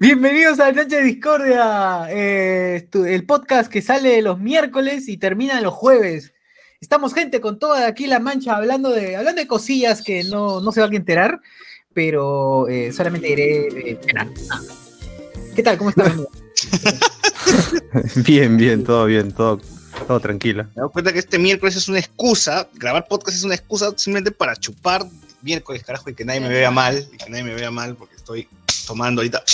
[0.00, 5.74] Bienvenidos a Noche de Discordia, eh, el podcast que sale los miércoles y termina los
[5.74, 6.32] jueves.
[6.80, 10.70] Estamos gente con toda aquí la mancha hablando de, hablando de cosillas que no, no
[10.70, 11.40] se van a enterar,
[11.94, 14.00] pero eh, solamente diré eh,
[15.56, 15.76] ¿Qué tal?
[15.76, 16.12] ¿Cómo estás?
[18.24, 19.60] bien, bien, todo bien, todo,
[20.06, 20.62] todo tranquilo.
[20.76, 24.30] Me doy cuenta que este miércoles es una excusa, grabar podcast es una excusa simplemente
[24.30, 25.04] para chupar
[25.42, 28.14] miércoles, carajo, y que nadie me vea mal, y que nadie me vea mal porque
[28.14, 28.48] estoy
[28.88, 29.44] tomando ahorita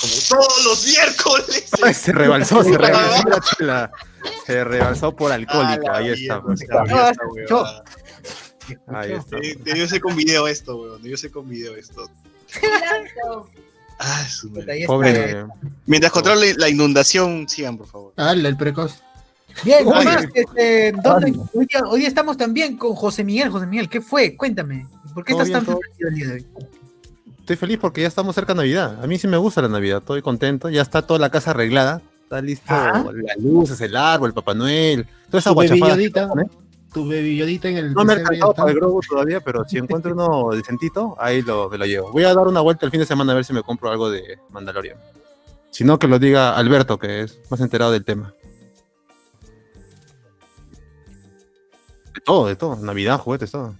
[0.00, 1.64] como todos los miércoles.
[1.96, 3.28] se rebalsó, se rebalsó
[3.60, 3.90] la
[4.46, 6.42] Se rebalsó por alcohólica, ahí está.
[6.42, 6.60] Pues,
[8.88, 9.36] ahí está.
[9.62, 11.02] Debió ser con video esto, weón.
[11.02, 12.10] Debió ser con video esto.
[13.98, 14.50] Ah, su
[14.86, 15.44] Pobre.
[15.86, 18.14] Mientras controle la inundación, sigan, por favor.
[18.16, 19.02] Ah, el precoz.
[19.64, 19.84] Bien,
[20.32, 20.94] este,
[21.52, 23.50] hoy, día, hoy, estamos también con José Miguel.
[23.50, 24.36] José Miguel, ¿qué fue?
[24.36, 24.86] Cuéntame.
[25.12, 26.46] ¿Por qué estás tan feliz el día de hoy?
[27.52, 29.02] Estoy feliz porque ya estamos cerca de Navidad.
[29.02, 30.68] A mí sí me gusta la Navidad, estoy contento.
[30.68, 32.00] Ya está toda la casa arreglada.
[32.22, 33.04] Está listo ah.
[33.12, 35.96] las luces, el árbol, el Papá Noel, toda esa guachafada.
[36.92, 37.92] Tu bebillodita en el.
[37.92, 41.68] No me he alcanzado para el globo todavía, pero si encuentro uno decentito, ahí lo,
[41.68, 42.12] me lo llevo.
[42.12, 44.10] Voy a dar una vuelta el fin de semana a ver si me compro algo
[44.10, 44.96] de Mandalorian.
[45.70, 48.32] Si no, que lo diga Alberto, que es más enterado del tema.
[52.14, 52.76] De todo, de todo.
[52.76, 53.74] Navidad, juguetes, todo.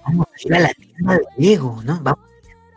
[0.05, 2.01] Vamos a ir a la tienda de Lego, ¿no?
[2.01, 2.25] Vamos.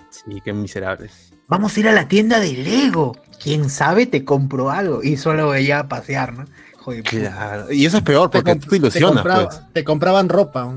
[0.09, 1.33] Sí, qué miserables.
[1.47, 3.17] Vamos a ir a la tienda de Lego.
[3.41, 5.03] Quién sabe, te compro algo.
[5.03, 6.45] Y solo veía a pasear, ¿no?
[6.79, 7.71] Joder, claro.
[7.71, 9.23] Y eso es peor porque te, tú te ilusionas.
[9.23, 9.61] pues.
[9.73, 10.73] te compraban ropa.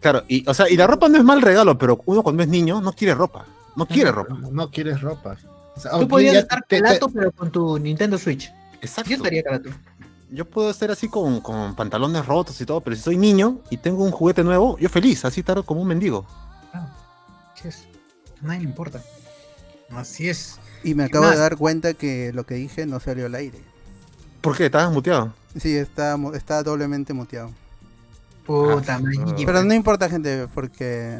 [0.00, 2.48] Claro, y, o sea, y la ropa no es mal regalo, pero uno cuando es
[2.48, 3.46] niño no quiere ropa.
[3.76, 4.36] No quiere ropa.
[4.50, 5.36] No, quieres ropa.
[5.98, 8.52] tú podías estar calato, pero con tu Nintendo Switch.
[8.80, 9.10] Exacto.
[9.10, 9.70] Yo estaría calato
[10.30, 13.76] yo puedo estar así con, con, pantalones rotos y todo, pero si soy niño y
[13.76, 16.26] tengo un juguete nuevo, yo feliz, así estar como un mendigo.
[16.72, 16.88] Ah,
[17.64, 17.86] es.
[18.40, 19.02] Nadie me importa.
[19.90, 20.58] Así es.
[20.82, 23.58] Y me acabo de dar cuenta que lo que dije no salió al aire.
[24.40, 24.66] ¿Por qué?
[24.66, 25.32] ¿Estabas muteado?
[25.58, 27.50] Sí, está, está doblemente muteado.
[28.44, 31.18] Puta, ah, Pero no importa, gente, porque.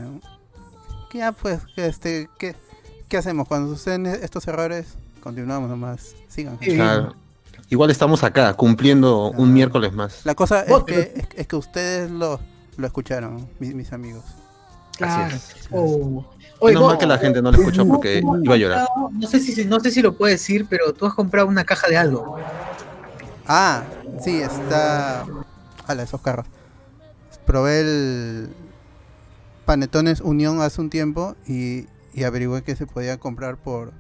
[1.15, 2.55] Ya, pues, este, ¿qué,
[3.09, 3.49] ¿qué hacemos?
[3.49, 6.15] Cuando suceden estos errores, continuamos nomás.
[6.29, 6.59] Sigan.
[6.59, 7.15] Claro.
[7.71, 10.25] Igual estamos acá, cumpliendo un miércoles más.
[10.25, 12.39] La cosa es que, es, que ustedes lo,
[12.77, 14.25] lo escucharon, mis, amigos.
[14.97, 15.37] Claro.
[15.71, 16.25] Oh.
[16.61, 18.89] mal que la gente no lo escuchó porque iba a llorar.
[19.13, 21.89] No sé, si, no sé si lo puedo decir, pero tú has comprado una caja
[21.89, 22.37] de algo.
[23.47, 23.83] Ah,
[24.23, 25.27] sí, está.
[25.89, 26.47] la esos carros.
[27.47, 28.49] Probé el
[29.65, 33.93] Panetones Unión hace un tiempo y, y averigüé que se podía comprar por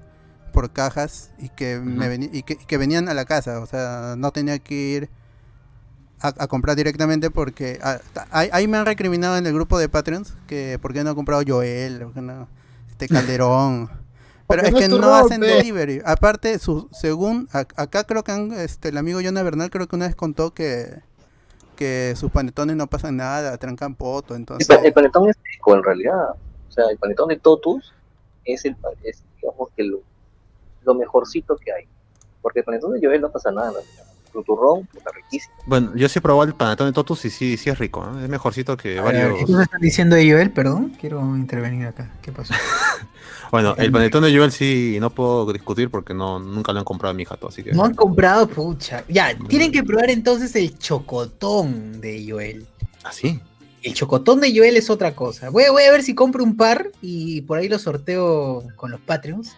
[0.54, 4.58] por cajas y que, me y que, venían a la casa, o sea, no tenía
[4.58, 5.10] que ir
[6.20, 7.98] a, comprar directamente porque ah,
[8.30, 11.42] ahí, me han recriminado en el grupo de Patreons que por qué no ha comprado
[11.46, 12.06] Joel,
[12.88, 13.90] este Calderón.
[14.46, 16.00] Pero es que no hacen delivery.
[16.04, 20.14] Aparte, su, según acá creo que este, el amigo Jonah Bernal creo que una vez
[20.14, 21.02] contó que
[21.74, 24.68] que sus panetones no pasan nada, trancan poto, entonces...
[24.82, 26.30] El, panetón es rico en realidad.
[26.68, 27.92] O sea, el panetón de Totus
[28.44, 30.02] es el es, digamos que lo
[30.84, 31.88] lo mejorcito que hay.
[32.42, 33.72] Porque el panetón de Joel no pasa nada,
[34.34, 35.54] tu turrón está riquísimo.
[35.64, 38.28] Bueno, yo sí he probado el panetón de Totus y sí, sí es rico, es
[38.28, 39.38] mejorcito que varios.
[39.46, 40.50] ¿Qué me están diciendo de Joel?
[40.50, 42.12] Perdón, quiero intervenir acá.
[42.20, 42.52] ¿Qué pasó?
[43.52, 47.12] bueno, el panetón de Joel sí no puedo discutir porque no nunca lo han comprado
[47.12, 47.72] en mi jato, así que.
[47.72, 49.04] No han comprado, pucha.
[49.08, 52.66] Ya, tienen que probar entonces el chocotón de Joel.
[53.04, 53.40] ¿Ah, sí?
[53.82, 55.50] El chocotón de Joel es otra cosa.
[55.50, 59.00] Voy, voy a ver si compro un par y por ahí lo sorteo con los
[59.00, 59.56] Patreons.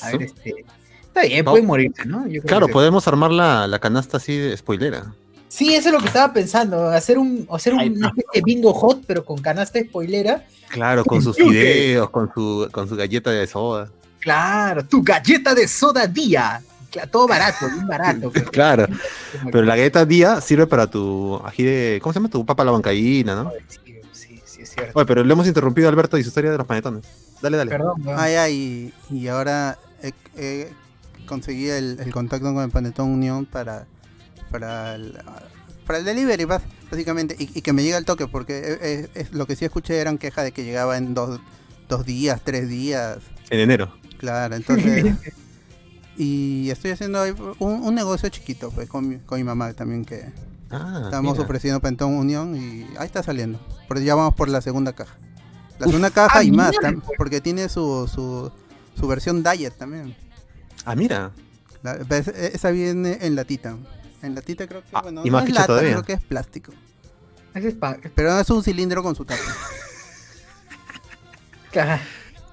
[0.00, 0.64] A ver, este.
[1.10, 2.24] Está bien, puede morirse, ¿no?
[2.46, 5.12] claro, podemos armar la, canasta así de spoilera.
[5.48, 9.24] Sí, eso es lo que estaba pensando, hacer un hacer un, de bingo hot, pero
[9.24, 10.46] con canasta spoilera.
[10.68, 13.90] Claro, con sus videos, con su, con su galleta de soda.
[14.20, 16.62] Claro, tu galleta de soda día.
[17.10, 18.30] Todo barato, bien barato.
[18.52, 18.86] claro,
[19.50, 22.28] pero la galleta día sirve para tu ají de, ¿cómo se llama?
[22.28, 23.52] Tu papa la bancaína, ¿no?
[23.66, 23.89] Sí,
[24.70, 24.98] es cierto.
[24.98, 27.04] Oye, pero le hemos interrumpido a Alberto y su historia de los panetones.
[27.42, 27.70] Dale, dale.
[27.70, 28.02] Perdón.
[28.08, 29.78] Ah, ya, y, y ahora
[31.26, 33.86] conseguí el, contacto con el Panetón Unión para,
[34.50, 35.18] para, el,
[35.86, 36.44] para el delivery,
[36.90, 40.44] básicamente, y, que me llegue al toque, porque es, lo que sí escuché eran quejas
[40.44, 41.40] de que llegaba en dos,
[41.88, 43.18] dos días, tres días.
[43.50, 43.92] En enero.
[44.18, 45.14] Claro, entonces...
[46.16, 47.22] y estoy haciendo
[47.60, 50.26] un, negocio chiquito pues con mi, con mi mamá también que
[50.70, 53.58] ah, estamos ofreciendo Panetón Unión y ahí está saliendo.
[53.88, 55.16] Porque ya vamos por la segunda caja.
[55.78, 58.52] La segunda caja Ah, y más, tam- porque tiene su, su,
[58.98, 60.14] su versión diet también.
[60.84, 61.30] Ah, mira.
[61.82, 63.76] La- e- esa viene en latita.
[64.22, 65.92] En latita creo que, Ah, bueno, y no más es lata, todavía.
[65.92, 66.72] creo que es plástico.
[67.54, 67.74] Ese es
[68.14, 69.40] Pero es un cilindro con su tapa.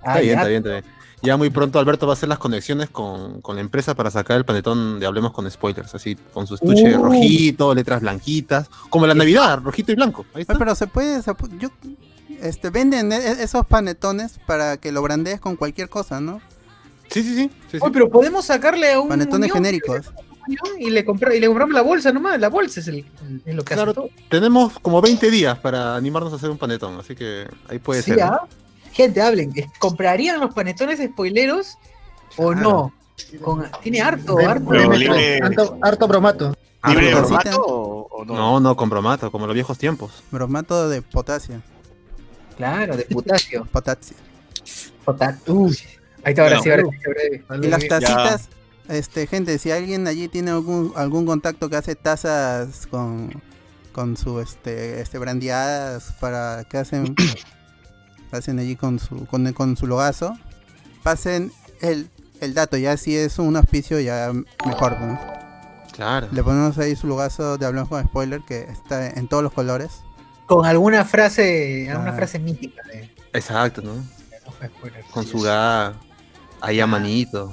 [0.04, 0.97] Ah, Está bien, está bien, está bien.
[1.24, 4.38] Ya muy pronto Alberto va a hacer las conexiones con, con la empresa para sacar
[4.38, 7.04] el panetón de Hablemos con Spoilers, así, con su estuche Uh.
[7.04, 10.26] rojito, letras blanquitas, como la Navidad, rojito y blanco.
[10.36, 10.56] Ahí está.
[10.58, 11.70] Pero se puede, se yo,
[12.42, 16.40] este, venden e- e- esos panetones para que lo brandees con cualquier cosa, ¿no?
[17.10, 17.50] Sí, sí, sí.
[17.50, 17.78] sí, sí.
[17.82, 20.12] Oye, pero podemos sacarle a un Panetones unión, genéricos.
[20.80, 22.40] y le, compra- y le compramos la bolsa nomás.
[22.40, 23.06] La bolsa es, el,
[23.46, 24.10] es lo que Claro, hace todo.
[24.30, 28.12] Tenemos como 20 días para animarnos a hacer un panetón, así que ahí puede Sí,
[28.12, 28.22] ser.
[28.24, 28.42] ¿ah?
[28.98, 29.54] Gente, hablen.
[29.78, 31.78] ¿Comprarían los panetones spoileros
[32.36, 32.62] o Claro.
[32.62, 32.94] no?
[33.42, 34.72] Con- tiene harto, Ven, harto.
[34.72, 36.58] Libre- harto, harto bromato.
[36.88, 38.34] ¿Libre de formato o, o no?
[38.36, 40.24] No, no, con bromato, como los viejos tiempos.
[40.32, 41.62] Bromato de potasio.
[42.58, 43.66] Claro, de potasio.
[43.72, 44.16] Potasio.
[45.48, 45.78] Uy.
[46.24, 47.66] Ahí está, ahora Bueno, sí, ahora.
[47.66, 47.88] Y las Ya.
[47.90, 48.50] tacitas,
[48.90, 53.32] este, gente, si alguien allí tiene algún, algún contacto que hace tazas con,
[53.94, 57.16] con su este, este brandeadas para que hacen
[58.32, 60.38] hacen allí con su con, con su logazo,
[61.04, 61.52] pasen
[61.82, 62.10] el,
[62.42, 64.32] el dato, ya si es un auspicio ya
[64.66, 65.20] mejor, ¿no?
[65.94, 66.28] Claro.
[66.32, 69.92] Le ponemos ahí su logazo de hablamos con spoiler que está en todos los colores.
[70.46, 72.16] Con alguna frase, alguna Ah.
[72.16, 73.94] frase mítica de Exacto, ¿no?
[75.12, 75.94] Con Sí, su ga
[76.62, 77.52] ahí a manito.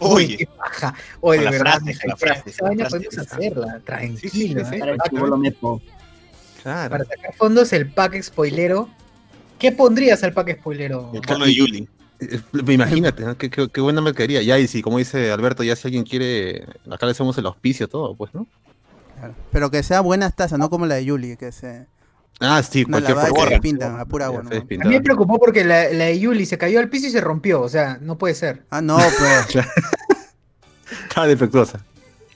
[0.00, 0.94] Uy, Uy, qué paja.
[1.20, 4.20] Oye, de verdad, frase, la esa frase, esa vaina podemos hacerla, tranquilo.
[4.30, 4.54] sí, sí.
[4.76, 5.56] ¿eh?
[5.60, 6.88] Para.
[6.88, 8.88] Para sacar fondos, el pack spoilero.
[9.58, 11.10] ¿Qué pondrías al pack spoilero?
[11.14, 11.88] el tono de Yuli.
[12.20, 13.36] Eh, Imagínate, ¿no?
[13.38, 14.42] qué, qué- qué buena mercadería.
[14.42, 17.88] Ya, y si, como dice Alberto, ya si alguien quiere, acá le hacemos el auspicio,
[17.88, 18.46] todo, pues, ¿no?
[19.18, 19.34] Claro.
[19.52, 21.86] Pero que sea buenas tazas, no como la de Yuli, que se
[22.40, 23.60] Ah, sí, una cualquier y se porra.
[23.60, 24.42] pintan a pura agua.
[24.44, 24.50] ¿no?
[24.50, 27.10] se A mí me preocupó porque la, la de Yuli se cayó al piso y
[27.10, 27.60] se rompió.
[27.60, 28.62] O sea, no puede ser.
[28.70, 29.64] Ah, no, pues.
[31.08, 31.84] Estaba defectuosa.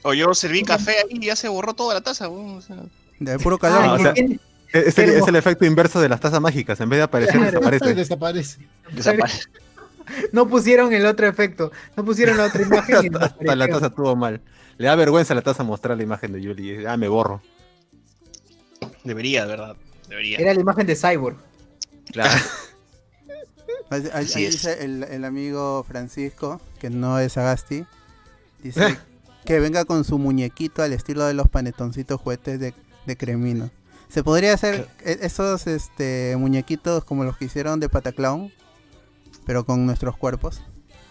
[0.03, 2.29] O yo serví café ahí y ya se borró toda la taza.
[2.29, 2.77] weón, o sea.
[3.21, 3.83] De puro calor.
[3.85, 4.15] Ah, o ¿y sea-
[4.73, 6.81] Es, el, Pero- es el efecto inverso de las tazas mágicas.
[6.81, 7.61] En vez de aparecer, Claro.
[7.61, 7.95] desaparece.
[7.95, 8.59] Desaparece.
[8.93, 9.43] Desaparece.
[10.33, 11.71] No pusieron el otro efecto.
[11.97, 13.05] No pusieron la otra imagen.
[13.05, 14.41] y hasta, hasta la taza estuvo mal.
[14.77, 16.85] Le da vergüenza a la taza mostrar la imagen de Yuli.
[16.87, 17.41] Ah, me borro.
[19.05, 19.77] Debería, de verdad.
[20.09, 20.39] Debería.
[20.39, 21.37] Era la imagen de Cyborg.
[22.11, 22.31] Claro.
[23.91, 27.85] Ahí, dice el, el amigo Francisco, que no es Agasti,
[28.63, 28.99] dice
[29.45, 32.75] que venga con su muñequito al estilo de los panetoncitos juguetes de,
[33.07, 33.71] de Cremino.
[34.13, 38.53] ¿Se podría hacer e- esos este, muñequitos como los que hicieron de Pataclown,
[39.47, 40.61] pero con nuestros cuerpos?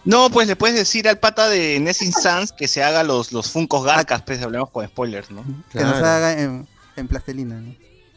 [0.04, 3.50] No, pues le puedes decir al pata de Nessing Sans que se haga los, los
[3.50, 5.44] Funcos Garcas, pues hablemos con spoilers, ¿no?
[5.70, 6.66] Que nos haga en,
[6.96, 7.60] en plastelina.
[7.60, 7.74] ¿no?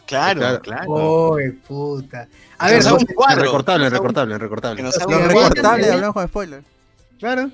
[0.07, 1.37] Claro, Claro.
[1.67, 2.27] puta.
[2.59, 3.41] A Que ver, un cuadro.
[3.41, 4.83] recortable, recortable, recortable.
[4.83, 6.65] Los recortables, hablamos con spoilers.
[7.19, 7.49] Claro.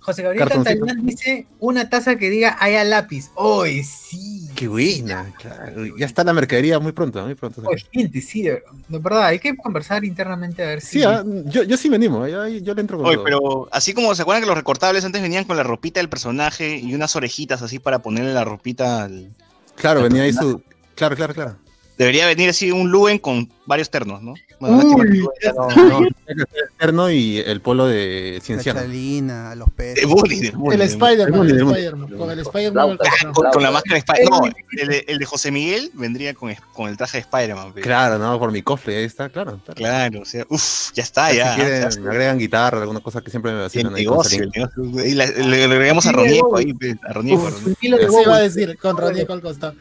[0.00, 0.80] José Gabriel Cartoncito.
[0.86, 3.30] Catalán dice una taza que diga haya lápiz.
[3.36, 4.45] ¡Uy, sí!
[4.56, 5.32] Qué buena.
[5.38, 5.84] claro.
[5.96, 7.62] Ya está la mercadería muy pronto, muy pronto.
[7.66, 10.98] Oye, gente, sí, de verdad, hay que conversar internamente a ver si.
[11.00, 12.26] Sí, ah, yo, yo sí me animo.
[12.26, 13.24] Yo, yo le entro con Oye, todo.
[13.24, 16.78] pero así como se acuerdan que los recortables antes venían con la ropita del personaje
[16.78, 19.30] y unas orejitas así para ponerle la ropita al...
[19.74, 20.62] Claro, venía ahí su.
[20.94, 21.56] Claro, claro, claro.
[21.98, 24.34] Debería venir así un Luen con varios ternos, ¿no?
[24.60, 26.46] Bueno, Uy, ya no- el
[26.78, 28.80] terno y el polo de La cienciano.
[28.80, 29.96] chalina, los peces.
[29.96, 32.08] de Bully, de Bully, El de Spider-Man, El el Spider-Man.
[32.18, 32.98] Con el Spider-Man.
[33.34, 33.50] Bully.
[33.52, 34.40] Con la máscara de Spider-Man.
[34.40, 37.72] No, el de, el de José Miguel vendría con, con el traje de Spider-Man.
[37.82, 39.58] Claro, no, por mi cofre, ahí está, claro.
[39.64, 39.76] claro.
[39.76, 41.54] Claro, o sea, uff, ya está, Si ya.
[41.54, 44.14] quieren, o sea, me agregan guitarra, alguna cosa que siempre me el vacilan ahí con
[44.18, 45.06] negocio, el negocio.
[45.06, 46.74] Y la- le, le agregamos a Ronieco ahí,
[47.08, 47.48] a Ronieco.
[47.48, 49.74] Eso iba a decir, con Ronieco al costado.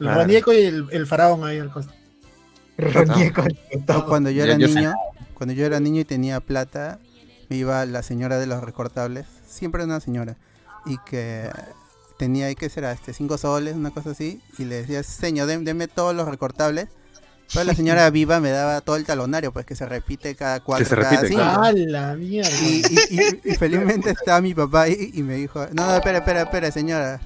[0.00, 0.20] El Claro.
[0.20, 1.98] Ronieco y el, el faraón ahí al costado.
[2.76, 4.06] Ronieco costado.
[4.06, 4.94] cuando yo era niño,
[5.34, 6.98] cuando yo era niño y tenía plata,
[7.48, 10.36] me iba la señora de los recortables, siempre una señora,
[10.86, 11.50] y que
[12.18, 15.88] tenía ahí que será este cinco soles, una cosa así, y le decía, señor, deme
[15.88, 16.88] todos los recortables.
[17.52, 20.84] Pero la señora viva me daba todo el talonario, pues que se repite cada cuatro,
[20.86, 21.40] se cada repite, cinco.
[21.40, 21.62] claro.
[21.62, 22.50] ¡Ah, la mierda!
[22.62, 26.18] Y, y- y- y felizmente estaba mi papá ahí y me dijo, no, no, espera,
[26.18, 27.20] espera, espera, señora.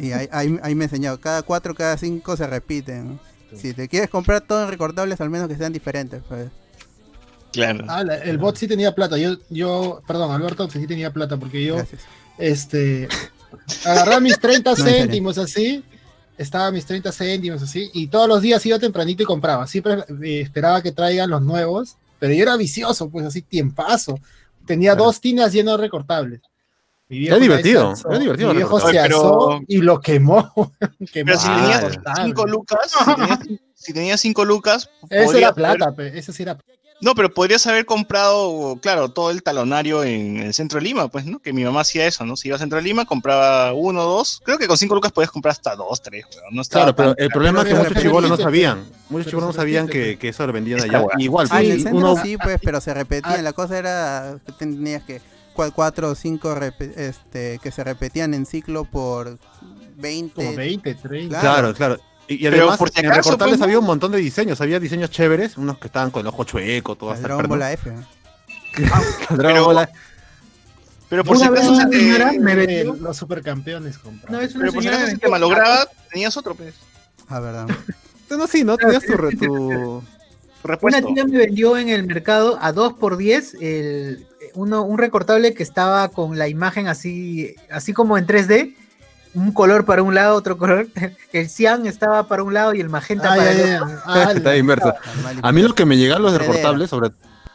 [0.00, 3.18] Y ahí, ahí, ahí me enseñó, cada cuatro, cada cinco se repiten.
[3.54, 6.22] Si te quieres comprar todo en recortables, al menos que sean diferentes.
[6.28, 6.48] Pues.
[7.52, 7.84] Claro.
[7.88, 9.18] Ah, la- el bot sí tenía plata.
[9.18, 12.00] Yo, yo, perdón, Alberto sí tenía plata porque yo, Gracias.
[12.38, 13.08] este,
[13.84, 14.98] agarraba mis 30 No, en serio.
[15.02, 15.84] céntimos así,
[16.42, 19.66] estaba mis 30 céntimos así, y todos los días iba tempranito y compraba.
[19.66, 24.18] Siempre eh, esperaba que traigan los nuevos, pero yo era vicioso, pues así, tiempazo.
[24.66, 25.04] Tenía Claro.
[25.06, 26.40] dos tinas llenas de recortables.
[27.08, 30.00] Mi viejo Es divertido, asó, es divertido Mi viejo se Oye, pero- asó y lo
[30.00, 30.50] quemó.
[31.12, 32.24] quemó Pero si Ah, tenías ya.
[32.24, 33.38] cinco lucas, si tenías
[33.74, 36.56] si tenías 5 lucas, Ese podrías era haber- plata, pe, ese sí era
[37.02, 41.26] No, pero podrías haber comprado, claro, todo el talonario en el centro de Lima, pues,
[41.26, 41.40] ¿no?
[41.40, 42.36] Que mi mamá hacía eso, ¿no?
[42.36, 44.40] Si iba al centro de Lima, compraba uno, dos.
[44.44, 46.54] Creo que con 5 lucas podías comprar hasta dos, tres, weón.
[46.54, 48.78] No Claro, pero el problema es que muchos repite, chibolos no sabían.
[48.78, 51.04] Muchos pero chibolos no sabían que, que eso lo vendían allá.
[51.18, 53.34] Igual, Ah, en el sí, centro uno, sí, pues, pero se repetían.
[53.40, 53.42] Ah.
[53.42, 55.20] La cosa era que tenías que
[55.56, 56.56] cua- cuatro o cinco
[56.96, 59.38] este, que se repetían en ciclo por
[59.96, 60.34] 20.
[60.34, 61.40] como 20, 30.
[61.40, 61.98] Claro, claro.
[62.28, 64.60] Y, además, por si en recortables pues, había un montón de diseños.
[64.60, 67.46] Había diseños chéveres, unos que estaban con el ojo chueco, todo el Dragon.
[67.48, 67.90] Ball F.
[69.30, 69.88] Dragon Pero- Ball
[71.08, 72.94] Pero por si acaso una se te, señora me vendió.
[72.94, 73.98] los supercampeones
[74.28, 76.74] una pero por si acaso se te malograba, tenías otro, pues.
[77.28, 77.66] Ah, verdad.
[78.30, 78.78] No, sí, ¿no?
[78.78, 80.02] Tenías tu, re- tu-
[80.80, 85.52] Una tía me vendió en el mercado a 2 por 10 el, uno, un recortable
[85.52, 88.74] que estaba con la imagen así, así como en 3D,
[89.34, 90.88] un color para un lado, otro color.
[91.32, 93.88] El cian estaba para un lado y el magenta Ah, para el otro.
[93.88, 94.02] ya.
[94.06, 94.94] Ah, Está inverso.
[95.42, 96.52] A mí lo que me llegaban los Heredera.
[96.52, 97.10] recortables sobre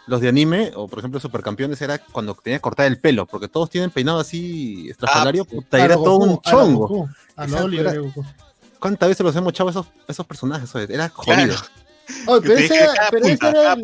[0.07, 3.47] los de anime, o por ejemplo supercampeones, era cuando tenía que cortar el pelo, porque
[3.49, 7.09] todos tienen peinado así estrafalario, puta, a era todo un chongo.
[8.79, 10.73] ¿Cuántas veces los hemos echado esos, esos personajes?
[10.75, 11.55] Era jodido.
[11.55, 12.41] Claro.
[12.41, 13.81] Pero ese era, cada pero punta, ese era cada el.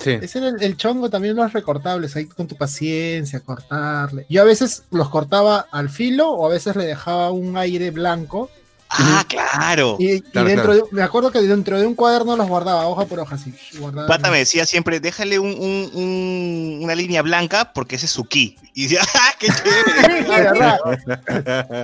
[0.00, 0.10] Sí.
[0.20, 4.26] ese era el- el chongo también los recortables, ahí con tu paciencia, cortarle.
[4.28, 8.50] Yo a veces los cortaba al filo o a veces le dejaba un aire blanco.
[8.96, 9.96] Ah, claro.
[9.98, 10.74] Y, dentro claro.
[10.74, 13.52] de, me acuerdo que dentro de un cuaderno los guardaba, hoja por hoja, así.
[13.78, 14.06] guardaba.
[14.06, 18.24] Pata me decía siempre, déjale un, un- un- una línea blanca porque ese es su
[18.24, 18.56] ki.
[18.74, 20.26] Y decía, ¡ah, qué chévere!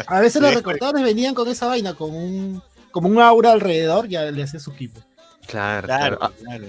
[0.06, 2.62] A veces los recortables venían con esa vaina, con un,
[2.92, 5.00] como un aura alrededor, ya le hacía su equipo.
[5.46, 6.66] Claro, Claro, claro.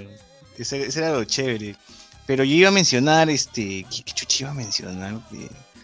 [0.57, 1.75] Ese, ese era lo chévere.
[2.25, 5.15] Pero yo iba a mencionar, este, ¿qué, qué chucha iba a mencionar?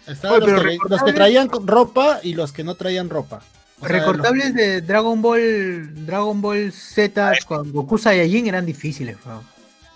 [0.08, 3.42] Estaban Oye, los, que, los que recortables- traían ropa y los que no traían ropa.
[3.80, 9.42] O sea, Recortables de Dragon Ball, Dragon Ball Z con Goku Saiyajin eran difíciles, weón.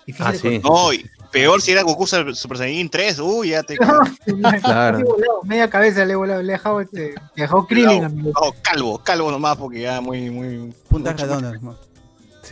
[0.06, 0.60] Difíciles Ah, sí.
[0.62, 3.76] No, y peor si era Goku Super Super Saiyan 3, uy, ya te...
[4.62, 4.98] Claro.
[4.98, 7.66] Le he volado, media cabeza le he volado, le he dejado, este, le he dejado
[7.66, 8.32] Krillin, amigo.
[8.40, 10.74] No, calvo, calvo nomás porque ya muy, muy...
[10.90, 11.62] Redondas.
[11.62, 11.76] ¿no?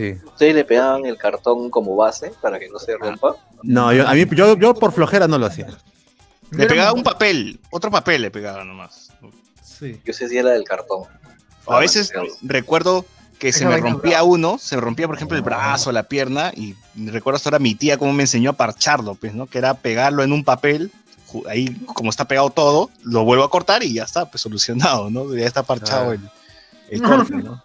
[0.01, 0.17] Sí.
[0.25, 3.37] Ustedes le pegaban el cartón como base para que no se rompa.
[3.63, 5.67] No, yo, a mí, yo, yo por flojera no lo hacía.
[6.53, 9.13] Le pegaba un papel, otro papel le pegaba nomás.
[9.63, 10.01] Sí.
[10.03, 11.03] Yo sé si era del cartón.
[11.67, 13.05] O a veces recuerdo
[13.39, 16.75] que se me rompía uno, se me rompía por ejemplo el brazo, la pierna, y
[16.97, 19.47] recuerdo hasta ahora mi tía cómo me enseñó a parcharlo, pues, ¿no?
[19.47, 20.91] Que era pegarlo en un papel,
[21.47, 25.35] ahí como está pegado todo, lo vuelvo a cortar y ya está, pues solucionado, ¿no?
[25.35, 26.31] Ya está parchado Claro.
[26.89, 27.63] el, el corte, ¿no?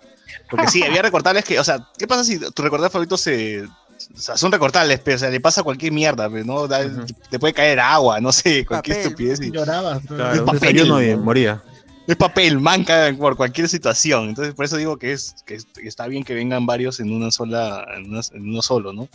[0.49, 3.63] Porque sí, había recortables que, o sea, ¿qué pasa si tu recortable favorito se...
[3.63, 6.67] O sea, son recortables, pero o sea, le pasa cualquier mierda, ¿no?
[6.67, 6.85] Da-.
[7.29, 9.07] Te puede caer agua, no sé, cualquier Papel.
[9.11, 9.41] estupidez.
[9.41, 10.03] y- Llorabas.
[10.09, 10.15] ¿no?
[10.15, 10.59] Claro, un papel.
[10.73, 11.63] desayuno y moría.
[12.07, 14.29] Es papel, manca por cualquier situación.
[14.29, 17.11] Entonces, por eso digo que es que, es- que está bien que vengan varios en
[17.11, 19.09] una sola, en, una- en uno solo, ¿no?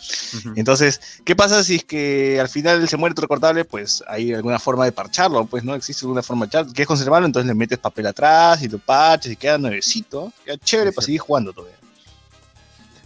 [0.56, 3.64] Entonces, ¿qué pasa si es que al final se muere tu recortable?
[3.64, 5.74] Pues hay alguna forma de parcharlo, pues, ¿no?
[5.74, 6.72] Existe alguna forma de parcharlo.
[6.72, 7.26] ¿Quieres conservarlo?
[7.26, 10.32] Entonces le metes papel atrás y lo parches y queda nuevecito.
[10.44, 11.06] Queda chévere Sí, para sí.
[11.06, 11.76] seguir jugando todavía.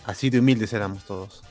[0.06, 1.42] Así de humildes éramos todos.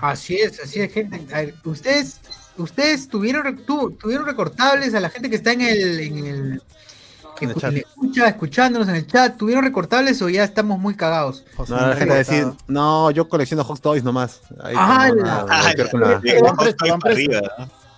[0.00, 0.10] Ah.
[0.12, 1.22] Así es, así es, gente.
[1.32, 2.20] A ver, ustedes,
[2.56, 6.62] ustedes tuvieron, tu- tuvieron recortables a la gente que está en el, en el,
[7.44, 7.72] En el escu- chat.
[7.72, 11.44] le escucha, escuchándonos en el chat, ¿tuvieron recortables o ya estamos muy cagados?
[11.68, 14.40] No, la gente va a decir, no, yo colecciono Hot Toys nomás.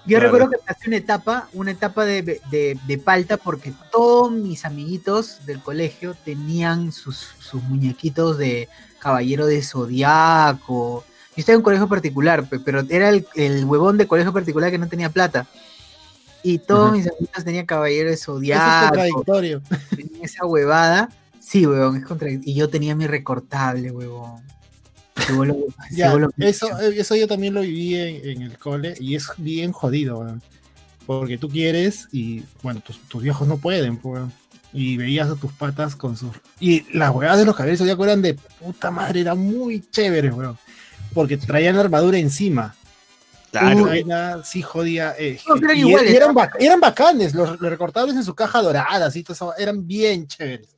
[0.06, 0.32] Yo Claro.
[0.32, 5.44] recuerdo que pasé una etapa, una etapa de, de, de palta porque todos mis amiguitos
[5.46, 8.68] del colegio tenían sus, sus muñequitos de
[8.98, 11.04] Caballero de Zodiaco.
[11.36, 14.70] Yo estaba en un colegio particular, pe- pero era el, el huevón de colegio particular
[14.70, 15.46] que no tenía plata.
[16.42, 19.62] Y todos mis amiguitos tenían Caballero de Eso es contradictorio.
[19.90, 21.08] tenían esa huevada.
[21.38, 22.52] Sí, huevón, es contradictorio.
[22.52, 24.40] Y yo tenía mi recortable, huevón.
[25.90, 29.72] Ya, voló- eso, eso yo también lo viví en, en el cole y es bien
[29.72, 30.42] jodido, weón.
[31.06, 34.32] Porque tú quieres y, bueno, tus, tus viejos no pueden, weón.
[34.72, 36.30] Y veías a tus patas con sus...
[36.60, 40.56] Y las huevadas de los cabellos ya eran de puta madre, eran muy chéveres, weón.
[41.12, 42.74] Porque traían la armadura encima.
[43.50, 44.42] Claro.
[44.44, 45.14] Sí jodía.
[45.18, 46.40] eh, eran y, iguales, y eran, ¿no?
[46.40, 50.26] bac- eran bacanes, los, los recortables en su caja dorada, así, todo eso, eran bien
[50.26, 50.68] chéveres.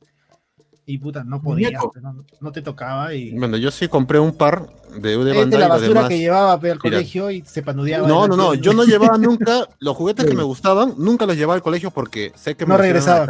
[0.85, 3.31] Y puta, no podías, no, no te tocaba y...
[3.31, 5.87] Bueno, yo sí compré un par de de Es de Bandai la y los basura
[6.01, 6.09] demás.
[6.09, 6.77] que llevaba al Mira.
[6.77, 8.05] colegio y se panudeaba.
[8.05, 11.37] No, no, no, yo de- no llevaba nunca los juguetes que me gustaban, nunca los
[11.37, 13.25] llevaba al colegio porque sé que me No los a regresaba.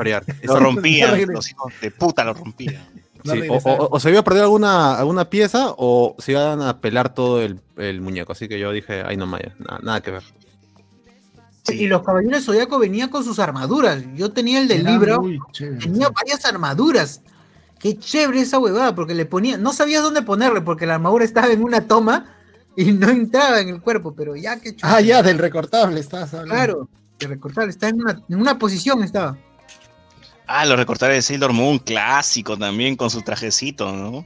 [0.47, 2.83] rompían, No, los hijos de puta lo rompían.
[3.25, 3.75] No Sí, o, regresaba.
[3.77, 7.41] o- o se iba a perder alguna, alguna pieza o se iban a pelar todo
[7.41, 8.31] el, el muñeco.
[8.33, 10.23] Así que yo dije, ay no Maya, nada, nada que ver.
[11.69, 14.03] Y los caballeros de Zodiaco venían con sus armaduras.
[14.15, 15.23] Yo tenía el del Era libro,
[15.79, 17.21] tenía varias armaduras
[17.79, 21.47] Qué chévere esa huevada, porque le ponía, no sabías dónde ponerle, porque la armadura estaba
[21.51, 22.27] en una toma
[22.77, 26.53] y no entraba en el cuerpo, pero ya que Ah, ya, del recortable estás hablando.
[26.55, 26.89] Claro,
[27.19, 29.37] de recortar, está en una, en una posición estaba.
[30.55, 34.23] Ah, los recortables de Sailor Moon, clásico también, con su trajecito, ¿no?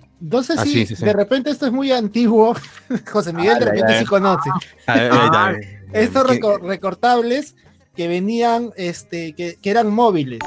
[0.58, 1.06] Ah, sí, sí, sí.
[1.06, 2.54] de repente esto es muy antiguo.
[3.12, 4.50] José Miguel de repente ya, sí conoce.
[4.88, 5.54] Ah,
[5.94, 7.56] Estos ¿qué- reco- recortables
[7.96, 10.40] que venían, este, que, que eran móviles.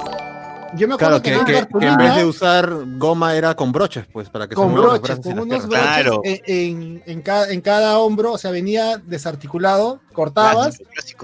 [0.76, 3.72] Yo me acuerdo Claro, que, que, en que- en vez de usar goma era con
[3.72, 5.66] broches, pues, para que se con los broches, con las unos piernas.
[5.68, 6.20] broches Claro.
[6.24, 10.80] en, en- en cada, en cada hombro, o sea, venía desarticulado, cortabas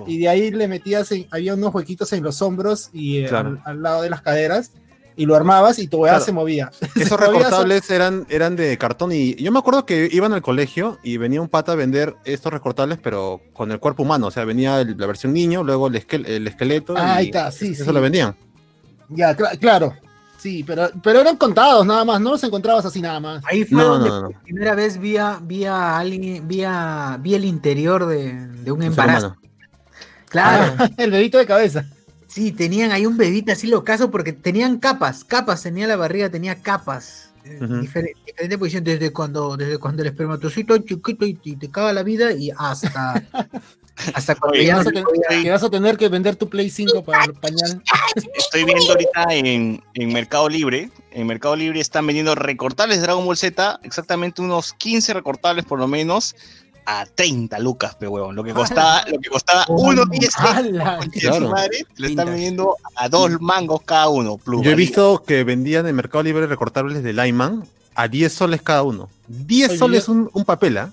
[0.07, 3.51] y de ahí le metías, en- había unos huequitos en los hombros y eh, Claro.
[3.51, 4.73] al, al lado de las caderas
[5.19, 6.25] y lo armabas y tu weá Claro.
[6.25, 6.71] se movía.
[6.97, 10.99] Esos Se recortables eran, eran de cartón y yo me acuerdo que iban al colegio
[11.05, 14.27] y venía un pata a vender estos recortables, pero con el cuerpo humano.
[14.27, 16.95] O sea, venía el- la versión niño, luego el, esquel- el esqueleto.
[16.99, 17.93] Ah, y ahí está, sí, Eso sí.
[17.93, 18.35] lo vendían.
[19.09, 19.95] Ya, cla- claro.
[20.39, 23.43] Sí, pero, pero eran contados nada más, no los encontrabas así nada más.
[23.47, 24.31] Ahí fue No, donde no, no.
[24.31, 28.71] por primera vez vi a, vi a alguien, vi, a- vi el interior de, de
[28.71, 29.37] un embarazo.
[30.29, 31.87] Claro, El dedito de cabeza.
[32.27, 36.61] sí, tenían ahí un bebito así locazo porque tenían capas, capas, tenía la barriga, tenía
[36.63, 37.31] capas.
[37.45, 37.75] eh, Ujú.
[37.77, 41.93] difer- diferente posición desde cuando, desde cuando el espermatozoide es chiquito y, y te caga
[41.93, 43.23] la vida y hasta
[44.15, 45.97] hasta cuando Oye, ya Que no vas, a se ten- podía- que vas a tener
[45.97, 47.83] que vender tu Play 5 para el pañal.
[48.35, 50.91] Estoy viendo ahorita en, en Mercado Libre.
[51.13, 55.79] En Mercado Libre están vendiendo recortables de Dragon Ball Z, exactamente unos 15 recortables por
[55.79, 56.37] lo menos,
[56.85, 58.37] a 30 lucas, pe huevón.
[58.37, 60.97] Lo que costaba, lo que costaba Oh, unos 10 ¡Hala!
[60.99, 61.47] concha de Claro.
[61.47, 64.37] su madre, lo están vendiendo a dos mangos cada uno.
[64.37, 68.63] plus Yo he visto que vendían en Mercado Libre recortables de Lyman a 10 soles
[68.63, 69.09] cada uno.
[69.27, 70.93] 10 Oye, soles un, un papel, ¿ah?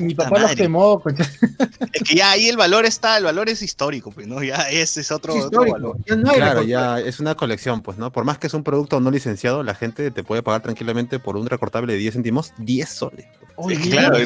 [0.00, 0.56] Mi papá los madre.
[0.56, 1.00] quemó.
[1.00, 1.24] concha.
[1.92, 4.42] Es que ya ahí el valor está, el valor es histórico, pues, ¿no?
[4.42, 5.96] Ya ese es otro, es otro valor.
[6.06, 8.10] ya no Claro, ya es una colección, pues, ¿no?
[8.12, 11.36] Por más que es un producto no licenciado, la gente te puede pagar tranquilamente por
[11.36, 13.26] un recortable de 10 céntimos, 10 soles.
[13.56, 14.16] Oye, claro,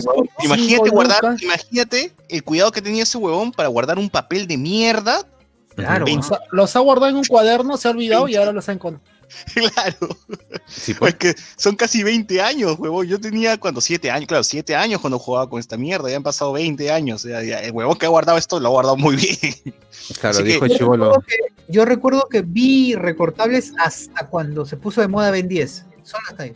[0.45, 1.43] imagínate guardar, lucas.
[1.43, 5.27] imagínate el cuidado que tenía ese huevón para guardar un papel de mierda.
[5.75, 8.69] Claro, Los ha- Los ha guardado en un cuaderno, se ha olvidado y ahora los
[8.69, 9.05] ha encontrado.
[9.55, 10.09] Claro.
[10.67, 13.07] Sí, Pues que son casi 20 años, huevón.
[13.07, 16.11] Yo tenía cuando 7 años, claro, 7 años cuando jugaba con esta mierda.
[16.11, 17.25] Ya han pasado 20 años.
[17.25, 19.39] o sea, ya el huevón que ha guardado esto lo ha guardado muy bien.
[20.21, 21.05] Claro, así que- dijo Yo chivolo.
[21.07, 21.37] recuerdo, que,
[21.73, 25.85] yo recuerdo que vi recortables hasta cuando se puso de moda Ben 10.
[26.03, 26.53] Solo hasta ahí.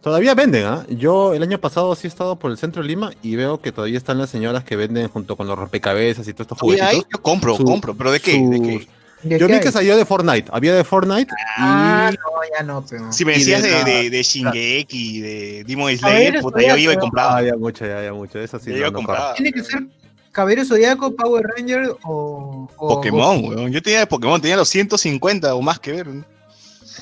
[0.00, 0.86] Todavía venden, ¿ah?
[0.88, 3.72] Yo el año pasado sí he estado por el centro de Lima y veo que
[3.72, 7.06] todavía están las señoras que venden junto con los rompecabezas y todos estos ahí juguetitos.
[7.12, 7.92] yo compro, Su- compro.
[7.96, 8.38] ¿Pero de qué?
[8.38, 8.88] ¿De qué?
[9.20, 10.50] Sus- ¿De Yo vi que salió de Fortnite.
[10.52, 12.22] Había de Fortnite Ah, y no,
[12.58, 13.12] ya no, pero.
[13.12, 16.96] Si me decías de de, de, de Shingeki, de Demon Slayer, puta, yo iba y.
[16.96, 17.36] Ah, compraba.
[17.38, 18.38] había mucho, ya había mucho.
[18.38, 19.18] Eso sí, Yo no, iba a no comprar.
[19.18, 19.34] corre.
[19.36, 19.86] Tiene que ser
[20.32, 22.68] Caballero Zodíaco, Power Ranger o.
[22.76, 23.54] o Pokémon, Goku.
[23.54, 23.72] weón.
[23.72, 26.06] Yo tenía de Pokémon, tenía los 150 o más que ver.
[26.08, 26.24] ¿no?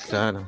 [0.09, 0.47] Claro.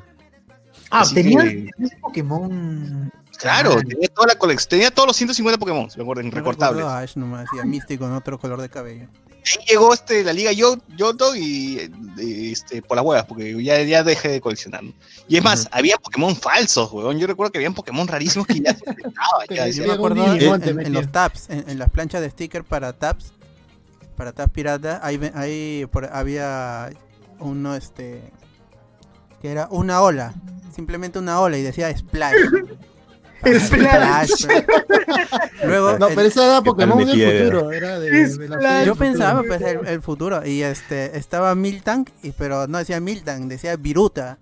[0.90, 1.68] Ah, Así tenía que-
[2.00, 3.12] Pokémon.
[3.36, 6.36] Claro, Ah, tenía toda la colección, tenía todos los 150 Pokémon, me acuerdo, en Yo
[6.36, 6.78] recortables.
[6.78, 9.06] recuerdo a Ash nomás, y a Misty con otro color de cabello.
[9.50, 11.78] Ahí llegó este, la liga Yo- Yoto y
[12.18, 14.82] eh, este, por las huevas, porque ya, ya dejé de coleccionar.
[14.82, 14.92] ¿no?
[15.28, 17.18] Y es más, había Pokémon falsos, weón.
[17.18, 18.84] Yo recuerdo que habían Pokémon rarísimos que ya se
[19.54, 22.92] ya Yo me acuerdo en, en- los tabs, en, en las planchas de sticker para
[22.92, 23.32] tabs,
[24.16, 26.90] para tabs pirata, ahí, ahí por- había
[27.38, 28.22] uno este
[29.40, 30.34] que era una ola,
[30.74, 32.34] simplemente una ola y decía splash.
[33.44, 34.28] Splash.
[34.30, 34.46] Splash.
[35.64, 37.70] Luego No, el- pero ese era Pokémon de del futuro.
[37.72, 42.32] Era de, de la yo pensaba pues el, el futuro y este estaba Miltank y
[42.32, 44.38] pero no decía Miltank, decía Viruta.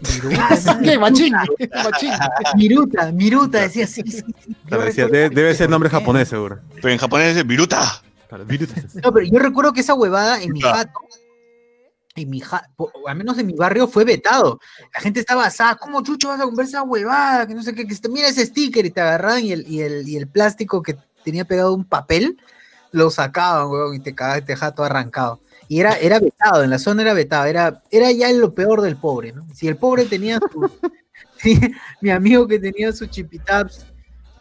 [0.00, 0.78] Viruta.
[0.82, 0.98] ¿Qué?
[0.98, 1.32] Machín.
[1.32, 2.12] Machín.
[2.56, 6.58] Miruta, Miruta, decía sí, decía, debe, debe ser nombre japonés, seguro.
[6.76, 8.02] Pero en japonés es Viruta.
[8.28, 8.68] Claro, virus.
[9.02, 10.86] No, pero yo recuerdo que esa huevada en mi Ah.
[12.22, 12.68] En mi ja-
[13.06, 14.60] al menos en mi barrio, fue vetado.
[14.94, 17.46] La gente estaba asada, ¿cómo chucho vas a comprar esa huevada?
[17.46, 19.80] Que no sé qué, que este- mira ese sticker y te agarraban y el, y
[19.82, 22.36] el, y el plástico que tenía pegado un papel,
[22.92, 25.40] lo sacaban, huevón, y te cagaba, te dejaba todo arrancado.
[25.68, 28.96] Y era, era vetado, en la zona era vetado, era, era ya lo peor del
[28.96, 29.46] pobre, ¿no?
[29.54, 30.68] Si el pobre tenía su,
[32.00, 33.86] mi amigo que tenía su chipitabs,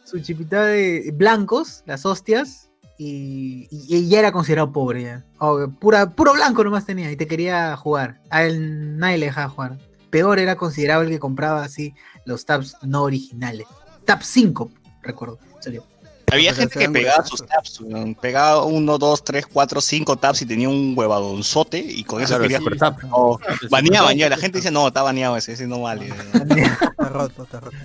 [0.04, 2.69] su chipitá de blancos, las hostias,
[3.00, 5.26] y, y- y ya era considerado pobre ya.
[5.40, 8.20] O, pura, puro blanco nomás tenía y te quería jugar.
[8.30, 9.78] A él nadie le dejaba jugar.
[10.10, 11.94] Peor era considerado el que compraba así
[12.26, 13.66] los tabs no originales.
[14.06, 14.70] Tab 5,
[15.02, 15.40] recuerdo.
[15.62, 15.84] salió.
[16.32, 17.80] Había gente que pegaba sus tabs,
[18.22, 22.44] pegaba uno, dos, tres, cuatro, cinco tabs y tenía un huevadonzote y con eso Claro,
[22.44, 22.60] quería.
[22.60, 23.70] No, baneaba, super
[24.04, 24.30] baneaba.
[24.30, 26.08] La gente dice, no, está baneado ese, ese no vale.
[26.34, 27.78] Está roto, está roto.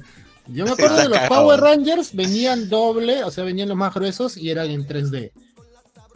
[0.48, 1.60] Yo me acuerdo de los Power.
[1.60, 5.30] Rangers, venían doble, o sea, venían los más gruesos y eran en 3D.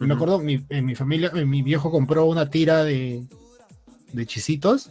[0.01, 3.23] Y me acuerdo, mi, en mi familia, mi viejo compró una tira de,
[4.13, 4.89] de chisitos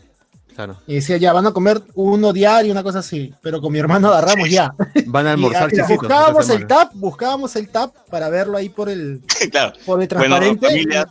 [0.58, 0.76] Claro.
[0.88, 3.32] Y decía, ya, van a comer uno diario, una cosa así.
[3.42, 4.74] Pero con mi hermano agarramos ya.
[5.06, 5.98] Van a almorzar chisitos.
[5.98, 9.22] buscábamos el tap, buscábamos el tap para verlo ahí por el,
[9.52, 9.74] claro.
[9.86, 10.66] por el Bueno, transparente.
[10.66, 11.08] familia,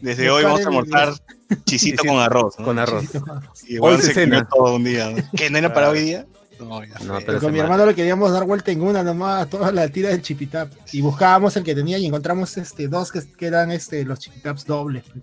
[0.00, 1.14] desde hoy vamos a almorzar
[1.64, 2.58] chisito con arroz.
[2.58, 2.64] ¿no?
[2.64, 3.04] Con arroz.
[3.68, 4.48] Y Hoy bueno, se se cena.
[4.52, 5.10] todo un día.
[5.10, 5.22] ¿no?
[5.36, 6.26] ¿Qué no era para hoy día?
[6.58, 9.88] No, pero- con mi hermano le queríamos dar vuelta en una nomás a toda la
[9.88, 10.70] tira del chipitap.
[10.92, 14.64] Y buscábamos el que tenía y encontramos este dos que, que eran este los chipitaps
[14.66, 15.04] dobles.
[15.04, 15.20] que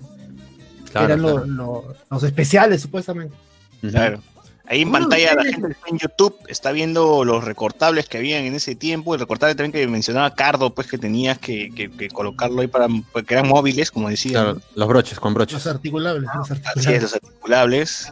[0.91, 1.45] Claro, eran claro.
[1.45, 3.35] lo- los especiales, supuestamente.
[3.81, 4.21] Claro.
[4.67, 8.45] Ahí en pantalla la gente que está en YouTube está viendo los recortables que habían
[8.45, 12.07] en ese tiempo, el recortable también que mencionaba Cardo, pues que tenías que, que- que
[12.09, 14.31] colocarlo ahí para, porque eran móviles, como decía.
[14.31, 15.53] Claro, los broches, con broches.
[15.63, 16.27] Los articulables.
[16.35, 17.13] los Así es, articulables.
[17.13, 18.11] los articulables.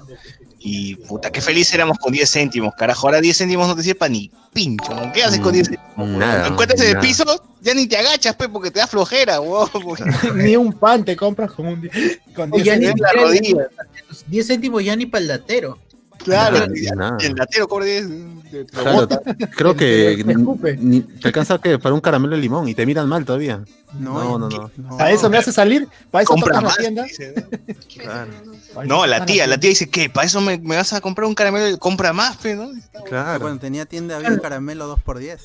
[0.65, 3.08] Y puta, qué feliz éramos con 10 céntimos, carajo.
[3.08, 4.93] Ahora 10 céntimos no te sirve para ni pincho.
[4.93, 5.12] ¿no?
[5.12, 6.10] ¿Qué haces con 10 céntimos?
[6.17, 6.47] Nada.
[6.47, 7.26] Encuentras en el piso,
[7.60, 9.69] ya ni te agachas, pues, porque te da flojera, weón.
[9.84, 10.04] porque
[10.36, 11.89] Ni un pan te compras con un
[12.34, 13.67] con O 10 ya ni en la siquiera rodilla.
[14.08, 15.80] los 10 céntimos ya ni para el datero.
[16.19, 17.17] Claro, Nada, y nada.
[17.19, 18.06] el latero cobra 10.
[18.54, 19.22] Te- te Claro, bota.
[19.56, 20.78] creo que Te escupe.
[20.78, 23.63] ni- te alcanza que para un caramelo de limón y te miran mal todavía.
[24.00, 24.98] No, No, no, no.
[25.00, 26.78] A eso me hace salir, para eso Compra tocas la más.
[26.78, 27.04] tienda.
[27.04, 27.74] dice, ¿no?
[28.04, 29.06] Claro.
[29.06, 30.10] la tía, la tía dice, ¿qué?
[30.10, 31.78] ¿Para eso me, me vas a comprar un caramelo?
[31.80, 32.70] Compra más, fe, ¿no?
[33.06, 33.39] Claro.
[33.42, 35.38] Cuando tenía tienda había un caramelo 2x10.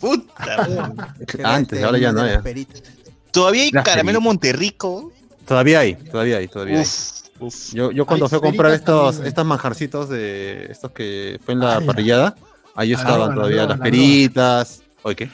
[0.00, 0.32] Puta.
[1.44, 2.42] Antes, este, ahora ya uno no, ya.
[3.30, 4.20] Todavía hay caramelo.
[4.20, 5.12] Monterrico.
[5.46, 6.86] Todavía hay, todavía hay, todavía hay.
[7.38, 7.72] Uf.
[7.72, 11.60] Yo, yo cuando Hay fui a comprar estos, estos manjarcitos de estos que fue en
[11.60, 12.34] la parrillada,
[12.74, 14.82] ahí Ah, estaban la todavía las la peritas.
[15.02, 15.30] Oye, ¿qué?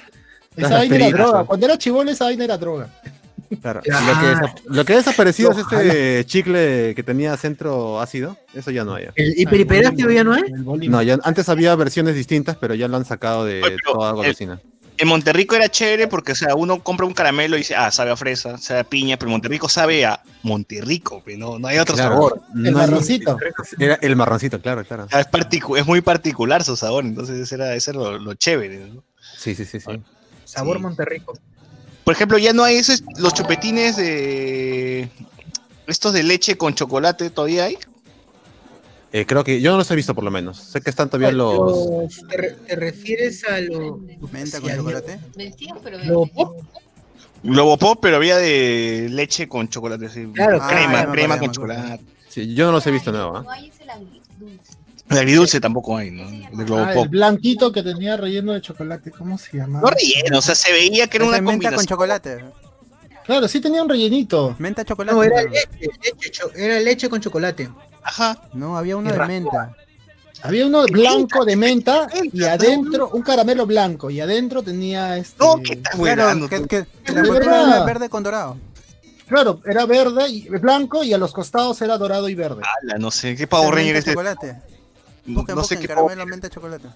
[0.57, 1.39] Esa vaina era droga.
[1.41, 1.47] ¿no?
[1.47, 2.89] Cuando era chivolo, esa vaina era droga.
[3.61, 3.83] Claro.
[3.93, 4.01] Ah.
[4.01, 8.37] Lo, que desa- lo que ha desaparecido es este chicle que tenía centro ácido.
[8.55, 9.09] Eso ya no hay.
[9.15, 10.35] ¿El hiperiperáceo ya no
[10.65, 10.91] Bolívar.
[10.91, 14.17] No, ya, antes había versiones distintas, pero ya lo han sacado de Oye, toda el-
[14.17, 14.59] golosina.
[15.03, 18.13] En Monterrico era chévere porque, o sea, uno compra un caramelo y dice, ah, sabe
[18.13, 22.13] a fresa, sabe a piña, pero Monterrico sabe a Monterrico, no, no hay otro Claro.
[22.15, 22.41] sabor.
[22.55, 23.37] El No marroncito.
[23.81, 25.09] Era el marroncito, claro, claro.
[25.11, 28.35] Ah, Es, particu- es muy particular su sabor, entonces ese era, ese era lo, lo
[28.35, 28.79] chévere.
[28.79, 29.03] ¿no?
[29.37, 30.01] Sí, sí, sí, sí.
[30.45, 30.83] Sabor Sí.
[30.85, 31.33] Monterrico.
[32.05, 35.09] Por ejemplo, ya no hay esos, los chupetines de...
[35.89, 37.77] Estos de leche con chocolate, ¿todavía hay?
[39.13, 40.59] Eh, creo que yo no los he visto por lo menos.
[40.59, 41.55] Sé que están todavía los.
[41.55, 43.99] Los- ¿Te, re- te refieres a lo.
[44.33, 45.19] Menta con chocolate.
[45.37, 46.57] Vencido, pero lo pop?
[47.45, 50.09] Globo Pop, pero había de leche con chocolate.
[50.33, 52.05] Claro, crema, no, crema no, con no, chocolate.
[52.29, 53.41] Sí, yo no los he visto nuevos.
[53.41, 53.43] ¿ah?
[53.43, 54.73] No hay ese agridulce.
[55.11, 56.31] El agridulce tampoco hay, ¿no?
[56.57, 59.11] De Globo Ah, el blanquito que tenía relleno de chocolate.
[59.11, 59.81] ¿Cómo se llama?
[59.81, 62.45] No relleno, o sea, se veía que era una menta con chocolate.
[63.27, 64.55] Claro, sí tenía un rellenito.
[64.61, 65.15] Menta chocolate.
[65.17, 65.69] No, era leche,
[66.03, 67.69] leche, cho- era leche con chocolate.
[68.03, 68.39] Ajá.
[68.53, 69.75] No, había uno Y de menta.
[70.45, 75.37] Había uno blanco de menta y adentro, un caramelo blanco, y adentro tenía este.
[75.45, 76.01] No, ¿qué tal?
[76.01, 78.57] Claro, que, que- que la era verde con dorado.
[79.29, 82.63] Claro, era verde y blanco y a los costados era dorado y verde.
[82.83, 84.11] Ala, no sé, ¿qué Esa Ranger es este?
[84.11, 84.61] chocolate.
[85.27, 86.89] Busquen, No sé qué caramelo, menta chocolate.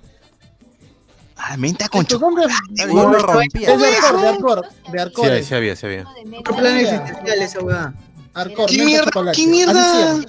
[1.36, 2.52] Ah, menta con chocolate.
[2.70, 3.72] no, yo lo rompía.
[3.72, 5.42] Es de Arcor, de Arcor, de Sí, Arcor.
[5.44, 6.04] sí había, sí había.
[6.40, 7.94] Otro plan existencial esa weá.
[8.34, 9.04] Arcor, ¿Qué menta mierda?
[9.12, 9.36] chocolate.
[9.40, 10.20] ¿Qué mierda?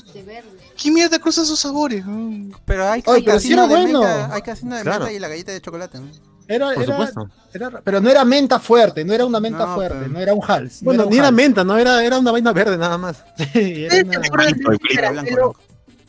[0.82, 2.06] ¿Qué mierda cruza esos sabores?
[2.06, 2.52] Mm.
[2.66, 4.00] Pero hay, Oye, hay pero sí casino era de bueno.
[4.02, 5.00] menta, hay casino de Claro.
[5.06, 6.00] menta y la galleta de chocolate.
[6.00, 6.08] ¿no?
[6.48, 7.30] Era, Por era- supuesto.
[7.54, 10.34] era- pero no era menta fuerte, no era una menta No, fuerte, pero- no era
[10.34, 10.82] un hals.
[10.82, 13.18] Bueno, no ni era menta, no era, era una vaina verde nada más.
[13.38, 13.56] hals.
[13.56, 15.36] Era ¿Ustedes una- ¿Se acuerdan de ese caramelo?
[15.36, 15.60] blanco.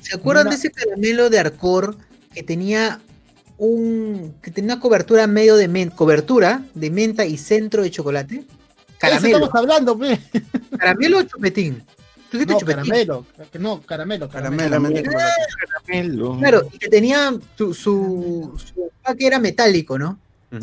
[0.00, 1.96] ¿Se acuerdan Una- de ese caramelo de Arcor
[2.32, 3.00] que tenía
[3.56, 8.44] un que tenía una cobertura medio de menta, cobertura de menta y centro de chocolate?
[8.98, 10.20] Caramelo, estamos hablando, pe.
[10.78, 11.82] caramelo o chupetín.
[12.64, 13.26] Caramelo.
[13.58, 15.02] No, caramelo, caramelo.
[15.02, 16.38] Caramelo.
[16.38, 18.54] Claro, y que tenía su, su,
[19.18, 20.18] era metálico, ¿no?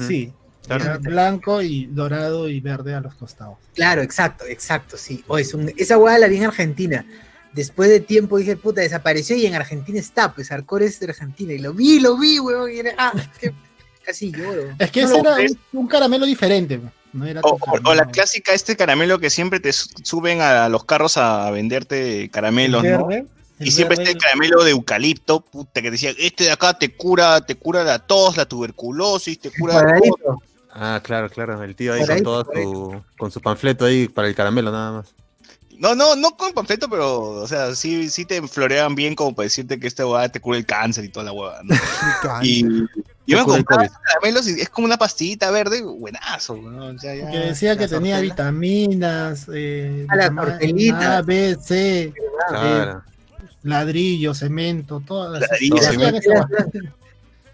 [0.07, 0.31] Sí,
[0.65, 0.83] Claro.
[0.83, 3.57] era blanco y dorado y verde a los costados.
[3.75, 5.23] Claro, exacto, exacto, sí.
[5.27, 7.05] O es un- esa hueá la vi en Argentina.
[7.53, 11.53] Después de tiempo dije, puta, desapareció y en Argentina está, pues Arcor es de Argentina.
[11.53, 13.53] Y lo vi, lo vi, huevón, y era, ah, que
[14.03, 14.71] casi lloro.
[14.79, 16.81] Es que No ese era un, un caramelo diferente.
[17.15, 20.41] No era O, tu o- o la clásica, este caramelo que siempre te su- suben
[20.41, 23.07] a los carros a venderte caramelos, ¿no?
[23.57, 27.55] Y siempre este caramelo de eucalipto, puta, que decía, este de acá te cura, te
[27.55, 29.81] cura la tos, la tuberculosis, te cura.
[30.73, 31.63] Ah, claro, claro.
[31.63, 35.13] El tío ahí con todo su, con su panfleto ahí para el caramelo nada más.
[35.77, 39.45] No, no, no con panfleto, pero, o sea, sí, sí te floreaban bien como para
[39.45, 41.75] decirte que esta hueá te cura el cáncer y toda la hueá, ¿no?
[42.21, 42.45] Cáncer.
[42.45, 42.65] Y
[43.27, 46.87] yo me compraba caramelos y es como una pastillita verde, buenazo, ¿no?
[46.87, 48.33] O sea, ya- Que decía que la tenía sortela.
[48.33, 51.17] vitaminas, eh, Ah, la vitamina tortelita.
[51.17, 52.13] A, B, C,
[52.49, 53.03] Claro.
[53.63, 56.29] ladrillo, cemento, todas las Ladrillo, cemento.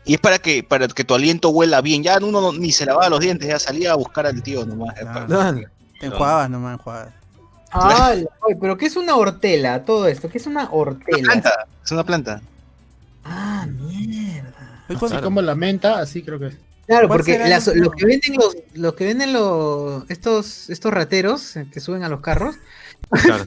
[0.03, 2.01] Y es para que, para que tu aliento huela bien.
[2.03, 4.95] Ya uno no- ni se lavaba los dientes, ya salía a buscar al tío nomás.
[5.27, 5.61] Claro.
[5.99, 7.13] Te enjuagabas nomás, enjuagabas.
[7.71, 8.13] Ah,
[8.59, 9.85] pero ¿qué es una hortela?
[9.85, 11.19] Todo esto, ¿qué es una Una hortela?
[11.23, 11.51] planta,
[11.85, 12.41] es una planta.
[13.23, 14.50] Ah, mierda.
[14.95, 16.57] Así como la menta, así creo que es.
[16.87, 21.55] Claro, ¿Cuál porque las- los que venden los, los que venden los estos estos rateros
[21.55, 22.55] eh, que suben a los carros
[23.23, 23.45] Claro,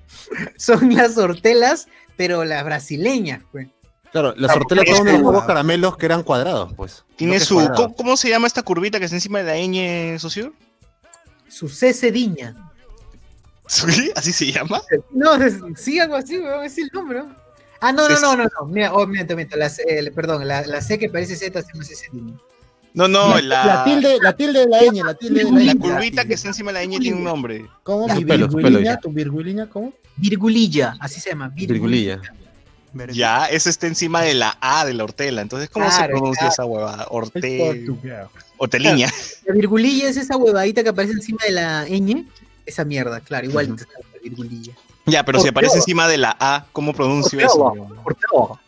[0.56, 3.68] son las hortelas, pero las brasileñas, pues.
[4.12, 7.04] claro la sortela porque todos es unos como- pocos caramelos que eran cuadrados, pues.
[7.16, 7.56] Tiene su.
[7.74, 10.54] ¿cómo, cómo se llama esta curvita que está encima de la ñ, socio?
[11.48, 12.54] Su cediña.
[13.66, 14.10] ¿Sí?
[14.16, 14.80] ¿Así se llama?
[15.10, 15.32] No,
[15.76, 17.26] sí, algo así, weón, es el número.
[17.80, 18.66] Ah, no, no, no, no, no.
[18.66, 19.56] Mira, oh, miento, miento.
[19.56, 22.34] La, C- eh, perdón, la, la C que parece Z se llama cediña.
[22.94, 25.72] No, no, la, la, tilde, la tilde de la ñ, la tilde de la la
[25.74, 25.78] ñ.
[25.78, 27.66] curvita que está encima de la ñ tiene un nombre.
[27.84, 28.08] ¿Cómo?
[28.12, 28.24] Mi
[28.82, 28.96] ya.
[28.98, 29.92] tu virgulina, ¿cómo?
[30.16, 31.48] Virgulilla, así se llama.
[31.50, 32.20] Virgulilla.
[33.12, 35.42] Ya, eso está encima de la A de la hortela.
[35.42, 36.52] Entonces, ¿cómo se Claro, pronuncia claro.
[36.52, 37.02] esa huevada?
[37.02, 37.58] Es Horte...
[37.86, 38.14] portugués.
[38.56, 39.08] Horteliña.
[39.46, 42.26] La virgulilla es esa huevadita que aparece encima de la ñ.
[42.66, 44.72] Esa mierda, claro, igual está la virgulilla.
[45.08, 47.64] Ya, pero si aparece encima de la A, ¿cómo pronuncio eso?
[48.04, 48.60] Hortela.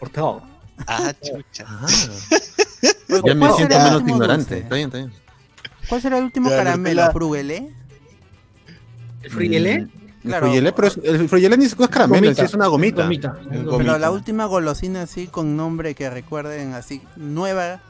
[0.00, 0.40] Hortela.
[0.86, 1.64] Ah, chucha.
[1.66, 1.86] Ah,
[3.08, 4.58] Oye, ya me ¿cuál siento el menos último ignorante.
[4.58, 5.12] Está bien, está bien.
[5.88, 7.02] ¿Cuál será el último Ya, caramelo?
[7.02, 7.72] la- ¿Frugelé?
[9.22, 9.80] ¿El fruyelé?
[9.80, 9.88] Mm,
[10.24, 10.46] El Claro.
[10.46, 13.02] fruyelé, pero es, el ni es caramelo, sí es una gomita.
[13.04, 13.28] Gomita.
[13.28, 13.62] Gomita.
[13.62, 13.76] gomita.
[13.78, 17.80] Pero la última golosina así con nombre que recuerden así, nueva.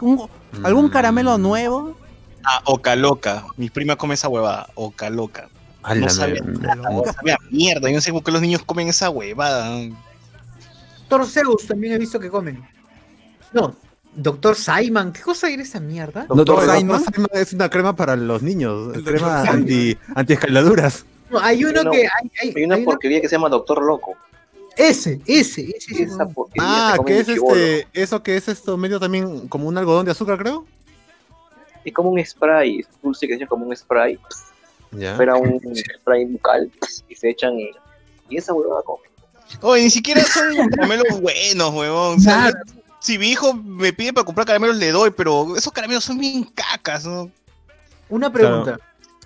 [0.00, 0.28] Un-
[0.62, 0.90] ¿Algún Mm.
[0.90, 1.96] caramelo nuevo?
[2.44, 3.44] Ah, Oca Loca.
[3.56, 4.68] Mi prima come esa huevada.
[4.74, 5.48] Oca Loca.
[5.82, 6.06] Ala,
[6.76, 7.02] No.
[7.12, 7.88] Sabía mierda.
[7.88, 9.80] Yo no sé por qué los niños comen esa huevada.
[11.08, 12.62] Doctor Zeus también he visto que comen.
[13.52, 13.74] No,
[14.14, 16.26] Doctor Simon, ¿qué cosa era esa mierda?
[16.28, 17.02] Doctor Simon.
[17.04, 21.04] Simon es una crema para los niños, El crema anti, anti escaladuras.
[21.30, 21.98] No, hay uno que.
[22.02, 24.14] Hay, hay- Hay una hay uno- porquería que se llama Doctor Loco.
[24.76, 26.02] ese, ese, ese.
[26.04, 26.26] Esa
[26.58, 30.38] Ah, que es este, eso que es esto medio también como un algodón de azúcar,
[30.38, 30.64] creo.
[31.84, 34.18] Es como un spray, es dulce que se echa como un spray.
[34.92, 35.16] Ya.
[35.16, 35.60] Era un
[36.00, 36.70] spray bucal
[37.08, 37.70] y se echan y,
[38.28, 39.02] y esa huevada come.
[39.60, 42.16] Oye, ni siquiera son caramelos buenos, huevón.
[42.16, 42.52] O sea,
[43.00, 46.44] si mi hijo me pide para comprar caramelos, le doy, pero esos caramelos son bien
[46.44, 47.30] cacas, ¿no?
[48.08, 48.78] Una pregunta.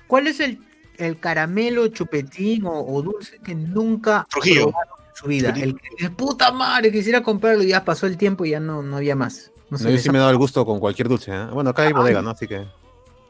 [0.06, 0.60] ¿Cuál es el,
[0.98, 4.70] el caramelo, chupetín o, o dulce que nunca Trujillo.
[4.70, 5.48] probaron en su vida?
[5.50, 8.82] El que de puta madre quisiera comprarlo y ya pasó el tiempo y ya no,
[8.82, 9.50] no había más.
[9.68, 11.32] No No, sé, yo sí me he dado el gusto con cualquier dulce.
[11.32, 11.46] ¿eh?
[11.52, 12.30] Bueno, acá hay bodega, ¿no?
[12.30, 12.64] Así que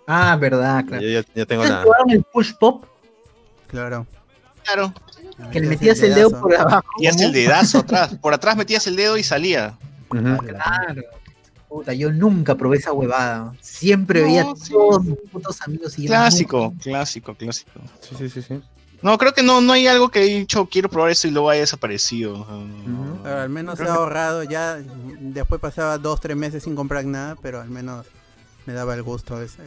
[0.07, 1.03] Ah, verdad, claro.
[1.03, 1.83] ya, ya- ya tengo ¿Ustedes la.
[1.83, 2.85] probaron el push pop?
[3.66, 4.07] Claro.
[4.64, 4.92] Claro.
[5.53, 6.87] Que le metías el dedo por abajo.
[6.99, 8.14] Metías el dedazo atrás.
[8.21, 9.77] Por atrás metías el dedo y salía.
[10.11, 10.37] Ujú.
[10.38, 11.03] Claro.
[11.69, 13.53] Puta, yo nunca probé esa huevada.
[13.61, 17.71] Siempre No, veía sí, todos mis putos amigos y yo Clásico, clásico, clásico.
[18.01, 18.61] Sí, sí, sí, sí.
[19.03, 21.51] No, creo que no, no hay algo que he dicho, quiero probar eso y luego
[21.51, 22.47] haya desaparecido.
[23.23, 24.79] Pero al menos se Creo ha que- ahorrado ya.
[25.21, 28.07] Después pasaba dos, tres meses sin comprar nada, pero al menos
[28.64, 29.40] me daba el gusto.
[29.42, 29.59] ese.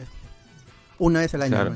[1.00, 1.50] Una vez al año.
[1.56, 1.74] Claro.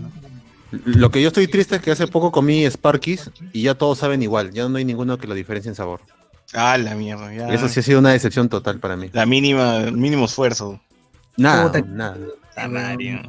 [0.84, 4.22] Lo que yo estoy triste es que hace poco comí Sparkies y ya todos saben
[4.22, 4.52] igual.
[4.52, 6.00] Ya no hay ninguno que lo diferencie en sabor.
[6.52, 7.48] Ah, la mierda, ya.
[7.48, 9.08] Eso sí ha sido una decepción total para mí.
[9.12, 10.80] La mínima, el mínimo esfuerzo.
[11.36, 11.80] Nada, Puta.
[11.80, 12.18] nada.
[12.68, 13.22] Mario.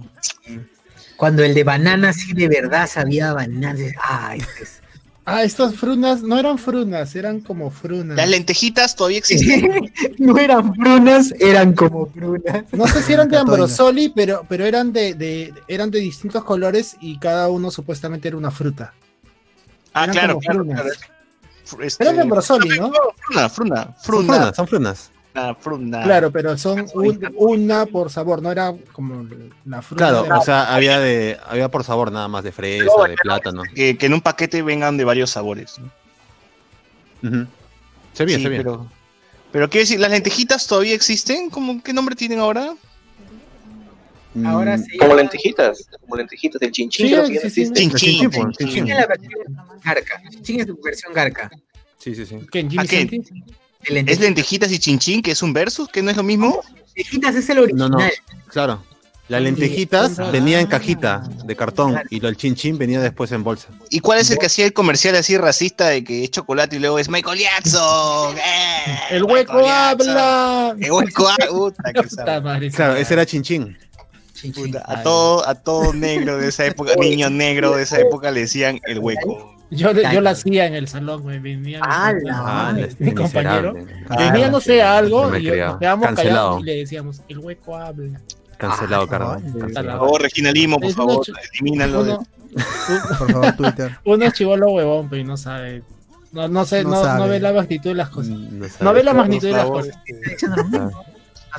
[1.15, 3.75] Cuando el de banana sí de verdad sabía a banana.
[4.03, 4.81] Ay, pues.
[5.27, 8.15] Ah, estas frunas no eran frunas, eran como frunas.
[8.15, 9.91] Las lentejitas todavía existen.
[10.19, 12.63] no eran prunas, eran como prunas.
[12.71, 13.37] No sé si eran de.
[13.39, 18.37] Ambrosoli, pero, pero eran de, de- eran de distintos colores y cada uno supuestamente era
[18.37, 18.93] una fruta.
[19.93, 20.59] Ah, Eran claro, como claro.
[20.59, 20.81] frunas.
[20.81, 20.95] claro.
[21.67, 22.91] Fr- este- Eran de Ambrosoli, ¿no?
[23.25, 25.11] Fruna, fruna, Son fruna, frunas, son frunas.
[25.35, 26.03] Fruna, fruna.
[26.03, 29.27] Claro, pero son un- una por sabor, no era como
[29.65, 30.09] la fruta.
[30.09, 33.63] Claro, o sea, había de había por sabor nada más de fresa, de plátano.
[33.75, 35.75] Que, que en un paquete vengan de varios sabores.
[35.79, 37.29] ¿no?
[37.29, 37.47] Ujú.
[38.13, 38.57] Se ve, Sí, se ve.
[38.57, 38.87] pero,
[39.51, 41.49] pero quiero decir, ¿las lentejitas todavía existen?
[41.49, 42.73] ¿Cómo, ¿Qué nombre tienen ahora?
[44.33, 44.97] Mm, Ahora sí.
[44.97, 47.45] Como lentejitas, como lentejitas, el chinchín Sí, sí, sí.
[47.47, 47.79] existe.
[47.79, 48.19] Chin Chin chin.
[48.19, 48.85] chin, pues, chin chin chin.
[48.85, 48.91] chin.
[48.91, 49.31] es la versión
[49.83, 50.21] garca.
[50.41, 51.49] Chin es su versión garca.
[51.97, 52.39] Sí, sí, sí.
[52.51, 52.87] ¿Qué, en Jimmy
[53.87, 54.71] ¿Es lentejitas.
[54.71, 56.61] y chin chin, que es un versus, que no es lo mismo?
[56.95, 57.91] Lentejitas es el original.
[57.91, 58.05] No, no,
[58.47, 58.83] claro.
[59.27, 63.43] Las lentejitas venía en cajita de cartón y lo del chin chin venía después en
[63.43, 63.69] bolsa.
[63.89, 66.79] ¿Y cuál es el que hacía el comercial así racista de que es chocolate y
[66.79, 68.37] luego es Michael Jackson?
[68.37, 68.97] ¡Eh!
[69.09, 70.09] El hueco Jackson.
[70.09, 70.75] habla.
[70.79, 71.73] El hueco habla.
[72.71, 73.75] Claro, esa- ese era chin chin.
[74.35, 74.65] Chin, chin.
[74.65, 78.41] Puta, A todo, a todo negro de esa época, niño negro de esa época le
[78.41, 79.54] decían el hueco.
[79.71, 82.33] Yo, yo la hacía en el salón, me venía mi- ¡Hala!
[82.35, 83.73] Ah, mi compañero.
[84.09, 87.39] Ah, Venía, no sé, algo, no me y nos quedamos callados y le decíamos, el
[87.39, 88.21] hueco habla.
[88.57, 89.99] Cancelado, Ah, Por Cancelado.
[89.99, 92.03] favor, Regina Limo, por Es favor, elimínalo.
[92.03, 92.27] de- Uno,
[93.19, 93.97] Por favor, Twitter.
[94.05, 95.83] uno es chivolo huevón, pero no sabe.
[96.31, 98.31] No, no sé, No no, ve la magnitud de las cosas.
[98.33, 99.97] Mm, No, No ve la magnitud de las cosas.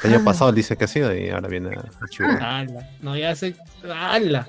[0.02, 2.28] El año pasado dice que ha sido y ahora viene a chivo.
[2.40, 3.56] Ala, no, ya sé.
[3.94, 4.46] Ala.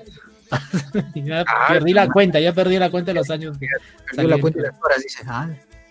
[1.14, 3.58] Ya perdí la cuenta, ya perdí la cuenta de los años.
[3.58, 3.66] que
[4.10, 5.22] Perdió la cuenta de las horas, dices.
[5.26, 5.48] Ah,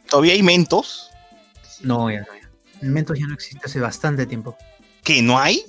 [0.09, 1.09] ¿Todavía hay mentos?
[1.81, 2.25] no, ya no.
[2.25, 2.49] Ya.
[2.87, 4.55] Mentos ya no existe hace bastante tiempo.
[5.03, 5.63] ¿Que no hay?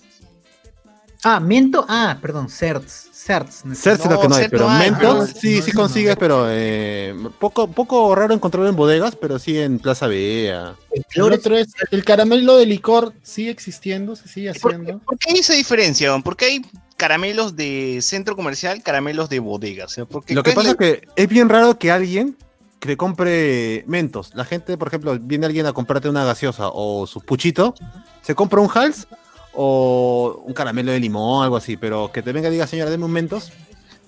[1.25, 1.85] Ah, Mento.
[1.89, 3.09] Ah, perdón, Certs.
[3.13, 3.65] Certs.
[3.65, 5.63] no Certs es lo No, que no hay, pero no hay, Mentos pero- sí, no,
[5.65, 10.75] sí consigues, pero eh, poco, poco raro encontrarlo en bodegas, pero sí en Plaza Vea.
[11.15, 14.99] El otro es, el caramelo de licor sigue existiendo, se sigue ¿Por, haciendo.
[15.01, 16.09] por qué hay esa diferencia?
[16.11, 16.23] don?
[16.23, 16.63] ¿Por qué hay
[16.99, 19.87] caramelos de centro comercial, caramelos de bodega?
[19.87, 22.37] O sea, porque Lo que ¿cuál pasa es es que es bien raro que alguien
[22.81, 27.21] que compre mentos, la gente, por ejemplo, viene alguien a comprarte una gaseosa o su
[27.21, 27.75] puchito,
[28.23, 29.09] se compra un Hals
[29.53, 33.05] o un caramelo de limón, algo así, pero que te venga y diga, señora, deme
[33.07, 33.53] un mentos.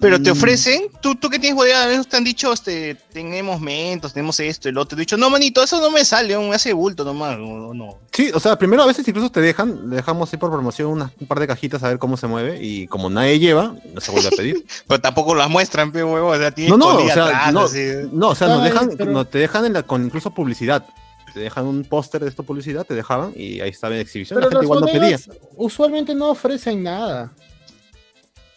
[0.01, 2.95] Pero te Mm, ofrecen, tú, tú que tienes bodega, a veces te han dicho, este,
[3.13, 4.97] tenemos mentos, tenemos esto, el otro.
[4.97, 7.37] Te he dicho, no, manito, eso no me sale, me hace bulto nomás.
[7.37, 7.99] o no.
[8.13, 11.13] Sí, o sea, primero a veces incluso te dejan, le dejamos ahí por promoción unas-
[11.21, 14.11] un par de cajitas a ver cómo se mueve y como nadie lleva, no se
[14.11, 14.65] vuelve a pedir.
[14.89, 17.61] Pero tampoco las muestran, pero huevo, o sea, tiene No, no, o sea, atrás, no,
[17.61, 17.87] así.
[18.13, 20.87] no, o sea, nos dejan, pero- no, te dejan en la, con incluso publicidad.
[21.35, 24.41] Te dejan un póster de esta publicidad, te dejaban y ahí estaba en exhibición.
[24.41, 25.19] Pero la gente las igual no pedía.
[25.57, 27.33] usualmente no ofrecen nada.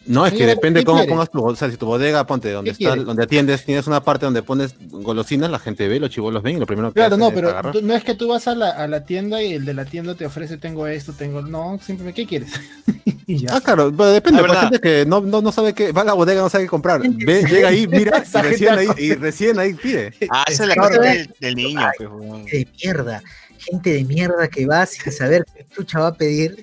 [0.06, 2.50] No, es que Señora, depende ¿qué cómo pongas tu O sea, si tu bodega, ponte
[2.50, 6.10] donde ¿Qué está, donde atiendes, tienes una parte donde pones golosinas, la gente ve, los
[6.10, 8.46] chivolos ven y lo primero que Claro, no, pero tú- no es que tú vas
[8.46, 11.40] a la, a la tienda y el de la tienda te ofrece, tengo esto, tengo.
[11.42, 12.50] No, simplemente, ¿qué quieres?
[13.26, 13.56] y ya.
[13.56, 14.60] Ah, claro, pero depende, La verdad.
[14.62, 17.00] gente que no, no, no sabe qué, va a la bodega, no sabe qué comprar.
[17.02, 20.12] Ve, llega ahí, mira, y recién ahí, y recién ahí pide.
[20.30, 22.44] Ah, esa es la cosa del, del niño, pues, huevón.
[22.44, 23.22] de mierda.
[23.58, 26.62] Gente de mierda que va sin saber qué chucha va a pedir.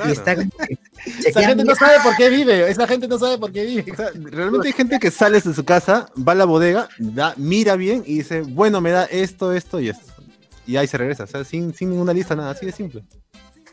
[0.00, 0.12] Claro.
[0.12, 0.32] Está
[1.28, 2.70] Esa gente no sabe por qué vive.
[2.70, 3.92] Esa gente no sabe por qué vive.
[3.92, 7.34] O sea, realmente hay gente que sale de su casa, va a la bodega, da,
[7.36, 10.12] mira bien y dice, bueno, me da esto, esto y esto.
[10.66, 13.02] Y ahí se regresa, o sea, sin, sin ninguna lista, nada, así de simple.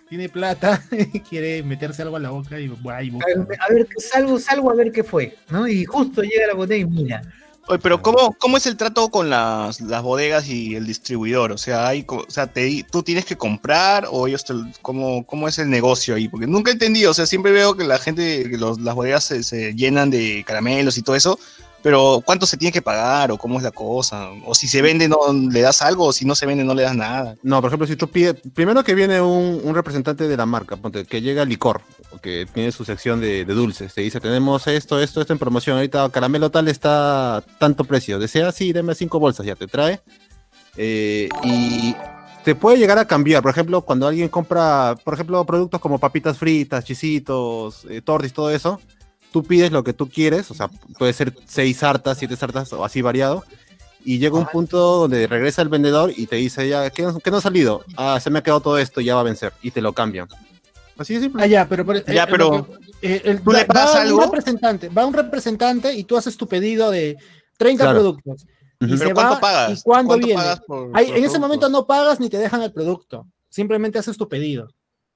[0.10, 0.82] Tiene plata,
[1.30, 3.28] quiere meterse algo a la boca y va y busca.
[3.60, 5.68] A ver, salgo, salgo a ver qué fue, ¿no?
[5.68, 7.22] Y justo llega a la botella y mira.
[7.70, 11.52] Oye, pero ¿cómo, ¿cómo es el trato con las, las bodegas y el distribuidor?
[11.52, 15.50] O sea, hay, o sea te, ¿tú tienes que comprar o ellos te, cómo, cómo
[15.50, 16.30] es el negocio ahí?
[16.30, 19.26] Porque nunca he entendido, o sea, siempre veo que la gente, que los, las bodegas
[19.26, 21.40] se, se llenan de caramelos y todo eso,
[21.82, 24.30] pero ¿cuánto se tiene que pagar o cómo es la cosa?
[24.46, 26.84] O si se vende, no le das algo, o si no se vende, no le
[26.84, 27.36] das nada.
[27.44, 31.06] No, por ejemplo, si tú pides, primero que viene un, representante de la marca, ponte,
[31.06, 31.82] que llega licor,
[32.22, 35.78] que tiene su sección de, de dulces, te dice, tenemos esto, esto, esto en promoción,
[35.78, 40.02] ahorita caramelo tal está tanto precio, desea, sí, deme cinco bolsas, ya te trae,
[40.80, 41.96] Eh, y
[42.44, 46.38] te puede llegar a cambiar, por ejemplo, cuando alguien compra, por ejemplo, productos como papitas
[46.38, 48.80] fritas, chisitos, eh, tortis, todo eso,
[49.42, 52.84] tú pides lo que tú quieres, o sea, puede ser seis sartas, siete sartas o
[52.84, 53.44] así variado,
[54.04, 57.30] y llega un punto donde regresa el vendedor y te dice, ya, ¿qué, no- qué
[57.30, 57.84] no ha salido?
[57.98, 60.28] Ah, se me ha quedado todo esto, ya va a vencer, y te lo cambian.
[60.98, 61.44] Así de simple.
[61.44, 62.74] Ah, ya, pero, por- Ya, eh, pero lo que-
[63.16, 64.18] eh, el- ¿tú le va- pagas va algo?
[64.18, 67.18] Un representante, va un representante y tú haces tu pedido de
[67.58, 68.00] 30 Claro.
[68.00, 68.46] productos.
[68.80, 69.80] Y ¿Pero se cuánto va, pagas?
[69.80, 70.42] ¿Y cuándo ¿Cuánto viene?
[70.42, 73.28] pagas por- Ahí- por en ese momento no pagas ni te dejan el producto.
[73.50, 74.68] Simplemente haces tu pedido.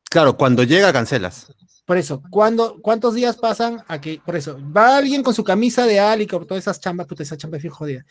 [0.09, 1.53] Claro, cuando llega cancelas.
[1.85, 5.85] Por eso, ¿cuándo, ¿cuántos días pasan a que, por eso, va alguien con su camisa
[5.85, 8.05] de Alicor, todas esas chambas, puta, esa chamba es bien jodida,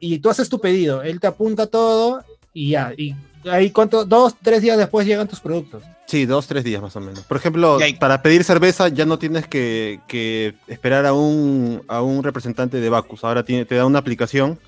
[0.00, 3.14] y tú haces tu pedido, él te apunta todo y ya, y
[3.48, 5.82] ahí cuánto, dos, tres días después llegan tus productos.
[6.06, 7.20] Sí, dos, tres días más o menos.
[7.24, 12.02] Por ejemplo, hay- para pedir cerveza ya no tienes que, que esperar a un, a
[12.02, 13.24] un representante de Bacus.
[13.24, 14.58] Ahora tiene, te da una aplicación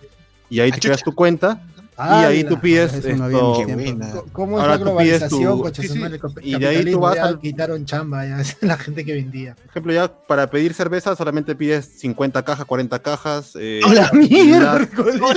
[0.51, 1.61] y ahí Ah, te creas tu cuenta
[1.99, 4.27] y ahí tú pides esto.
[4.33, 5.63] ¿Cómo es Ahora la tú pides globalización?
[5.63, 6.01] tu- sí, sí.
[6.43, 9.55] Y de ahí tú vas al- quitaron chamba, ya, la gente que vendía.
[9.55, 13.53] Por ejemplo, ya para pedir cerveza solamente pides 50 cajas, 40 cajas.
[13.59, 14.79] eh, ¡A la y mierda!
[14.79, 15.37] la- Solamente,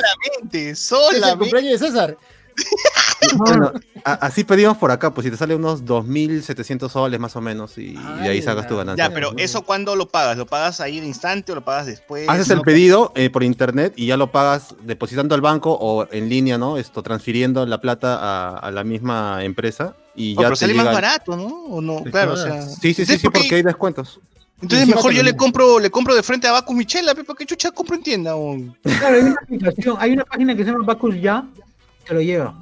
[0.54, 1.38] Es el solamente.
[1.40, 2.18] cumpleaños de César.
[3.36, 3.72] Bueno,
[4.06, 7.78] a- así pedimos por acá, pues si te sale unos 2.700 soles más o menos
[7.78, 7.94] y,
[8.24, 9.08] y ahí sacas tu ganancia.
[9.08, 10.38] Ya, pero ¿eso cuándo lo pagas?
[10.38, 12.28] ¿Lo pagas ahí de instante o lo pagas después?
[12.30, 16.08] Haces No, el pedido eh, por internet y ya lo pagas depositando al banco o
[16.12, 16.78] en línea, ¿no?
[16.78, 20.74] Esto transfiriendo la plata a, a la misma empresa y Oh, ya pero te sale
[20.74, 21.48] llega más barato, ¿no?
[21.48, 22.00] ¿O no?
[22.06, 22.62] Sí, claro, o sea.
[22.62, 24.20] Sí, sí, sí, sí, ¿por qué- porque hay descuentos.
[24.62, 27.46] Entonces Encima mejor yo le compro, le compro de frente a Bacus Michela, pe, porque
[27.46, 28.36] chucha compro en tienda.
[28.36, 31.46] o- Claro, hay una aplicación, hay una página que se llama Bacus Ya,
[32.10, 32.54] te lo lleva.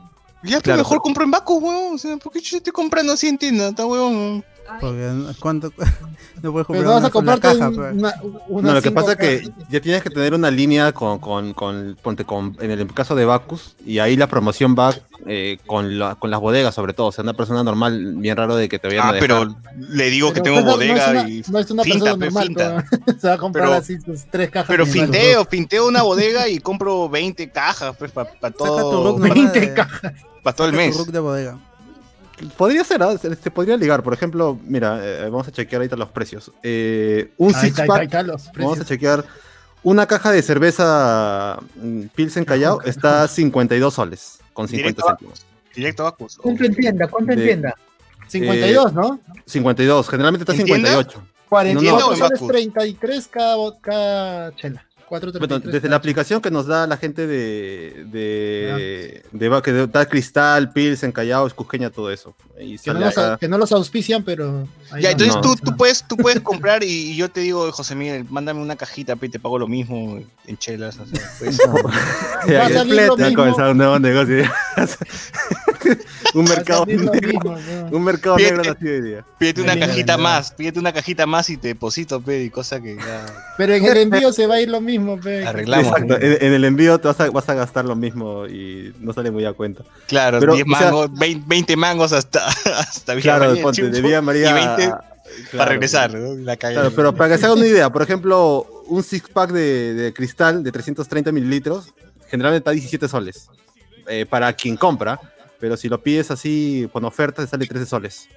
[0.44, 1.96] Ya, pero Claro, mejor pero- compro en Bacus, weón.
[1.96, 3.70] O sea, ¿por qué chucha estoy comprando así en tienda?
[3.70, 4.44] Está weón.
[4.82, 5.72] Porque ¿cuánto?
[6.42, 7.94] no puedes Pero comprar no vas a comprarte caja, un- pues.
[7.94, 8.14] una,
[8.48, 11.54] una No, lo que pasa es que ya tienes que tener una línea con, con,
[11.54, 14.94] con, ponte con- en el caso de Bacus, y ahí la promoción va
[15.26, 17.08] eh, con, la- con las bodegas sobre todo.
[17.08, 19.28] O sea, una persona normal, bien raro de que te vayan a Ah, dejar.
[19.28, 19.56] pero
[19.90, 21.44] le digo que Pero tengo pues no- bodega no es una, y.
[21.50, 24.26] no es una finta, persona pe, normal, pero se va a comprar Pero- así sus
[24.30, 24.68] tres cajas.
[24.68, 29.34] Pero finteo, finteo una bodega y compro 20 cajas, pues, para tu todo, rook nomás
[29.36, 30.14] 20 de- cajas.
[30.44, 31.12] pa todo el mes.
[31.12, 31.58] de bodega.
[32.56, 33.18] Podría ser, ¿ah?
[33.18, 34.04] se, se podría ligar.
[34.04, 36.52] Por ejemplo, mira, eh, vamos a chequear ahorita los precios.
[36.64, 38.52] Eh, un Ahí six está, ahí pack, está, ahí está los vamos a
[38.84, 38.88] precios.
[38.88, 39.26] chequear.
[39.84, 45.12] Una caja de cerveza mm, Pilsen Callao está a 52 soles con 50 Directo a-
[45.16, 45.46] céntimos.
[45.76, 46.38] Directo a Bacus.
[46.38, 47.08] ¿Cuánto en tienda?
[47.08, 47.76] ¿Cuánto en tienda?
[48.28, 49.20] 52, ¿no?
[49.46, 50.90] 52, generalmente está ¿En tienda?
[50.90, 51.24] 58.
[51.50, 52.48] 48 no, soles Bacus.
[52.48, 54.84] 33 cada, bo- cada chela.
[55.10, 59.72] 4.33 Bueno, desde la aplicación que nos da la gente de de, de, ba- que
[59.72, 62.36] da Cristal, Pilsen, Callao, Cusqueña, todo eso.
[62.60, 64.68] Y Que no, los, que no los auspician, pero.
[65.00, 65.42] Ya, entonces No.
[65.42, 68.76] tú, tú, puedes, tú puedes comprar y, y yo te digo, José Miguel, mándame una
[68.76, 70.98] cajita y te pago lo mismo en chelas.
[71.00, 71.58] o sea, pues.
[72.48, 73.44] Ya, Va a ya, salir lo ya ha mismo.
[73.44, 74.44] comenzado un nuevo negocio.
[76.34, 77.58] un mercado, negro, mismo,
[77.92, 77.98] ¿no?
[77.98, 79.26] un mercado Pide- negro nacido hoy día.
[79.38, 82.96] Pídete una cajita más, pídete una cajita más y te deposito, pe, y cosa que
[82.96, 83.26] ya
[83.58, 85.46] Pero en el envío se va a ir lo mismo, pe.
[85.46, 85.88] arreglamos.
[85.88, 89.14] Exacto, en, en el envío te vas a, vas a gastar lo mismo y no
[89.14, 89.84] sale muy a cuenta.
[90.08, 92.48] Claro, Pero, 10 o sea- mangos, 20, 20 mangos hasta,
[92.80, 95.04] hasta Villa Claro, María, ponte, de Villa María y 20 a-
[95.52, 96.34] para regresar, ¿no?
[96.36, 96.56] La.
[96.56, 100.14] Claro, pero para que se hagan una idea, por ejemplo, un six pack de, de
[100.14, 101.94] cristal de 330 mililitros
[102.30, 103.50] generalmente está a 17 soles
[104.08, 105.20] eh, para quien compra,
[105.60, 108.28] pero si lo pides así con oferta te sale 13 soles.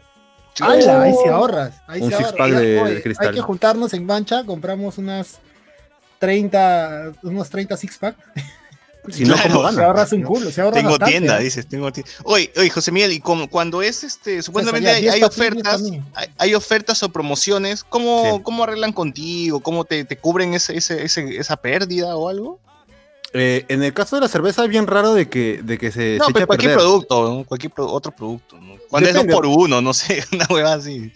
[0.61, 1.03] ¡Hala!
[1.03, 1.75] Ahí se ahorras.
[1.87, 2.49] Ahí Un se six ahorras.
[2.51, 3.29] pack de- Oye, de cristal.
[3.29, 5.39] Hay que juntarnos en mancha, compramos unas
[6.19, 8.17] 30, unos 30 six pack.
[9.09, 11.45] Si no, Claro, ¿cómo Se ahorras un culo, se ahorra Tengo bastante, tienda, ¿eh?
[11.45, 12.13] dices, tengo tienda.
[12.25, 15.29] Oye, oye, José Miguel, y como, cuando es este, supuestamente ya, hay, 10 hay pa'
[15.31, 15.83] ti, 10 ofertas,
[16.15, 18.43] hay, hay ofertas o promociones, ¿cómo, Sí.
[18.45, 19.61] cómo arreglan contigo?
[19.61, 22.61] ¿Cómo te, te cubren ese, ese, ese- esa pérdida o algo?
[23.33, 26.17] Eh, en el caso de la cerveza es bien raro de que, de que se,
[26.19, 27.45] No, se eche a cualquier producto, ¿no?
[27.45, 28.57] cualquier pro- otro producto.
[28.61, 28.75] ¿no?
[28.89, 31.13] Cuando es dos por uno, no sé, una hueva así.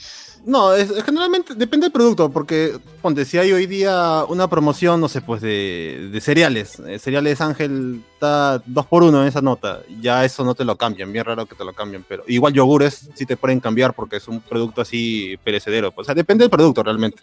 [0.47, 5.01] No, es, es generalmente depende del producto, porque ponte, si hay hoy día una promoción,
[5.01, 9.41] no sé, pues de, de cereales, eh, cereales Ángel está 2 por 1 en esa
[9.41, 12.53] nota, ya eso no te lo cambian, bien raro que te lo cambien, pero igual
[12.53, 16.43] yogures sí te pueden cambiar porque es un producto así perecedero, pues, o sea, depende
[16.45, 17.23] del producto realmente.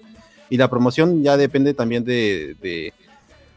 [0.49, 2.91] Y la promoción ya depende también de, de-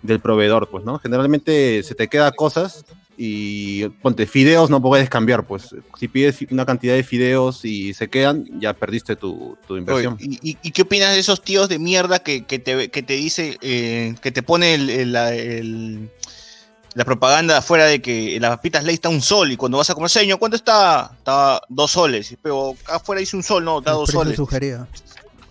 [0.04, 0.98] del proveedor, pues, ¿no?
[1.00, 2.84] Generalmente se te queda cosas
[3.16, 5.74] y ponte, fideos no puedes cambiar, pues.
[5.98, 10.16] Si pides una cantidad de fideos y se quedan, ya perdiste tu, tu Oye, inversión.
[10.20, 13.14] ¿y, y- y qué opinas de esos tíos de mierda que, que te, que te
[13.14, 16.10] dice, eh, que te pone el, el- la, el-
[16.94, 19.94] la propaganda afuera de que las papitas ley está un sol y cuando vas a
[19.94, 21.10] comer, señor, ¿cuánto está?
[21.18, 22.36] Está dos soles.
[22.42, 24.36] Pero afuera dice un sol, no, El dos soles.
[24.36, 24.86] sugerido.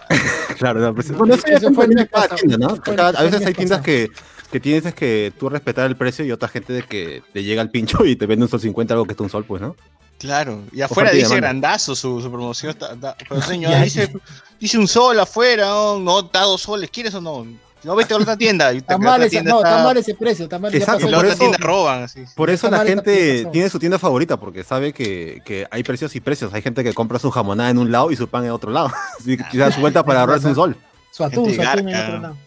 [0.60, 2.36] Claro, no, pues, bueno, eso fue mes cada pasado.
[2.36, 3.18] tienda, ¿no?
[3.18, 3.84] A veces hay tiendas pasado.
[3.84, 4.10] que,
[4.54, 7.72] que tienes que tú respetar el precio y otra gente de que te llega el
[7.72, 9.76] pincho y te vende un sol 50 algo que está un sol, pues, ¿no?
[10.20, 12.70] Claro, y afuera Oferta dice grandazo su, su promoción.
[12.70, 13.82] Está, está- pero señor, Ya.
[13.82, 14.14] dice,
[14.60, 17.48] dice un sol afuera, no, no, da dos soles, ¿quieres o no?
[17.84, 18.72] No vete a otra tienda.
[18.72, 20.60] Y te- Está la mal otra ese, tienda no, está está- mal ese precio, está
[20.60, 20.74] mal.
[20.76, 22.24] Exacto, por eso- tienda roban, así.
[22.36, 26.20] Por eso la gente tiene su tienda favorita, porque sabe que, que hay precios y
[26.22, 26.54] precios.
[26.54, 28.92] Hay gente que compra su jamonada en un lado y su pan en otro lado.
[29.52, 30.78] Quizás su vuelta para ahorrarse un sol.
[31.12, 32.38] Su atún, su atún en otro lado.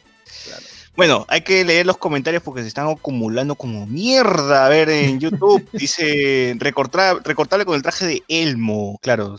[0.96, 4.66] Bueno, hay que leer los comentarios porque se están acumulando como mierda.
[4.66, 8.98] A ver, en YouTube dice recortar, recortable con el traje de Elmo.
[9.02, 9.38] Claro,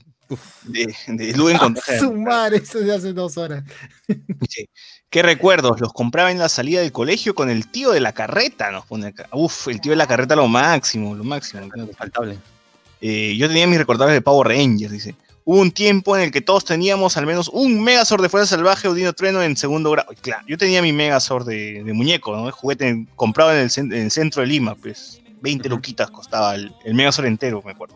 [0.63, 3.63] de, de Luen con traje de Su madre, eso de hace dos horas.
[4.07, 4.69] Dice,
[5.09, 5.79] ¿Qué recuerdos?
[5.79, 9.07] Los compraba en la salida del colegio con el tío de la carreta, nos pone
[9.07, 9.27] acá.
[9.31, 11.69] Uf, el tío de la carreta lo máximo, lo máximo.
[11.97, 12.37] Faltable.
[12.99, 15.15] Eh, yo tenía mis recordables de Power Rangers, dice.
[15.49, 18.89] Hubo un tiempo en el que todos teníamos al menos un Megazord de Fuerza Salvaje
[18.89, 20.09] o Dino Trueno en segundo grado.
[20.19, 22.47] Claro, yo tenía mi Megazord de, de muñeco, ¿no?
[22.47, 25.77] El juguete comprado en el, cen- en el centro de Lima, pues 20 Ujú.
[25.77, 27.95] luquitas costaba el, el Megazord entero, me acuerdo.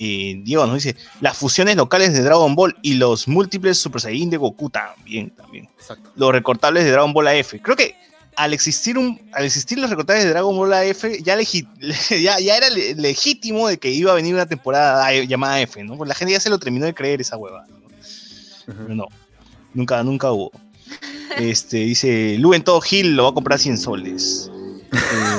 [0.00, 4.30] Eh, Diego nos dice, las fusiones locales de Dragon Ball y los múltiples Super Saiyan
[4.30, 6.10] de Goku también, también Exacto.
[6.16, 7.54] los recortables de Dragon Ball AF.
[7.62, 7.94] Creo que
[8.42, 11.66] al existir un, al existir los recortables de Dragon Ball AF, ya, legi-
[12.22, 15.96] ya, ya era le- legítimo de que iba a venir una temporada llamada F, ¿no?
[15.96, 17.64] Porque la gente ya se lo terminó de creer esa hueva.
[17.68, 17.76] ¿no?
[18.66, 19.06] Pero no,
[19.74, 20.52] nunca, nunca hubo.
[21.38, 24.50] Este, dice, Lu en todo Gil lo va a comprar 100 soles.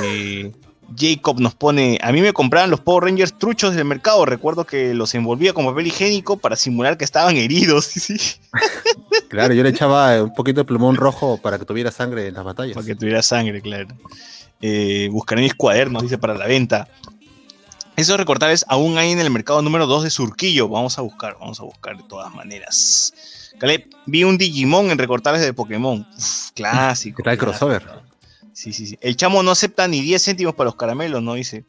[0.04, 0.50] Eh,
[0.96, 4.94] Jacob nos pone, a mí me compraban los Power Rangers truchos del mercado, recuerdo que
[4.94, 7.90] los envolvía con papel higiénico para simular que estaban heridos.
[8.02, 8.16] Sí.
[9.28, 12.44] Claro, yo le echaba un poquito de plumón rojo para que tuviera sangre en las
[12.44, 12.74] batallas.
[12.74, 13.86] Para que tuviera sangre, claro.
[14.60, 16.88] Eh, buscaré mis cuadernos, dice, para la venta.
[17.96, 20.68] Esos recortables aún hay en el mercado número 2 de Surquillo.
[20.68, 23.14] Vamos a buscar, vamos a buscar de todas maneras.
[23.58, 26.06] Caleb, vi un Digimon en recortables de Pokémon.
[26.16, 27.18] Uf, clásico.
[27.18, 28.02] ¿Qué tal el clásico.
[28.52, 28.98] Sí, sí, sí.
[29.00, 31.34] El chamo no acepta ni 10 céntimos para los caramelos, ¿no?
[31.34, 31.64] Dice.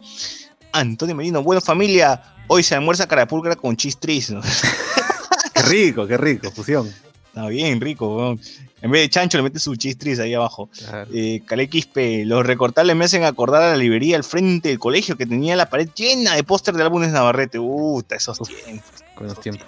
[0.71, 4.41] Antonio Merino, bueno familia, hoy se almuerza carapulcra con chistris, ¿no?
[5.53, 6.91] Qué rico, qué rico, fusión.
[7.27, 8.37] Está bien, rico.
[8.81, 10.69] En vez de chancho le mete su chistris ahí abajo.
[11.13, 15.25] Eh, Quispe, los recortables me hacen acordar a la librería al frente del colegio que
[15.25, 17.59] tenía la pared llena de póster de álbumes Navarrete.
[17.99, 18.91] Está esos tiempos.
[19.15, 19.67] Con los tiempos.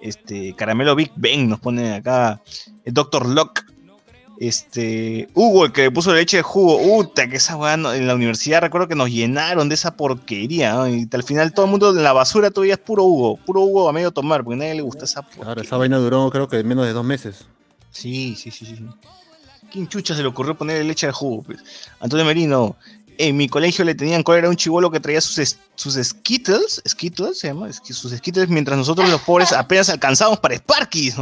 [0.00, 2.42] Este, Caramelo Big Bang nos pone acá.
[2.84, 3.26] El Dr.
[3.26, 3.62] Locke.
[4.40, 6.96] Este, Hugo, el que le puso leche de jugo.
[6.96, 10.74] Uta, que esa weá en la universidad recuerdo que nos llenaron de esa porquería.
[10.74, 10.88] ¿no?
[10.88, 13.36] Y al final todo el mundo en la basura todavía es puro Hugo.
[13.36, 15.48] Puro Hugo a medio tomar, porque a nadie le gusta esa porquería.
[15.48, 17.46] Ahora, esa vaina duró creo que menos de dos meses.
[17.90, 18.86] Sí, sí, sí, sí.
[19.72, 21.42] ¿Quién chucha se le ocurrió ponerle leche de jugo?
[21.42, 21.58] pues?
[22.00, 22.76] Antonio Merino.
[23.18, 26.80] En mi colegio le tenían cólera a un chivolo que traía sus, es- sus Skittles,
[26.86, 31.16] Skittles se llama, sus Skittles, mientras nosotros los pobres apenas alcanzábamos para Sparkies.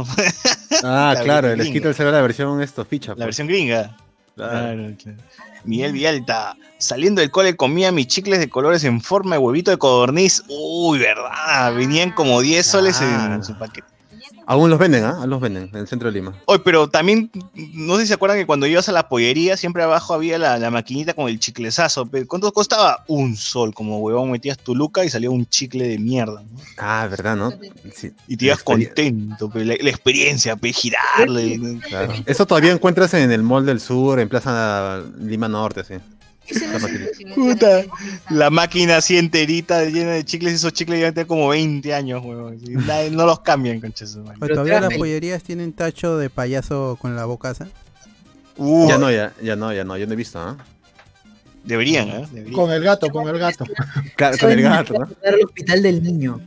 [0.83, 3.11] Ah, La claro, el Skittles era la versión esto, ficha.
[3.11, 3.25] la pues.
[3.25, 3.97] versión gringa.
[4.35, 4.93] Claro.
[4.95, 5.17] Claro.
[5.63, 9.77] Miguel Vialta, saliendo del cole comía mis chicles de colores en forma de huevito de
[9.77, 10.43] codorniz.
[10.47, 13.87] Uy, verdad, venían como 10 soles en su paquete.
[14.49, 15.17] Aún los venden, ¿ah?
[15.19, 16.33] Aún los venden en el centro de Lima.
[16.45, 17.29] Oye, pero también,
[17.73, 20.57] no sé si se acuerdan que cuando ibas a la pollería, siempre abajo había la,
[20.57, 22.05] la maquinita con el chiclesazo.
[22.05, 22.25] pe.
[22.25, 23.03] ¿Cuánto costaba?
[23.07, 26.41] Un sol, como huevón, metías tu luca y salía un chicle de mierda.
[26.41, 26.59] ¿no?
[26.77, 27.51] Ah, ¿verdad, no?
[27.93, 28.13] Sí.
[28.29, 31.79] Y te ibas contento, pe, la, la experiencia, pe, girarle.
[31.81, 32.13] Claro.
[32.25, 35.95] Eso todavía encuentras en el Mall del Sur, en Plaza Lima Norte, sí.
[36.47, 37.35] Ese no La el máquina.
[37.35, 37.83] Puta,
[38.29, 38.49] La
[38.97, 42.23] así enterita, llena de chicles, esos chicles ya tienen como 20 años,
[42.69, 43.77] nadie- no los cambian.
[43.77, 47.67] O Pero todavía las pollerías tienen tacho de payaso con la bocaza.
[48.55, 50.57] Uh, Ya no, ya, ya no, ya no, yo no he visto, ¿ah?
[51.63, 52.27] Deberían, ¿eh?
[52.31, 52.53] Deberían.
[52.55, 53.65] Con el gato, con el gato.
[54.15, 55.03] Claro, con el gato, ¿no?
[55.03, 56.41] Acordar al hospital del niño.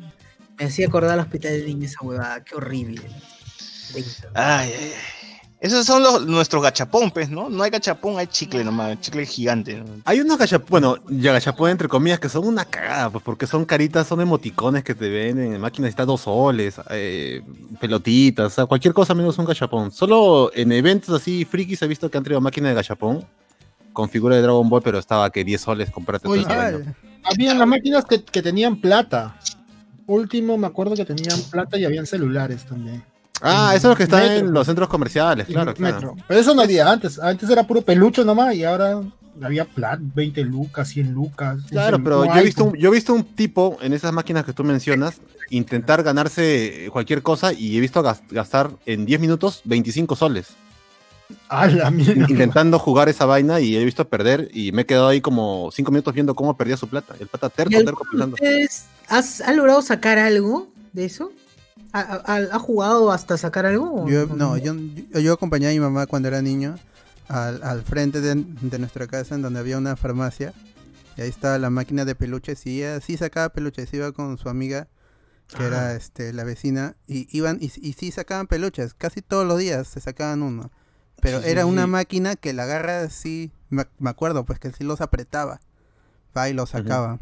[0.58, 3.02] Me hacía acordar al hospital del niño esa huevada, qué horrible.
[3.94, 4.92] Ay, ay, ay.
[5.60, 7.50] Esos son los, nuestros gachapón, pues, ¿no?
[7.50, 9.76] No hay gachapón, hay chicle nomás, chicle gigante.
[9.76, 9.84] ¿no?
[10.06, 13.66] Hay unos gachapón, bueno, ya gachapón entre comillas, que son una cagada, pues porque son
[13.66, 17.42] caritas, son emoticones que te venden en máquinas, está dos soles, eh,
[17.78, 19.92] pelotitas, o sea, cualquier cosa menos un gachapón.
[19.92, 23.26] Solo en eventos así frikis he visto que han traído máquina de gachapón
[23.92, 26.96] con figura de Dragon Ball, pero estaba que 10 soles comprarte Ah, vaina.
[27.22, 29.36] Habían las máquinas que, que tenían plata.
[30.06, 33.04] Último, me acuerdo que tenían plata y habían celulares también.
[33.42, 34.46] Ah, eso es lo que está Metro.
[34.46, 35.94] en los centros comerciales, claro, claro.
[35.94, 36.16] Metro.
[36.28, 37.18] Pero eso no había antes.
[37.18, 39.00] Antes era puro pelucho nomás y ahora
[39.42, 41.58] había plata, 20 lucas, 100 lucas.
[41.70, 44.52] Claro, pero yo he, visto un, yo he visto un tipo en esas máquinas que
[44.52, 50.16] tú mencionas intentar ganarse cualquier cosa y he visto gas- gastar en 10 minutos 25
[50.16, 50.48] soles.
[51.48, 52.26] A la mierda.
[52.28, 55.90] intentando jugar esa vaina y he visto perder y me he quedado ahí como 5
[55.92, 57.14] minutos viendo cómo perdía su plata.
[57.20, 61.30] El pata terco, ¿Y terco ustedes has, ha logrado sacar algo de eso?
[61.92, 64.08] ¿Ha, ha- ha jugado hasta sacar algo?
[64.08, 64.74] Yo, no, yo,
[65.12, 66.76] yo, yo acompañé a mi mamá cuando era niño
[67.28, 70.52] al, al frente de, de nuestra casa en donde había una farmacia
[71.16, 74.48] y ahí estaba la máquina de peluches y ella sí sacaba peluches, iba con su
[74.48, 74.88] amiga
[75.56, 79.58] que era este la vecina y iban y, y sí sacaban peluches, casi todos los
[79.58, 80.70] días se sacaban uno.
[81.20, 81.90] Pero Sí, sí, era una sí.
[81.90, 85.60] máquina que la agarra así, me, me acuerdo pues que sí los apretaba,
[86.36, 87.18] va y los sacaba.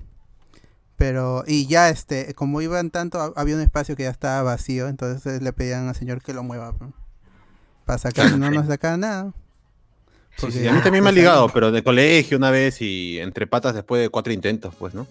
[0.98, 4.88] Pero, y ya este, como iban tanto, ha- había un espacio que ya estaba vacío,
[4.88, 6.74] entonces le pedían al señor que lo mueva.
[7.86, 9.32] Para sacar, no nos sacaba nada.
[10.36, 12.82] Sí, Porque sí, a mí también me pues, ligado, ahí- pero de colegio una vez
[12.82, 15.06] y entre patas después de cuatro intentos, pues, ¿no?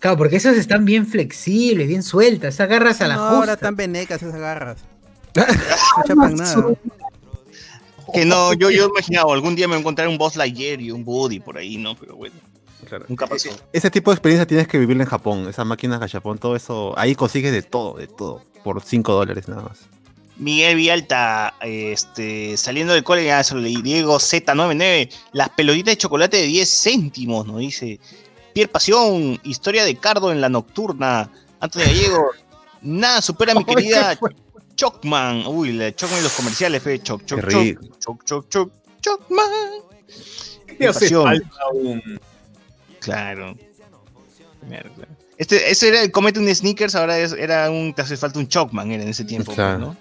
[0.00, 2.60] Claro, porque esas están bien flexibles, bien sueltas.
[2.60, 3.36] Agarras a la No, justa.
[3.38, 4.78] ahora están venecas esas garras.
[5.34, 6.66] No chapan nada.
[8.12, 10.90] Que no, yo, yo imaginaba, algún día me voy a encontrar un Boss Lightyear y
[10.90, 11.96] un Buddy por ahí, ¿no?
[11.96, 12.34] Pero bueno,
[12.84, 13.06] Claro.
[13.08, 13.50] nunca pasó.
[13.72, 15.48] Ese tipo de experiencia tienes que vivirla en Japón.
[15.48, 16.94] Esas máquinas gachapón, todo eso.
[16.98, 18.42] Ahí consigues de todo, de todo.
[18.62, 19.80] Por 5 dólares nada más.
[20.36, 23.80] Miguel Vialta, este, saliendo del cole, ya se lo leí.
[23.82, 28.00] Diego Z99, las pelotitas de chocolate de 10 céntimos, nos dice.
[28.52, 31.30] Pierre Pasión, historia de Cardo en la nocturna.
[31.60, 32.30] Antonio Gallego,
[32.82, 34.18] nada supera a mi querida.
[34.76, 35.46] Chocman.
[35.46, 37.00] Uy, la Chocman y los comerciales, fe.
[37.00, 39.50] Choc, choc, choc, choc, choc, choc, Chocman.
[40.78, 41.24] ¿Qué hace Pasión.
[41.24, 42.20] falta un
[43.04, 43.54] Claro.
[45.36, 48.48] Este, ese era el comete un sneakers, ahora es, era un, te hace falta un
[48.48, 49.78] Chocman en ese tiempo, pues, claro.
[49.78, 49.96] ¿no?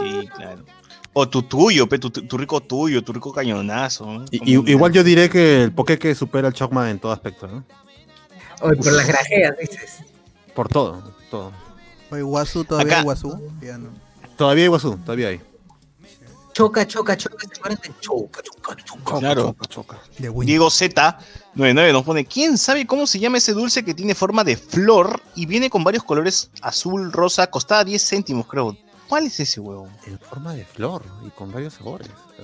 [0.00, 0.64] Sí, claro.
[1.12, 4.24] O tu tuyo, pe, tu, rico tuyo, tu rico cañonazo.
[4.30, 7.64] Y, igual yo diré que el Pokéque supera al Chocman en todo aspecto, ¿no?
[8.60, 9.98] O por las grajeas, dices.
[10.54, 11.52] Por todo, todo.
[12.10, 12.98] Oye, Guazú, todavía Acá.
[12.98, 13.50] hay Guazú.
[13.60, 13.90] Ya no.
[14.36, 15.40] Todavía hay Guazú, todavía hay.
[16.52, 19.18] Choca, choca, choca, choca, choca, choca, choca.
[19.18, 19.56] Claro.
[19.68, 19.98] Choca.
[20.18, 21.18] Diego Z
[21.56, 25.22] 99 nos pone, ¿quién sabe cómo se llama ese dulce que tiene forma de flor
[25.34, 28.76] y viene con varios colores azul, rosa, costaba 10 céntimos, creo?
[29.08, 29.88] ¿Cuál es ese huevo?
[30.06, 32.08] En forma de flor y con varios sabores.
[32.38, 32.42] Eh,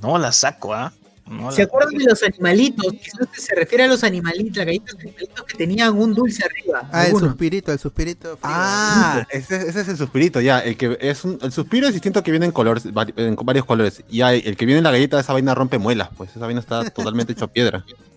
[0.00, 0.92] no la saco, ¿ah?
[1.26, 2.86] No ¿Se acuerdan de los animalitos?
[2.92, 6.88] Quizás se refiere a los animalitos, la galleta animalitos que tenían un dulce arriba.
[6.92, 8.38] Ah, el suspirito, el suspirito.
[8.44, 10.60] Ah, ese, ese, es el suspirito, ya.
[10.60, 14.04] El que es un, el suspiro es distinto que viene en colores, en varios colores.
[14.08, 16.60] Y hay, el que viene en la galleta, esa vaina rompe muelas, pues esa vaina
[16.60, 17.84] está totalmente hecha piedra.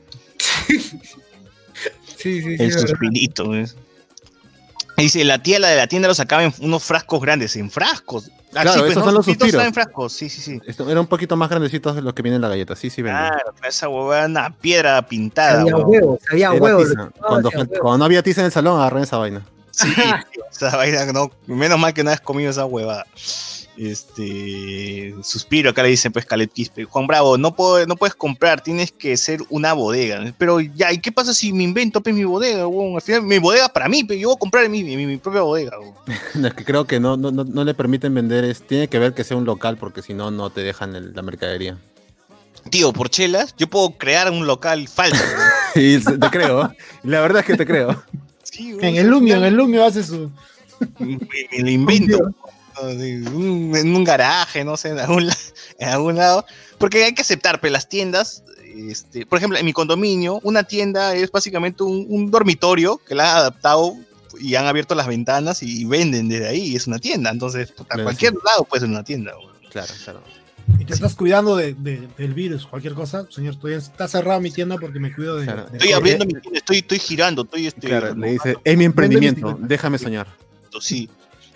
[0.66, 2.56] Sí, sí, sí.
[2.60, 2.88] El verdad.
[2.88, 3.76] suspirito, ¿ves?
[4.98, 8.30] Dice, la tía la de la tienda lo sacaba en unos frascos grandes, en frascos.
[8.54, 9.06] Ah, Claro, pues, esos ¿no?
[9.06, 10.60] son los Suspiros en frascos, sí, sí, sí.
[10.68, 13.02] Esto era un poquito más grandecitos de los que vienen en la galleta, sí, sí,
[13.02, 13.28] venden.
[13.30, 15.62] Claro, esa huevada, una piedra pintada.
[15.62, 16.88] Había huevos, había huevos.
[17.20, 19.46] Cuando, cuando no había tiza en el salón, agarré esa vaina.
[19.72, 19.88] Sí,
[20.52, 23.06] esa vaina, no, menos mal que no has comido esa huevada.
[23.80, 26.84] Este suspiro, acá le dicen pues Caleb Quispe.
[26.86, 30.34] Juan Bravo, no puedo, no puedes comprar, tienes que ser una bodega.
[30.38, 32.68] Pero ya, ¿y qué pasa si me invento pues mi bodega?
[32.68, 32.96] huevón?
[32.96, 35.18] Al final mi bodega es para mí, pero yo voy a comprar mi, mi, mi
[35.18, 35.80] propia bodega.
[35.80, 35.96] huevón.
[36.36, 39.00] No, es que creo que no, no, no, no le permiten vender, es, tiene que
[39.00, 41.78] ver que sea un local, porque si no, no te dejan el- la mercadería.
[42.70, 45.24] Tío, por chelas, yo puedo crear un local falso.
[45.76, 46.74] Y te creo,
[47.04, 48.04] la verdad es que te creo.
[48.44, 50.30] Sí, En el Lumio, en el Lumio hace su.
[51.00, 51.18] me,
[51.52, 52.18] me lo invento.
[52.84, 55.38] Un- en un garaje, no sé, en algún, la-
[55.80, 56.46] en algún lado.
[56.78, 58.44] Porque hay que aceptar, pero las tiendas,
[58.76, 63.32] este, por ejemplo, en mi condominio, una tienda es básicamente un, un dormitorio que la
[63.32, 63.96] han adaptado
[64.40, 66.62] y han abierto las ventanas y venden desde ahí.
[66.68, 69.34] y Es una tienda, entonces a Claro, cualquier lado puede ser una tienda.
[69.36, 69.48] güey.
[69.70, 70.24] Claro, claro.
[70.80, 73.26] Y te estás cuidando de, de- del virus, cualquier cosa.
[73.32, 75.46] Señor, estoy, está cerrada mi tienda porque me cuido de.
[75.46, 75.66] Claro.
[75.66, 78.86] de Estoy abriendo mi tienda, estoy, estoy girando, estoy este, Claro, le dice, es mi
[78.86, 80.28] emprendimiento, déjame soñar.
[80.80, 81.10] sí.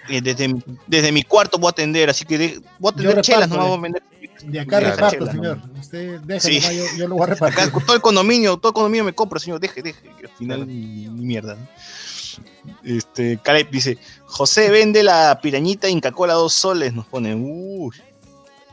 [0.09, 0.53] Eh, Desde,
[0.85, 3.71] desde mi cuarto voy a atender, así que de- voy a atender chelas, no voy
[3.71, 3.79] a eh.
[3.81, 4.03] vender
[4.43, 5.61] De acá reparto, Chela, señor.
[5.79, 6.59] Usted déjalo, Sí.
[6.59, 7.59] nomás, yo, yo lo voy a repartir.
[7.59, 10.67] Acá todo el condominio, todo el condominio me compra, señor, deje, deje, que al final
[10.67, 11.55] ni, ni mierda.
[11.55, 11.67] ¿no?
[12.83, 17.95] Este, Caleb dice, José vende la pirañita Inca Cola dos soles, nos pone, uy,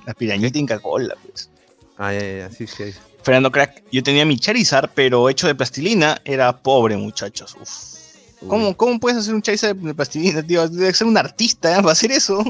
[0.06, 1.50] la pirañita Inca Cola, pues.
[1.98, 2.92] Ah, ya, ya, ya, sí, sí.
[3.22, 7.54] Fernando Crack, yo tenía mi Charizard, pero hecho de plastilina, era pobre, muchachos.
[7.60, 7.99] Uf.
[8.48, 10.66] ¿Cómo, ¿Cómo puedes hacer un Charizard de plastilina, tío?
[10.68, 11.76] Debe ser un artista ¿eh?
[11.82, 12.42] para hacer eso.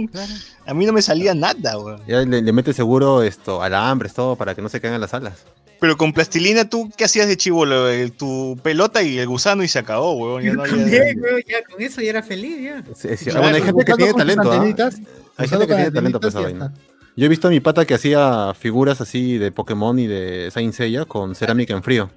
[0.67, 2.01] A mí no me salía nada, weón.
[2.07, 5.45] Ya le, le mete seguro esto, alambres, todo, para que no se caigan las alas.
[5.81, 7.89] Pero con plastilina, ¿tú qué hacías de chivolo?
[7.89, 10.43] El- Tu pelota y el gusano y se acabó, weón.
[10.45, 12.85] Ya no había- También, weón, ya con eso ya era feliz, ya.
[12.95, 14.91] Sí, sí, Claro, bueno, hay gente que tiene talento, ¿ah?
[15.39, 16.75] Hay gente que tiene talento para esa vaina.
[17.17, 20.73] Yo he visto a mi pata que hacía figuras así de Pokémon y de Saint
[20.73, 22.11] Seiya con cerámica en frío.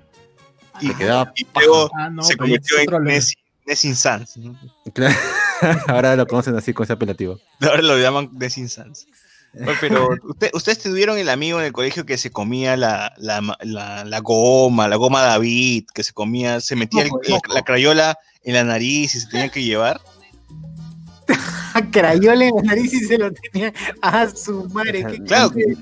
[0.82, 3.24] Y, quedaba y luego Ah, no, se convirtió en level.
[3.66, 4.38] Nessie Sans.
[4.38, 4.58] ¿no?
[4.94, 5.16] Claro.
[5.88, 7.40] Ahora lo conocen así con ese apelativo.
[7.62, 9.06] Ahora lo llaman Nessie Sans.
[9.80, 14.04] Pero usted- ustedes tuvieron el amigo en el colegio que se comía la, la, la-
[14.04, 17.12] la goma, la goma David, que se comía, se metía el-
[17.54, 20.02] la, crayola en la nariz y se tenía que llevar.
[21.92, 25.06] Crayola en la nariz y se lo tenía a su madre.
[25.06, 25.76] qué- Claro, qué-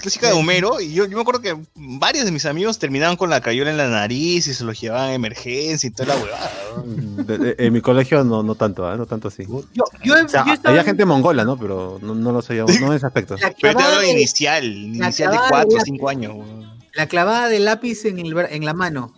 [0.00, 3.30] clásica, de Homero, y yo, yo me acuerdo que varios de mis amigos terminaban con
[3.30, 6.50] la crayola en la nariz y se los llevaban a emergencia y toda la huevada.
[6.76, 7.22] ¿no?
[7.24, 8.96] De- de- en mi colegio no, no tanto, ¿ah?
[8.96, 9.44] no tanto así.
[9.46, 11.56] Yo, yo, O sea, yo estaba había en gente mongola, ¿no?
[11.58, 13.34] Pero no, no lo sabíamos, no en ese aspecto.
[13.36, 16.36] la Pero te clavada, hablo de inicial, inicial de 4 o de 5 años.
[16.94, 19.14] la clavada de lápiz en, el, en la mano.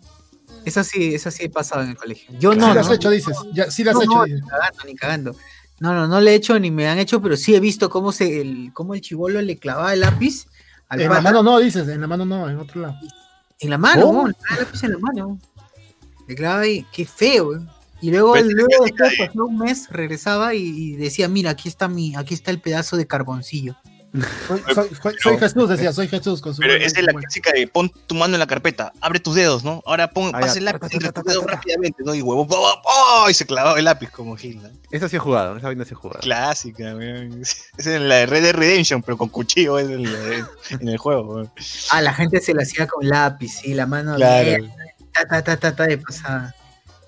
[0.65, 2.33] Esa sí, esa sí he pasado en el colegio.
[2.39, 3.37] Yo no, sí las has hecho, dices.
[3.53, 5.37] Ya, sí las no, has hecho, ni cagando, ni cagando.
[5.81, 8.13] No, no, no le he hecho ni me han hecho, pero sí he visto cómo
[8.13, 10.47] se el, cómo el chivolo le clavaba el lápiz
[10.93, 11.89] al En la mano no, dices.
[11.89, 12.97] En la mano no, en otro lado.
[13.59, 14.23] En la mano, ¿Cómo?
[14.25, 14.29] ¿no?
[14.29, 15.39] le clavaba el lápiz en la mano.
[16.29, 17.61] Le clavaba ahí, qué feo, güey.
[18.03, 21.69] Y luego, Pero es luego después, pasó un mes, regresaba y, y decía, mira, aquí
[21.69, 23.75] está mi, aquí está el pedazo de carboncillo.
[24.47, 27.51] Soy, soy- soy- soy Jesús, decía, soy Jesús con su Pero esa es la clásica
[27.53, 29.83] de pon tu mano en la carpeta, abre tus dedos, ¿no?
[29.87, 32.15] Ahora pon, Ah, pasa el lápiz entre tus dedos rápidamente, ¿no?
[32.15, 32.83] Y huevo, ¡oh!
[32.85, 33.31] ¡oh!
[33.31, 34.69] y se clavaba el lápiz como Gil, ¿no?
[34.91, 36.21] Esa sí he jugado, esa vaina sí he jugado.
[36.21, 37.41] Clásica, weón.
[37.79, 40.99] Es en la de Red Dead Redemption, pero con cuchillo es en, la- en el
[40.99, 41.51] juego, weón.
[41.91, 44.51] Ah, la gente se la hacía con lápiz, y la mano Claro.
[44.51, 44.71] de
[45.15, 46.55] ta, ta, ta, ta, ta, de pasada.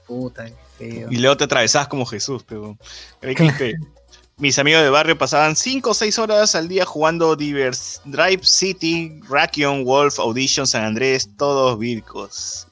[0.07, 1.09] Puta, qué feo.
[1.11, 2.79] Y luego te atravesabas como Jesús, pero.
[3.21, 3.75] que-
[4.37, 9.21] Mis amigos de barrio pasaban 5 o 6 horas al día jugando Divers, Drive City,
[9.29, 12.67] Rakion, Wolf, Audition, San Andrés, todos vircos.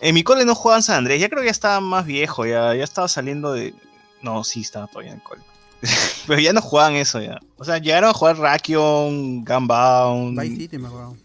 [0.00, 2.74] En mi cole no jugaban San Andrés, ya creo que ya estaba más viejo, ya,
[2.74, 3.74] ya estaba saliendo de.
[4.22, 5.42] No, sí, estaba todavía en el cole.
[6.26, 7.38] Pero ya no jugaban eso ya.
[7.58, 10.40] O sea, llegaron a jugar Rakion, Gunbound.
[10.40, 11.16] Vice City, me acuerdo.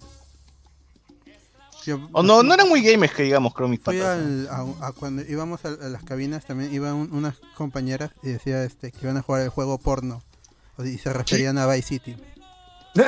[1.86, 4.18] Yo- O no, no eran muy gamers que digamos, creo mis Fui patas.
[4.20, 8.30] al, a, a cuando íbamos a, a las cabinas también iban un- unas compañeras y
[8.30, 10.22] decía este que iban a jugar el juego porno
[10.78, 12.16] O- y se referían a Vice City.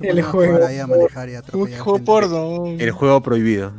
[0.00, 2.66] El juego ahí a manejar y atropellar juego porno.
[2.66, 3.72] El juego prohibido.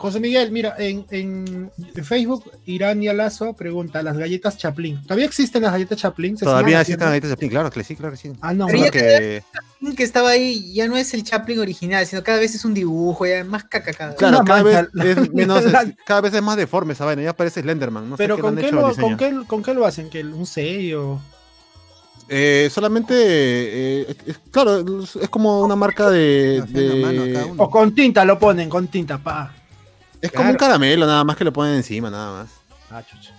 [0.00, 1.70] José Miguel, mira, en, en
[2.02, 5.02] Facebook, Irán y Alazo pregunta, las galletas Chaplin.
[5.02, 6.36] ¿Todavía existen las galletas Chaplin?
[6.36, 7.10] ¿Se Todavía existen haciendo?
[7.10, 8.32] galletas Chaplin, claro que sí, claro que sí.
[8.40, 9.42] Ah, no, Pero ya que,
[9.86, 12.74] El que estaba ahí ya no es el Chaplin original, sino cada vez es un
[12.74, 14.18] dibujo, ya es más caca cada vez.
[14.18, 15.72] claro, cada vez, es menos, es-
[16.06, 18.08] cada vez es más deforme esa vaina, ya parece Slenderman.
[18.08, 19.02] No sé Pero qué le ¿con han qué, hecho al lo.
[19.02, 20.08] ¿con, qué, ¿con qué lo hacen?
[20.10, 21.20] ¿Que ¿Un sello?
[22.32, 26.62] Eh, solamente, eh, es- claro, es como una marca de...
[27.02, 27.54] Mano.
[27.64, 29.54] O con tinta lo ponen, con tinta, pa.
[30.20, 32.50] Es como un caramelo, nada más que lo ponen encima, nada más.
[32.90, 33.34] Ah, chucha.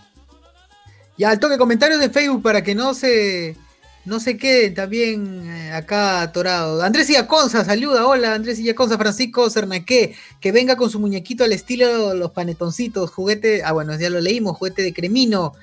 [1.18, 3.56] Ya, al toque comentarios de Facebook para que no se
[4.04, 6.82] no se queden también eh, acá atorados.
[6.84, 12.10] Andrés Illaconza, saluda, hola Andrés Illaconza, Francisco Cernaque, que venga con su muñequito al estilo
[12.10, 15.54] de los panetoncitos, juguete, ah bueno, ya lo leímos, juguete de cremino.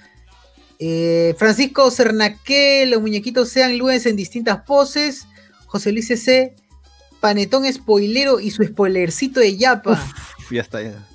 [0.79, 5.27] Eh, Francisco Cernaque, los muñequitos sean lunes en distintas poses.
[5.67, 6.55] José Luis C.
[7.21, 9.93] Panetón spoilero y su spoilercito de yapa.
[9.93, 11.07] Uf, ya está, ya.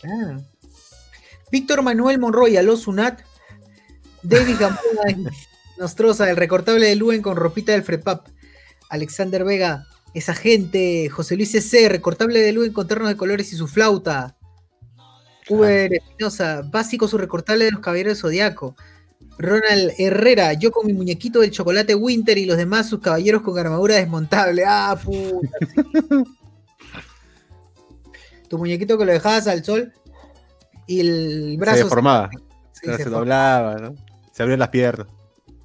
[0.00, 0.42] Claro.
[1.50, 3.20] Víctor Manuel Monroy, Aló Sunat.
[4.22, 5.30] David Gamboa
[5.78, 8.28] Nostroza, el recortable de Luen con ropita del Frepap.
[8.88, 11.08] Alexander Vega, esa gente.
[11.08, 11.88] José Luis C.
[11.88, 14.36] Recortable de Luen con ternos de colores y su flauta.
[15.48, 18.76] Uber Espinosa, básico su recortable de los caballeros de Zodiaco.
[19.38, 23.58] Ronald Herrera, yo con mi muñequito del chocolate Winter y los demás sus caballeros con
[23.58, 24.64] armadura desmontable.
[24.66, 25.48] Ah, puta.
[28.50, 29.92] tu muñequito que lo dejabas al sol
[30.86, 32.28] y el Se brazo deformaba,
[32.72, 33.94] se se for- doblaba, ¿no?
[34.32, 35.06] Se abrían las piernas.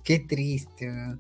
[0.04, 0.88] Qué triste.
[0.88, 1.20] weón.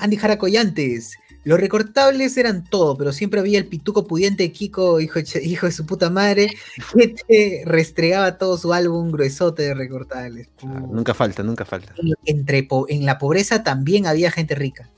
[0.00, 1.16] Andy Jaracoyantes.
[1.44, 5.72] Los recortables eran todo, pero siempre había el pituco pudiente de Kiko, hijo hijo de
[5.72, 6.48] su puta madre,
[6.96, 10.48] que te restregaba todo su álbum gruesote de recortables.
[10.56, 10.94] Claro, Puta.
[10.96, 11.94] nunca falta, nunca falta.
[12.24, 14.88] Entre en la pobreza también había gente rica.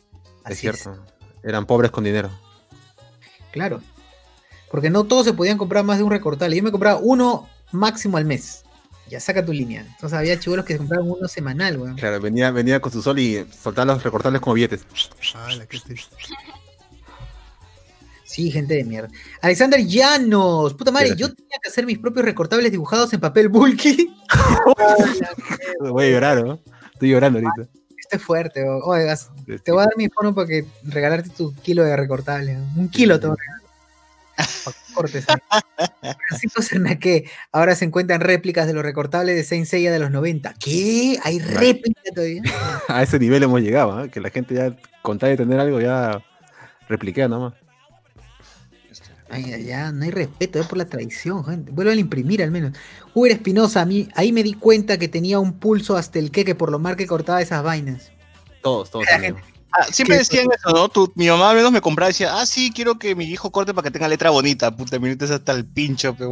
[0.48, 1.04] Es cierto.
[1.42, 2.30] Eran pobres con dinero.
[3.50, 3.80] Claro.
[4.70, 6.56] Porque no todos se podían comprar más de un recortable.
[6.56, 8.62] Yo me compraba uno máximo al mes.
[9.08, 9.82] Ya saca tu línea.
[9.82, 11.96] Entonces había chivolos que se compraban uno semanal, weón.
[11.96, 14.84] Claro, venía, venía con su sol y soltaba los recortables como billetes.
[15.34, 16.16] Ala, qué triste.
[18.24, 19.08] Sí, gente de mierda.
[19.40, 20.74] Alexander Llanos.
[20.74, 24.12] Puta madre, yo tenía que hacer mis propios recortables dibujados en papel bulky.
[25.80, 26.58] Voy a llorar, ¿no?
[26.92, 27.70] Estoy llorando ahorita.
[27.96, 28.64] Esto es fuerte.
[28.68, 29.30] Oigas,
[29.64, 32.58] te voy a dar mi fono para que regalarte tu kilo de recortables.
[32.76, 33.55] Un kilo te voy a regalar.
[36.28, 37.30] Francisco Cernaque.
[37.52, 40.54] Ahora se encuentran réplicas de los recortables de Saint Seiya de los 90.
[40.54, 41.18] ¿Qué?
[41.22, 42.42] ¿Hay réplicas todavía?
[42.88, 44.10] A ese nivel hemos llegado, ¿eh?
[44.10, 46.22] que la gente ya, con tal de tener algo, ya
[46.88, 47.54] repliquea nomás.
[49.28, 51.72] Ay, ya, ya, no hay respeto, es por la tradición, gente.
[51.72, 52.76] Vuelvan a imprimir al menos.
[53.12, 56.54] Uber Espinosa, a mí, ahí me di cuenta que tenía un pulso hasta el que
[56.54, 58.12] por lo mal que cortaba esas vainas.
[58.62, 59.04] Todos, todos.
[59.20, 59.55] La.
[59.78, 60.18] Ah, siempre ¿Qué?
[60.20, 60.88] decían eso, ¿no?
[60.88, 63.50] Tu- mi mamá al menos me compraba y decía, ah, sí, quiero que mi hijo
[63.50, 64.74] corte para que tenga letra bonita.
[64.74, 66.24] Puta, me metes hasta el pincho, pe.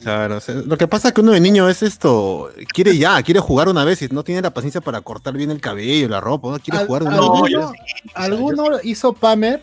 [0.00, 3.22] Claro, o sea, lo que pasa es que uno de niño es esto, quiere ya,
[3.22, 6.20] quiere jugar una vez y no tiene la paciencia para cortar bien el cabello, la
[6.20, 7.52] ropa, no quiere Al- jugar una no, vez.
[7.52, 7.72] yo
[8.14, 9.62] ¿Alguno, alguno hizo Palmer?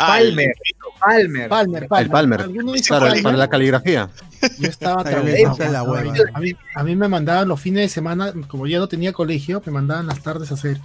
[0.00, 0.52] Ah, Palmer.
[1.00, 1.48] Palmer.
[1.48, 2.02] Palmer, Palmer.
[2.04, 3.22] El Palmer, ¿Alguno hizo claro, Palmer?
[3.24, 4.10] para la caligrafía.
[4.58, 6.14] Yo estaba la hueva.
[6.34, 9.60] A mí, a mí me mandaban los fines de semana, como ya no tenía colegio,
[9.66, 10.80] me mandaban las tardes a hacer.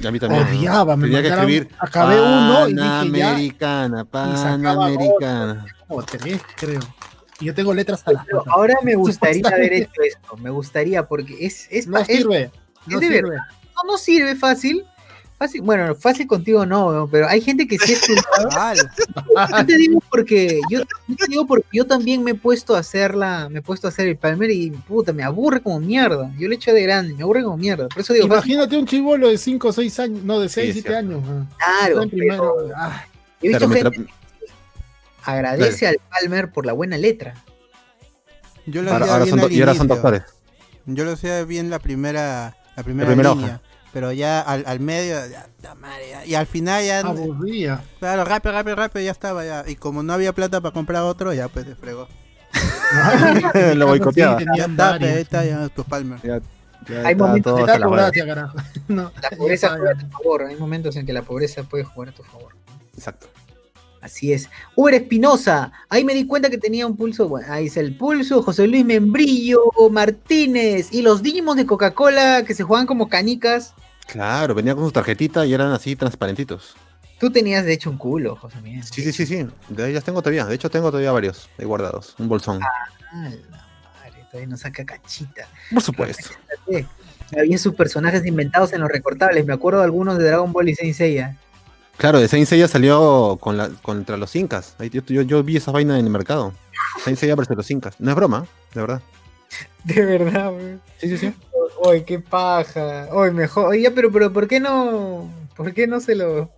[0.00, 0.44] Y a mí también.
[0.46, 5.66] Odiaba, me Tenía que escribir acabé uno y dije ya, Panamericana, Panamericana.
[5.86, 6.80] como tres, creo.
[7.40, 8.54] Y yo tengo letras hasta las Pero patas.
[8.54, 10.36] ahora me gustaría haber hecho esto.
[10.38, 11.66] Me gustaría, porque es.
[11.70, 12.50] es, No es- sirve.
[12.86, 13.36] No de sirve.
[13.36, 14.84] no, no sirve fácil.
[15.38, 18.02] Fácil, bueno, fácil contigo no, pero hay gente que sí es
[18.56, 18.90] Ala,
[19.58, 22.80] Yo te digo porque yo, yo te digo porque yo también me he puesto a
[22.80, 26.32] hacerla, me he puesto a hacer el palmer y puta, me aburre como mierda.
[26.36, 27.86] Yo lo he hecho de grande, me aburre como mierda.
[27.88, 30.66] Por eso digo, fácil, Imagínate un chivolo de 5 o 6 años, no, de 6,
[30.74, 30.98] Sí, 7 cierto.
[31.08, 31.24] años.
[31.24, 31.48] man.
[31.56, 32.54] claro, primero.
[32.58, 33.04] pero Ah,
[33.40, 34.12] he visto Claro, gente que
[35.22, 37.34] agradece al palmer por la buena letra.
[38.66, 40.22] yo lo ahora, hacía ahora bien son, y ahora son doctores.
[40.86, 43.60] Yo lo hacía bien la primera, la primera, primera línea.
[43.92, 47.82] Pero ya al, al medio, ya, ya- y al final ya, aburría.
[47.98, 49.64] claro, rápido, rápido, rápido, ya estaba ya.
[49.66, 52.06] Y como no había plata para comprar otro, ya pues se fregó.
[53.74, 54.38] Lo boicoteaba.
[54.38, 56.18] Sí, Ya está, pues, ahí está ya tus palmer.
[56.22, 56.40] Ya,
[56.88, 58.58] ya Hay momentos hasta Está la tu carajo.
[58.88, 62.10] No, La pobreza juega a tu favor, hay momentos en que la pobreza puede jugar
[62.10, 62.54] a tu favor.
[62.96, 63.28] Exacto.
[64.00, 64.48] Así es.
[64.76, 67.28] Uber Espinosa, ahí me di cuenta que tenía un pulso.
[67.28, 68.42] Bueno, ahí dice el pulso.
[68.42, 73.74] José Luis Membrillo Martínez y los Digimon de Coca-Cola que se juegan como canicas.
[74.06, 76.76] Claro, venía con su tarjetita y eran así transparentitos.
[77.18, 78.84] Tú tenías de hecho un culo, José Miguel.
[78.84, 79.46] Sí, sí, sí, sí.
[79.68, 80.46] De ahí las tengo todavía.
[80.46, 82.14] De hecho, tengo todavía varios ahí guardados.
[82.18, 82.60] Un bolsón.
[82.62, 83.58] Ah, la
[83.98, 85.48] madre, todavía no saca cachita.
[85.72, 86.30] Por supuesto.
[87.36, 89.44] Había sus personajes inventados en los recortables.
[89.44, 91.36] Me acuerdo de algunos de Dragon Ball y Saint Seiya.
[91.98, 94.76] Claro, de Saint Seiya salió con la, contra los incas.
[94.90, 96.52] Yo, yo, yo vi esa vaina en el mercado.
[97.04, 97.96] Saint Seiya versus los incas.
[98.00, 99.02] No es broma, de verdad.
[99.84, 100.80] De verdad, weón.
[100.98, 101.34] Sí, sí, sí.
[101.80, 103.08] Oye, qué paja.
[103.12, 103.66] Oye, mejor.
[103.66, 105.30] Oye, ya, pero, pero ¿por qué no?
[105.56, 106.50] ¿Por qué no se lo.?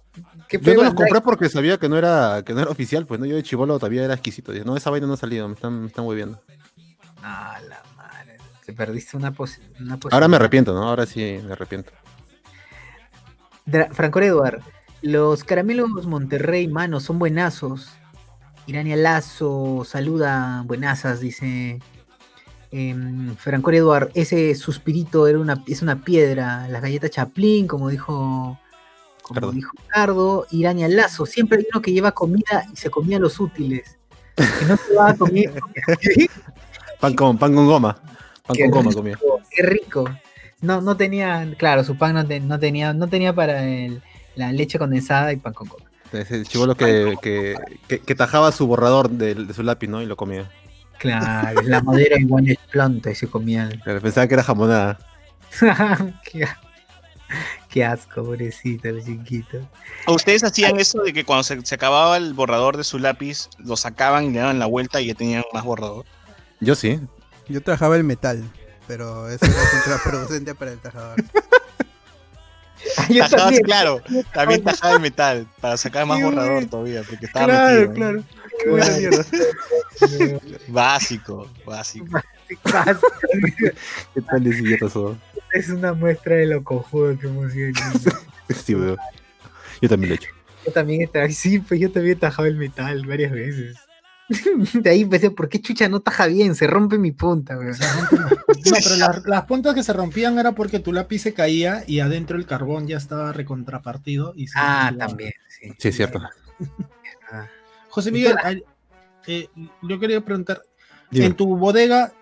[0.49, 3.21] ¿Qué Yo no los compré porque sabía que no era, que no era oficial, pues
[3.21, 4.51] no, yo de chivolo todavía era exquisito.
[4.53, 6.43] Dije, no, esa vaina no ha salido, me están, me están moviendo.
[7.23, 8.39] Ah, la madre.
[8.67, 10.13] Te perdiste una, posi- una posibilidad.
[10.15, 10.89] Ahora me arrepiento, ¿no?
[10.89, 11.93] Ahora sí me arrepiento.
[13.93, 14.61] Franco Eduard,
[15.03, 17.91] los caramelos Monterrey, mano, son buenazos.
[18.67, 21.81] Irania Lazo, saluda, buenazas, dice.
[22.73, 26.69] Em, Franco Eduard, ese suspirito era una, es una piedra.
[26.69, 28.59] Las galletas Chaplin, como dijo.
[29.23, 29.53] Como Cardo.
[29.53, 33.99] dijo Cardo, Irania Lazo, siempre hay uno que lleva comida y se comía los útiles.
[34.37, 35.53] Que no se va a comer.
[37.01, 37.95] Pan con, pan con goma.
[38.47, 39.19] Pan Qué con goma comía.
[39.51, 40.05] Qué rico.
[40.61, 44.03] No, no tenía, claro, su pan no, te- no tenía, no tenía para el-
[44.41, 45.85] la leche condensada y pan con coca.
[46.13, 47.55] Ese chivolo que, que,
[47.87, 50.03] que, que tajaba su borrador de, de su lápiz, ¿no?
[50.03, 50.51] Y lo comía.
[50.99, 53.81] Claro, la madera igual es planta y se comían.
[53.85, 54.99] Pero pensaba que era jamonada.
[56.31, 56.47] qué,
[57.69, 59.59] qué asco, pobrecito, el chiquito.
[60.07, 63.49] ¿O ¿Ustedes hacían eso de que cuando se, se acababa el borrador de su lápiz,
[63.59, 66.05] lo sacaban y le daban la vuelta y ya tenían más borrador?
[66.61, 67.01] Yo sí.
[67.49, 68.45] Yo trabajaba el metal,
[68.87, 71.17] pero eso era contraproducente para el tajador.
[73.09, 73.63] Yo Tajabas, también.
[73.65, 78.23] claro, también tajaba el metal para sacar más borrador todavía, porque estaba Claro, metido, claro.
[78.63, 79.25] Qué buena mierda.
[80.69, 82.21] Básico, básico.
[82.49, 85.17] ¿Qué tal idiota todo?
[85.53, 87.73] Es una muestra de lo cojudo que hemos sido.
[88.65, 88.97] Sí, weón.
[89.81, 90.31] Yo también lo he hecho.
[90.67, 93.77] Yo también estaba, sí, pues yo también he tajado el metal varias veces.
[94.75, 96.55] De ahí empecé, ¿por qué chucha no taja bien?
[96.55, 97.73] Se rompe mi punta, weón.
[97.73, 98.29] No,
[98.83, 102.37] pero las, las puntas que se rompían era porque tu lápiz se caía y adentro
[102.37, 104.33] el carbón ya estaba recontrapartido.
[104.37, 105.73] Y se Ah, también, sí.
[105.79, 106.21] Sí, es cierto.
[107.31, 107.47] Ah.
[107.89, 108.37] José Miguel,
[109.27, 109.49] eh,
[109.83, 110.63] yo quería preguntar,
[111.11, 111.27] Dime.
[111.27, 112.13] ¿en tu bodega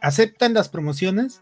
[0.00, 1.40] aceptan las promociones?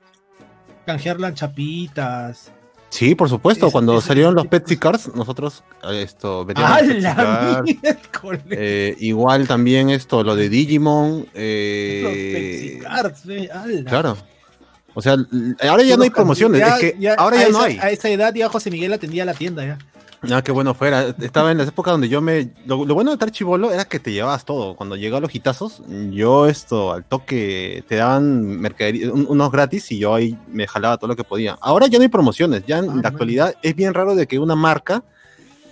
[0.86, 2.52] Canjear las chapitas.
[2.90, 3.70] Sí, por supuesto.
[3.70, 8.40] Cuando salieron los Pepsi Cars, nosotros eh, esto vendíamos ¡Ah, Pepsi Cars.
[8.50, 11.18] Eh, igual también esto, lo de Digimon.
[11.20, 13.84] Los eh, Pepsi Cards, ve, ala.
[13.90, 14.16] claro.
[14.94, 15.14] O sea,
[15.68, 16.60] ahora ya no hay promociones.
[16.60, 17.78] Ya- es que ya ahora a ya no esa- hay.
[17.82, 19.78] A esa edad ya José Miguel atendía la tienda ya.
[20.32, 21.14] Ah, qué bueno fuera.
[21.20, 22.52] Estaba en las épocas donde yo me.
[22.66, 24.74] Lo, lo bueno de estar chivolo era que te llevabas todo.
[24.76, 29.98] Cuando llegaban los hitazos, yo esto, al toque, te daban mercadería, un- unos gratis y
[29.98, 31.58] yo ahí me jalaba todo lo que podía.
[31.60, 32.64] Ahora ya no hay promociones.
[32.66, 35.02] Ya en Ah, la actualidad es bien raro de que una marca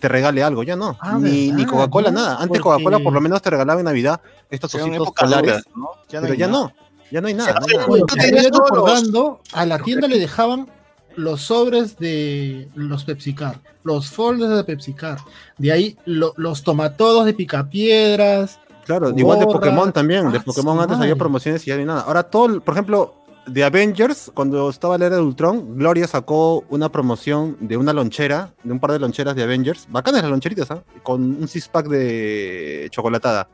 [0.01, 0.63] te regale algo.
[0.63, 0.97] Ya no.
[1.01, 1.65] Ah, ni, ni.
[1.65, 2.21] Coca-Cola, ¿no?
[2.21, 2.33] nada.
[2.35, 5.65] Antes Porque- Coca-Cola por lo menos te regalaba en Navidad estos ositos polares.
[5.75, 5.89] ¿no?
[6.09, 6.59] Ya no pero ya nada.
[6.65, 6.73] no.
[7.11, 7.61] Ya no hay nada.
[7.61, 8.25] no hay nada.
[8.25, 10.69] Estoy recordando, a la tienda le dejaban
[11.17, 15.19] los sobres de los PepsiCar, los folders de PepsiCar,
[15.59, 19.47] de ahí lo- los tomatodos de picapiedras, Claro, igual de.
[19.47, 20.31] Pokémon también.
[20.31, 21.11] De Ah, Pokémon antes madre.
[21.11, 22.03] había promociones y ya hay nada.
[22.03, 23.15] Ahora todo, por ejemplo,
[23.47, 28.53] de Avengers, cuando estaba la era de Ultron, Gloria sacó una promoción de una lonchera,
[28.63, 29.87] de un par de loncheras de Avengers.
[29.91, 30.83] Bacanas las loncheritas, ¿ah?
[31.03, 33.49] Con un six pack de chocolatada.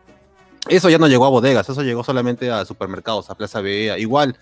[0.69, 3.99] Eso ya no llegó a bodegas, eso llegó solamente a supermercados, a Plaza BEA.
[3.99, 4.37] Igual,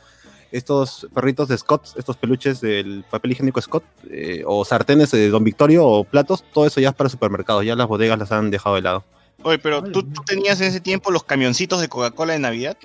[0.53, 5.45] estos perritos de Scott, estos peluches del papel higiénico Scott, eh, o sartenes de Don
[5.45, 7.65] Victorio, o platos, todo eso ya es para supermercados.
[7.65, 9.05] Ya las bodegas las han dejado de lado.
[9.43, 12.77] Oye, pero ¿tú, tenías en ese tiempo los camioncitos de Coca-Cola de Navidad.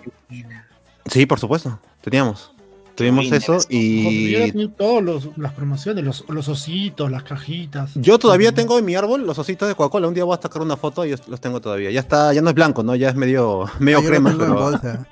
[1.05, 2.51] Sí, por supuesto, teníamos.
[2.95, 7.89] Tuvimos eso y todas los- las promociones, los, los ositos, las cajitas.
[7.95, 10.07] yo todavía tengo en mi árbol los ositos de Coca-Cola.
[10.07, 11.89] Un día voy a sacar una foto y yo los tengo todavía.
[11.89, 12.93] Ya está, ya no es blanco, ¿no?
[12.95, 14.30] Ya es medio, medio Ah, yo lo crema.
[14.30, 15.07] tengo en pero- bolsa.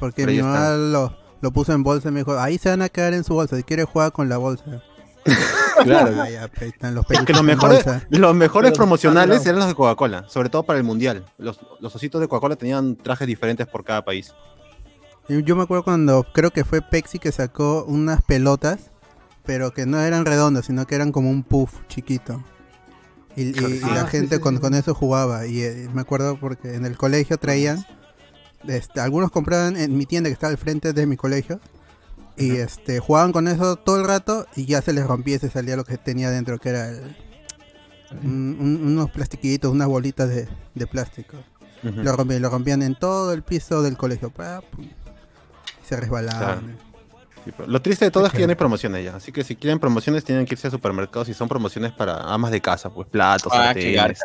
[0.00, 1.16] Porque pero mi mamá está.
[1.40, 3.56] Lo, puso en bolsa y me dijo, ahí se van a quedar en su bolsa.
[3.56, 4.82] Si quiere jugar con la bolsa.
[5.84, 6.14] Claro.
[6.20, 8.06] Ah, ya, ahí están los Es que los mejores, bolsa.
[8.10, 11.24] los mejores Pero promocionales eran los de Coca-Cola, sobre todo para el mundial.
[11.38, 14.34] Los, los ositos de Coca-Cola tenían trajes diferentes por cada país.
[15.28, 18.90] Yo me acuerdo cuando creo que fue Pepsi que sacó unas pelotas,
[19.46, 22.44] pero que no eran redondas, sino que eran como un puff chiquito.
[23.36, 24.60] Y, y- y Ah, la sí, gente sí, con, sí.
[24.60, 25.46] con eso jugaba.
[25.46, 27.86] Y eh, me acuerdo porque en el colegio traían,
[28.66, 31.60] este, algunos compraban en mi tienda que estaba al frente de mi colegio.
[32.36, 35.50] Y este jugaban con eso todo el rato y ya se les rompía y se
[35.50, 37.16] salía lo que tenía dentro, que era el-
[38.22, 41.36] un- un- unos plastiquitos, unas bolitas de, de plástico.
[41.82, 44.30] Lo rompían, lo rompían en todo el piso del colegio.
[44.30, 44.90] pa, pum, y
[45.86, 46.76] se resbalaban.
[47.44, 49.16] Sí, pero Lo triste de todo es que ya no hay promociones ya.
[49.16, 52.50] Así que si quieren promociones tienen que irse a supermercados y son promociones para amas
[52.50, 54.18] de casa, pues platos, Ah, sartenes.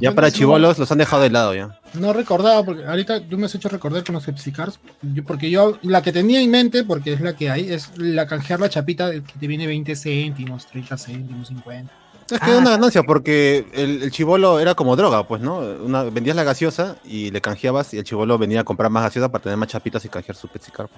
[0.00, 1.80] Ya para chivolos los han dejado de lado ya.
[1.94, 5.78] No recordaba, porque ahorita tú me has hecho recordar con los PepsiCars, yo- porque yo
[5.82, 9.10] la que tenía en mente, porque es la que hay, es la canjear la chapita
[9.12, 11.90] que te viene 20 céntimos, 30 céntimos, 50.
[12.30, 15.60] Es que era una ganancia porque el, el chivolo era como droga, pues, ¿no?
[15.60, 19.30] Una, vendías la gaseosa y le canjeabas y el chivolo venía a comprar más gaseosa
[19.32, 20.90] para tener más chapitas y canjear su Pepsi Car.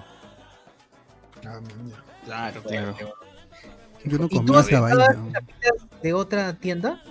[1.51, 1.59] Ah.
[2.25, 2.95] Claro, Claro.
[4.03, 5.05] Yo no ¿Y tú comía esa vaina.
[5.31, 7.01] chapitas de otra tienda?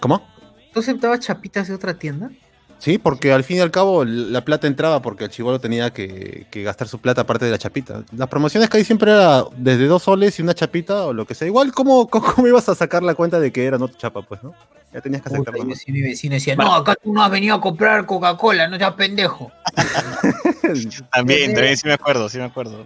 [0.00, 0.24] ¿Cómo?
[0.72, 2.30] ¿Tú aceptabas chapitas de otra tienda?
[2.78, 6.46] Sí, porque al fin y al cabo la plata entraba porque el chivolo tenía que,
[6.50, 8.02] que gastar su plata aparte de la chapita.
[8.16, 11.36] Las promociones que hay siempre era desde dos soles y una chapita o lo que
[11.36, 11.46] sea.
[11.46, 14.42] Igual, ¿cómo, cómo, ibas a sacar la cuenta de que era no tu chapa, pues,
[14.42, 14.52] no?
[14.92, 15.62] Ya tenías que Puta, aceptarlo.
[15.62, 15.76] yo ¿no?
[15.76, 18.94] sí, mi vecino decía, no, acá tú no has venido a comprar Coca-Cola, no seas
[18.94, 19.52] pendejo.
[21.12, 22.84] También, también sí me acuerdo, sí me acuerdo.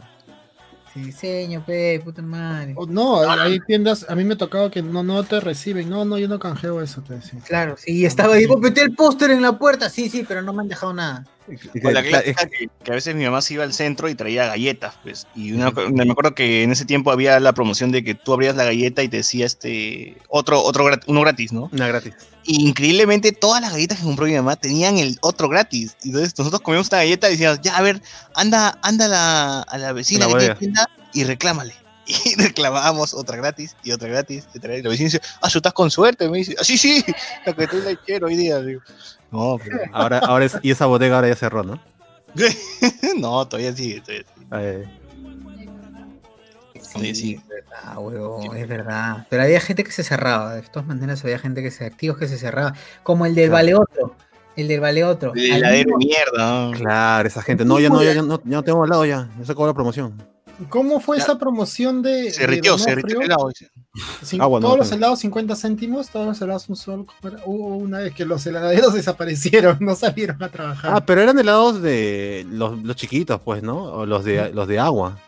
[1.04, 2.74] Sí, señor, pe, puta madre.
[2.88, 5.90] No, hay tiendas, a mí me tocaba que no, no te reciben.
[5.90, 7.38] No, no, yo no canjeo eso, te decía.
[7.46, 10.52] Claro, sí, estaba ahí, "Oh, metí el póster en la puerta, sí, sí, pero no
[10.52, 11.24] me han dejado nada.
[11.48, 14.08] Y que- la cla- clásica que, que a veces mi mamá se iba al centro
[14.08, 15.26] y traía galletas, pues.
[15.34, 18.56] Y una- me acuerdo que en ese tiempo había la promoción de que tú abrías
[18.56, 21.68] la galleta y te decía este otro, otro uno gratis, ¿no?
[21.72, 22.14] Una gratis.
[22.44, 25.96] Y increíblemente todas las galletas que compró mi mamá tenían el otro gratis.
[26.02, 28.00] Y entonces nosotros comíamos una galleta y decíamos, ya, a ver,
[28.34, 31.74] anda, anda a la, a la vecina La que tienda y reclámale.
[32.24, 34.44] Y reclamábamos otra gratis y otra gratis.
[34.54, 34.84] Y otra gratis.
[34.84, 36.28] la vecina dice, ah, tú estás con suerte.
[36.28, 37.04] Me dice, ah, sí, sí,
[37.46, 38.60] la que tú la quiero hoy día.
[38.60, 38.80] Digo,
[39.30, 41.80] no, pero- Ahora, ahora es, y esa bodega ahora ya cerró, ¿no?
[43.18, 44.46] no, todavía sigue, todavía sigue.
[44.52, 44.88] Eh,
[46.94, 47.34] Oye, sí.
[47.34, 49.26] es verdad, huevón, es verdad.
[49.28, 52.28] Pero había gente que se cerraba, de todas maneras había gente que se, activos que
[52.28, 53.50] se cerraba, como el del.
[53.50, 54.14] Vale Otro,
[54.56, 55.32] el del Vale Otro.
[55.34, 56.70] Heladero de mierda.
[56.70, 56.72] ¿no?
[56.72, 57.64] claro, esa gente.
[57.64, 59.28] No, ya no, ya, ya no, ya no tengo al lado ya.
[59.36, 60.22] No se acabó la promoción.
[60.68, 61.24] ¿Cómo fue Ya.
[61.24, 62.30] esa promoción de.
[62.30, 63.50] Se de ritió, se ritió el helado.
[64.38, 67.06] Ah, bueno, todos los helados 50 céntimos, todos los helados un sol.
[67.44, 70.92] Hubo una vez que los heladeros desaparecieron, no salieron a trabajar.
[70.94, 73.76] Ah, pero eran helados de los, los chiquitos, pues, ¿no?
[73.82, 75.18] O los de, los de agua.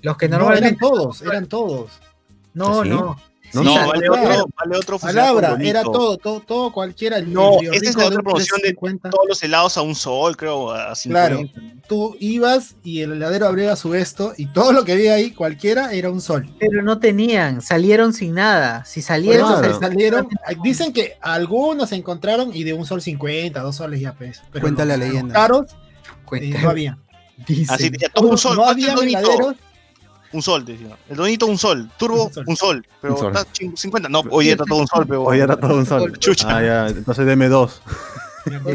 [0.00, 0.68] Los que no, normalmente.
[0.68, 1.92] eran todos, eran todos.
[2.54, 2.88] No, ¿Sí?
[2.88, 3.16] no.
[3.54, 4.22] No, vale claro.
[4.22, 7.20] otro, vale otro Palabra, era todo, todo, todo cualquiera.
[7.20, 9.10] No, esa es la otra promoción de 3.50.
[9.10, 11.36] Todos los helados a un sol, creo, a 50.
[11.36, 15.32] Claro, tú ibas y el heladero abría su esto y todo lo que había ahí,
[15.32, 16.48] cualquiera, era un sol.
[16.58, 18.84] Pero no tenían, salieron sin nada.
[18.84, 20.28] Si salieron, salieron,
[20.62, 24.42] dicen que algunos se encontraron y de un sol 50, dos soles ya peso.
[24.50, 25.34] Pero Cuenta la leyenda.
[25.34, 25.66] Caros,
[26.32, 26.98] eh, no había.
[27.68, 28.56] Así, ya, todo un sol.
[28.56, 29.56] no ¿cuánto es había heladeros.
[30.32, 30.96] Un sol, te decía.
[31.08, 31.90] El donito, un sol.
[31.98, 32.44] Turbo, Un sol.
[32.46, 32.86] un sol.
[33.00, 33.32] Pero Un sol.
[33.36, 34.08] está ching- 50.
[34.08, 35.24] No, hoy está todo un sol, pero.
[35.24, 36.12] Hoy era todo un sol.
[36.18, 36.46] Chucha.
[36.56, 37.82] Ah, ya, entonces deme dos.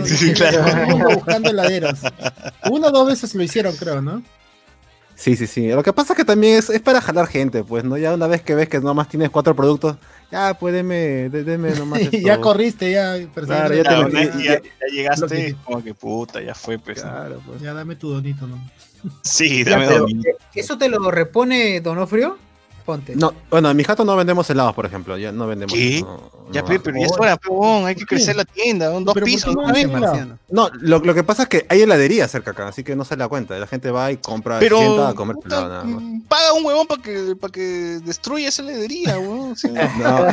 [0.05, 0.63] Sí, claro.
[1.13, 1.99] buscando heladeros.
[2.71, 4.23] Una o dos veces lo hicieron, creo, ¿no?
[5.13, 5.67] Sí, sí, sí.
[5.67, 7.97] Lo que pasa es que también es, es para jalar gente, pues, ¿no?
[7.97, 9.97] Ya una vez que ves que nomás tienes cuatro productos,
[10.31, 12.17] ya, pues, deme, de- deme nomás Y esto.
[12.19, 13.17] ya corriste, ya.
[13.33, 17.01] Claro, ya te Claro, metí- ya, llegaste, que- como que puta, ya fue, pues.
[17.01, 17.59] Claro, pues.
[17.61, 18.57] Ya dame tu donito, ¿no?
[19.21, 19.87] Sí, dame
[20.53, 22.37] ¿Eso te lo repone Donofrio?
[22.87, 23.17] Ponte.
[23.17, 25.17] No, bueno, en mi jato no vendemos helados, por ejemplo.
[25.17, 25.73] Ya no vendemos.
[25.73, 25.99] ¿Qué?
[26.01, 26.67] No, Ya, no.
[26.69, 29.33] pe, pero ya es hora, peón, hay que crecer la tienda, un dos Pero ¿por
[29.33, 29.53] pisos.
[29.53, 30.69] no ¿no?
[30.79, 33.27] lo, lo que pasa es que hay heladería cerca acá, así que no se da
[33.27, 33.59] cuenta.
[33.59, 36.01] La gente va y compra, Pero se sienta a comer puta, helado nada más.
[36.01, 39.51] mm, paga un huevón para que, para que destruya esa heladería, huevón.
[39.51, 40.27] o sea, No,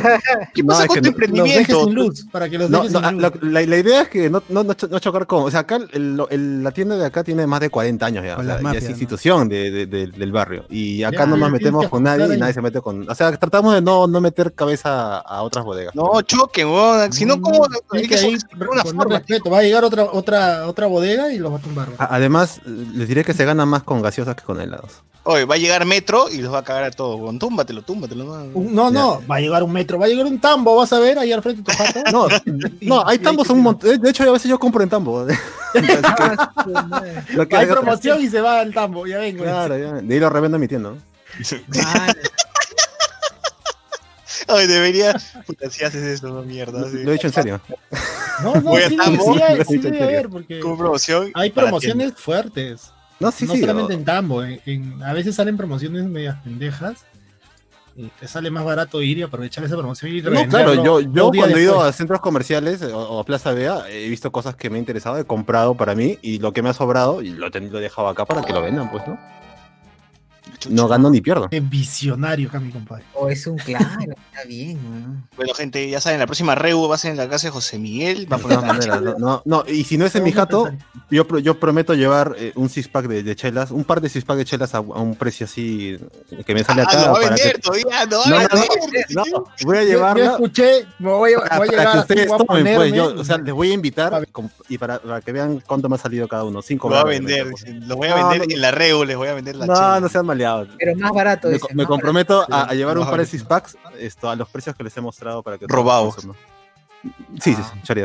[0.54, 1.84] ¿Qué No, pasa es con que tu emprendimiento?
[1.86, 3.38] sin luz, para que los no, dejes no, sin la, luz.
[3.42, 5.42] la- la idea es que no, no, no cho- no chocar con.
[5.42, 8.34] O sea, acá el- el- la tienda de acá tiene más de 40 años ya.
[8.34, 8.92] O sea, las ya mafias, es ¿no?
[8.92, 10.64] institución de, de- de- del barrio.
[10.70, 13.08] Y acá Ya, no nos metemos con nadie nadie se mete con.
[13.10, 15.94] O sea, tratamos de no, no meter cabeza a otras bodegas.
[15.94, 17.12] No, choquen, huevón.
[17.12, 17.64] Si no, ¿cómo?
[17.92, 18.36] Hay Tienes que ahí
[18.70, 19.04] una forma.
[19.18, 19.50] respeto.
[19.50, 21.88] Va a llegar otra, otra, otra bodega y los va a tumbar.
[21.98, 25.02] A- Además, les diré que se gana más con gaseosas que con helados.
[25.26, 27.38] Oye, va a llegar Metro y los va a cagar a todos, huevón.
[27.38, 28.24] Túmbatelo, túmbatelo.
[28.24, 30.98] No, No, no, va a llegar un metro, va a llegar un tambo, vas a
[30.98, 32.00] ver ahí al frente de tu jato.
[32.12, 32.28] No,
[32.82, 33.98] no, hay tambos un montón.
[33.98, 35.26] De hecho, a veces yo compro en tambo.
[35.74, 39.42] Que Hay hay promoción y se va al tambo, ya vengo.
[39.44, 39.92] Claro, ya.
[39.94, 40.90] De ahí lo revendo en mi tienda.
[40.90, 41.13] ¿no?
[44.48, 45.14] Ay, debería.
[45.46, 46.88] Puta, si haces eso, no mierda.
[46.90, 46.98] sí.
[47.02, 47.60] Lo he dicho en serio.
[48.42, 49.34] No, no, Voy a sí, Tambo.
[49.34, 51.30] sí hay- sí debe haber, porque promoción.
[51.34, 52.90] hay promociones fuertes.
[53.20, 53.60] No, sí, no sí.
[53.60, 57.04] solamente o- en Tambo, en- en- a veces salen promociones medias pendejas.
[57.96, 61.30] Y te sale más barato ir y aprovechar esa promoción y No, claro, yo, yo
[61.30, 64.56] cuando he ido a centros comerciales eh, o, o a Plaza Vea, he visto cosas
[64.56, 67.28] que me han interesado, he comprado para mí y lo que me ha sobrado y
[67.30, 69.16] lo, he tenido- lo he dejado acá para que lo vendan, pues, ¿no?
[70.64, 70.74] Chucha.
[70.74, 71.48] No gano ni pierdo.
[71.48, 73.04] Qué visionario acá, mi compadre.
[73.14, 75.28] O es un claro, está bien, weón.
[75.36, 77.78] Bueno, gente, ya saben, la próxima reu va a ser en la casa de José
[77.78, 78.26] Miguel.
[78.30, 80.32] Va a De poner todas maneras, no, no, no, y si no es en mi
[80.32, 80.70] jato,
[81.10, 84.24] yo, yo prometo llevar eh, un six pack de, de chelas, un par de six
[84.24, 85.98] pack de chelas a, a un precio así
[86.46, 87.00] que me sale Ah, acá.
[87.06, 89.82] lo va a para vender que- todavía, no va No, a no, no, voy a
[89.82, 92.44] Yo- Yo, llevarla escuché, me voy a, para, voy a para que ustedes voy a
[92.44, 92.92] tomen, pues.
[92.92, 94.26] Yo, o sea, les voy a invitar
[94.68, 96.62] y para, para que vean cuánto me ha salido cada uno.
[96.62, 97.46] Cinco Lo va a vender,
[97.86, 99.74] lo voy a No, vender no, en la Reu, les voy a vender la No,
[99.74, 100.00] chela.
[100.00, 100.53] no sean maleados.
[100.78, 101.48] Pero más barato.
[101.48, 104.48] Me, dice, me más comprometo a, llevar un par de six packs esto, a los
[104.48, 106.14] precios que les he mostrado para que Robados.
[106.14, 106.36] consuman.
[107.40, 108.02] Sí, sí, sí.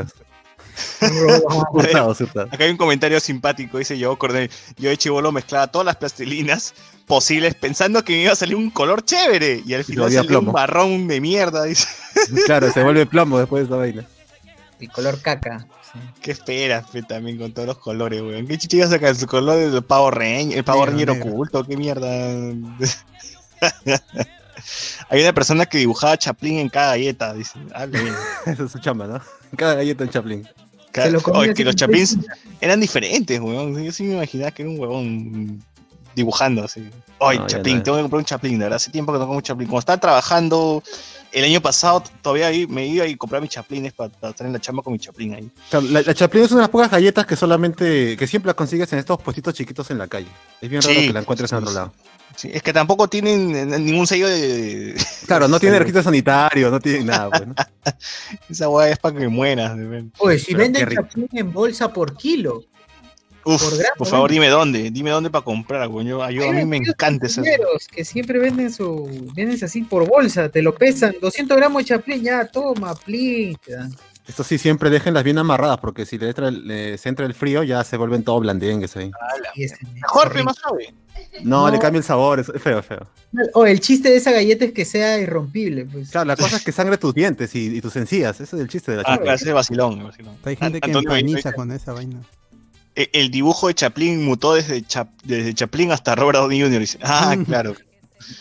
[1.72, 2.54] Hurtados, hurtados.
[2.54, 6.74] Acá hay un comentario simpático, dice yo, Cornel, yo de chivolo mezclaba todas las plastilinas
[7.06, 10.28] posibles pensando que me iba a salir un color chévere y al final salió un
[10.28, 10.52] plomo.
[10.54, 11.88] marrón de mierda, dice.
[12.46, 14.06] Claro, se vuelve plomo después de esta vaina.
[14.80, 15.66] El color caca.
[16.22, 18.46] ¿Qué esperas, fe, también con todos los colores, weón?
[18.48, 21.64] ¿Qué chichi iba a sacar su color del pavo reñ, el pavo reñero oculto?
[21.64, 22.08] ¿Qué mierda?
[25.10, 27.58] hay una persona que dibujaba Chaplin en cada galleta, dice.
[27.90, 28.14] Bien.
[28.46, 29.22] Esa es su chamba, ¿no?
[29.58, 30.48] Cada galleta en Chaplin.
[30.92, 32.18] Cada- lo Oye, que los Chaplins
[32.62, 33.82] eran diferentes, weón.
[33.84, 35.64] Yo sí me imaginaba que era un huevón
[36.16, 36.90] dibujando así.
[37.20, 37.84] Ay, No, Chaplin, no.
[37.84, 38.76] tengo que comprar un Chaplin, de verdad.
[38.78, 39.68] Hace tiempo que no como un Chaplin.
[39.68, 40.84] Cuando estaba trabajando
[41.32, 44.32] el año pasado, todavía i- me iba a ir a comprar mis Chaplines para, para
[44.32, 45.50] estar en la chamba con mi Chaplin ahí.
[45.70, 48.56] Claro, la, la Chaplin es una de las pocas galletas que solamente, que siempre las
[48.56, 50.28] consigues en estos puestitos chiquitos en la calle.
[50.62, 51.94] Es bien raro Sí, que la encuentres en otro lado.
[52.36, 54.96] Sí, es que tampoco tienen eh, ningún sello de.
[55.26, 57.56] Claro, no tiene registro sanitario, no tiene nada, pues, ¿no?
[58.50, 59.78] Esa weá es para que mueras.
[60.20, 62.64] Oye, si Pero venden chapín en bolsa por kilo.
[63.56, 64.92] Uf, Por favor, dime dónde.
[64.92, 65.90] Dime dónde para comprar.
[65.90, 67.28] Yo, yo- a mí me encanta.
[67.28, 69.06] Primeros que siempre venden su.
[69.36, 71.16] Venden así por bolsa, te lo pesan.
[71.22, 72.94] 200 gramos de chaplín, ya, toma,
[73.68, 73.94] dan.
[74.28, 77.34] Esto sí, siempre déjenlas bien amarradas, porque si le entra el, le- se entra el
[77.34, 79.10] frío, ya se vuelven todo blandengues ahí.
[79.96, 80.94] Mejor, más suave.
[81.44, 81.72] No, No.
[81.74, 82.98] le cambia el sabor, es feo, es feo.
[83.34, 83.52] horrible.
[83.54, 85.86] Oh, el chiste de esa galleta es que sea irrompible.
[85.86, 86.10] Pues.
[86.12, 88.40] Claro, la cosa es que sangre tus dientes y, y tus encías.
[88.40, 89.24] Ese es el chiste de la Ah, Chaplin.
[89.24, 90.04] claro, ese es vacilón.
[90.04, 90.38] vacilón.
[90.44, 92.20] Hay gente que empaniza con esa vaina.
[93.04, 96.80] El, el dibujo de Chaplin mutó desde, Chap- desde Chaplin hasta Robert Downey Jr.
[96.80, 97.76] Dice, ah, claro.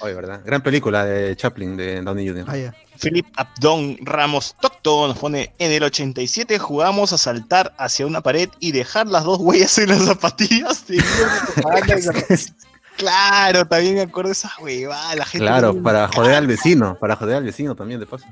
[0.01, 0.43] Oye, ¿verdad?
[0.45, 2.45] Gran película de Chaplin, de Downey Jr.
[2.49, 2.75] Ah, ya.
[3.01, 8.49] Philip Abdon Ramos Tocto nos pone, en el 87 jugamos a saltar hacia una pared
[8.59, 10.85] y dejar las dos huellas en las zapatillas.
[12.97, 15.15] claro, también me acuerdo de esa huevada.
[15.15, 18.27] La gente Claro, para joder al vecino, para joder al vecino también, de paso.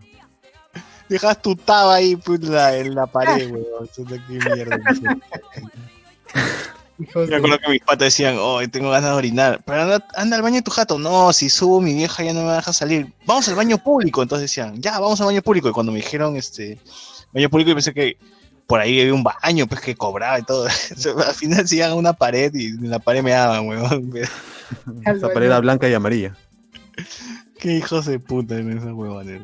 [1.09, 3.89] Dejas tu taba ahí pues, en la pared, weón.
[3.95, 4.77] Qué mierda.
[6.99, 9.61] Hijos Me de- acuerdo que mis patas decían, oh, tengo ganas de orinar.
[9.67, 10.99] Pero anda, anda al baño de tu jato.
[10.99, 13.13] No, si subo, mi vieja ya no me deja salir.
[13.27, 14.23] Vamos al baño público.
[14.23, 15.69] Entonces decían, ya, vamos al baño público.
[15.69, 16.79] Y cuando me dijeron, este,
[17.35, 18.17] baño público, yo pensé que
[18.67, 20.67] por ahí había un baño, pues que cobraba y todo.
[21.27, 24.13] Al final se iban a una pared y en la pared me daban, weón.
[25.05, 26.35] Esa pared era blanca y amarilla.
[27.67, 29.43] Qué hijos de puta en esa huevones.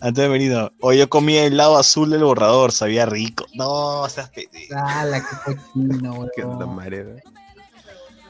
[0.00, 3.46] Antes de venir, hoy yo comía el lado azul del borrador, sabía rico.
[3.54, 4.30] No, o sea,
[4.76, 6.60] ¡Hala, qué cochino, Que weón!
[6.60, 7.20] la madre.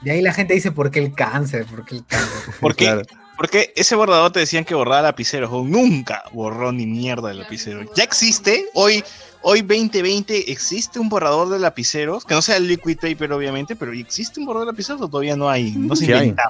[0.01, 1.67] De ahí la gente dice, ¿por qué el cáncer?
[1.67, 2.55] ¿Por qué el cáncer?
[2.61, 2.87] ¿por qué?
[2.87, 3.03] Claro.
[3.37, 5.51] Porque ese borrador te decían que borraba lapiceros.
[5.53, 7.83] o nunca borró ni mierda de lapicero.
[7.95, 9.05] Ya existe, hoy,
[9.43, 13.93] hoy 2020 existe un borrador de lapiceros, que no sea el liquid paper obviamente, pero
[13.93, 15.73] existe un borrador de lapiceros o todavía no hay.
[15.73, 16.29] No se Sí hay.
[16.31, 16.49] inventa.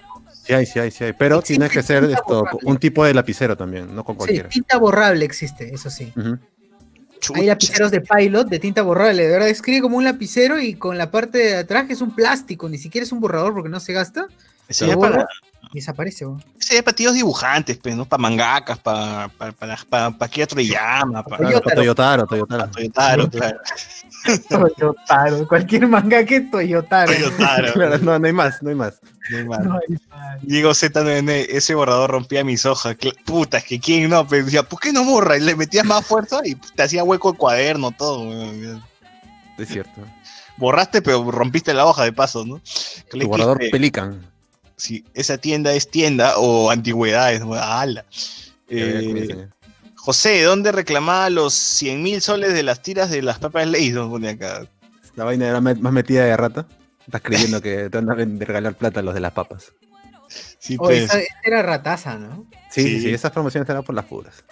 [0.48, 1.12] Sí hay, sí hay, sí hay.
[1.12, 2.60] Pero Existe tiene que ser esto, borrable.
[2.64, 4.48] un tipo de lapicero también, no con Sí, cualquiera.
[4.48, 6.10] tinta borrable existe, eso sí.
[7.34, 10.96] Hay lapiceros de pilot de tinta borrable, de verdad escribe como un lapicero y con
[10.96, 13.78] la parte de atrás que es un plástico, ni siquiera es un borrador porque no
[13.78, 14.26] se gasta,
[14.70, 15.26] ya para,
[15.72, 16.26] desaparece.
[16.58, 18.04] ese ya para tíos dibujantes, pues, ¿no?
[18.04, 21.76] Para mangakas, para para para para para Toriyama, para Toyotaro.
[21.76, 22.70] Toyotaro, Toyotaro.
[22.70, 23.58] Toyotaro, claro.
[24.48, 27.12] Toyotaro, cualquier manga que Toyotaro.
[27.12, 27.72] Toyotaro.
[27.72, 29.00] Claro, no, no hay más, no hay más.
[29.30, 29.64] No hay más.
[29.64, 30.42] No hay más.
[30.42, 32.96] Diego Z9N, ese borrador rompía mis hojas.
[33.24, 35.36] Puta, es que quién no, pero decía, ¿por qué no borra?
[35.36, 38.22] Y le metías más fuerza y te hacía hueco el cuaderno, todo.
[38.28, 38.82] weón.
[39.58, 40.00] Es cierto.
[40.56, 42.60] Borraste, pero rompiste la hoja de paso, ¿no?
[43.10, 44.20] Tu borrador Pelican.
[44.78, 47.42] Si esa tienda es tienda o antigüedades.
[47.42, 48.04] ¡Hala!
[48.68, 49.48] Eh.
[49.96, 53.66] José, ¿dónde reclamaba los 100 mil soles de las tiras de las papas?
[53.66, 54.66] Nos pone acá.
[55.16, 56.66] La vaina era más metida de rata.
[57.04, 59.72] Estás creyendo que te andan de regalar plata a los de las papas.
[60.58, 61.04] Sí, Oh, pues.
[61.04, 62.46] esa, esa era rataza, ¿no?
[62.70, 63.00] Sí, sí, Sí.
[63.02, 64.44] sí, esas promociones eran por las puras.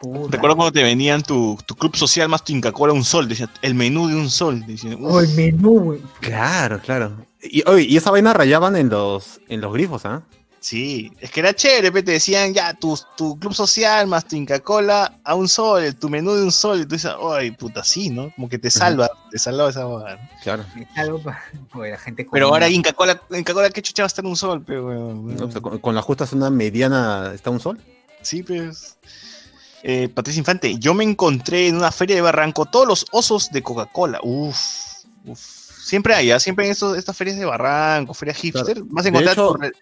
[0.00, 0.32] Puta.
[0.32, 3.28] Recuerdo cuando te venían tu, tu club social más tu Inca Cola un sol.
[3.28, 4.64] Decía, el menú de un sol.
[5.00, 6.00] Oh, el menú, güey.
[6.20, 7.12] Claro, claro.
[7.42, 10.22] Y, oye, y esa vaina rayaban en los, en los grifos, ¿ah?
[10.58, 14.58] Sí, es que era chévere, te decían ya tu, tu club social más tu Inca
[14.58, 18.10] Cola a un sol, tu menú de un sol, y tú dices, ay, puta, sí,
[18.10, 18.32] ¿no?
[18.34, 20.28] Como que te salva, te salva esa huevada, ¿no?
[20.42, 20.64] Claro.
[20.96, 21.40] Algo pa-
[21.74, 24.34] Oye, la gente Pero ahora Inca Cola, Inca Cola, ¿qué chucha va a estar un
[24.34, 25.36] sol, pe, weón?
[25.36, 25.44] ¿no?
[25.44, 27.78] O sea, con, con la justa zona mediana está un sol.
[28.22, 28.96] Sí, pues.
[29.82, 33.62] Eh, Patricia Infante, yo me encontré en una feria de Barranco todos los osos de
[33.62, 34.18] Coca-Cola.
[34.22, 34.58] Uf,
[35.26, 35.40] uf.
[35.40, 36.40] Siempre hay, ¿ah?
[36.40, 39.72] siempre en estos, estas ferias de Barranco, ferias hipster, De encontrar hecho- tu re-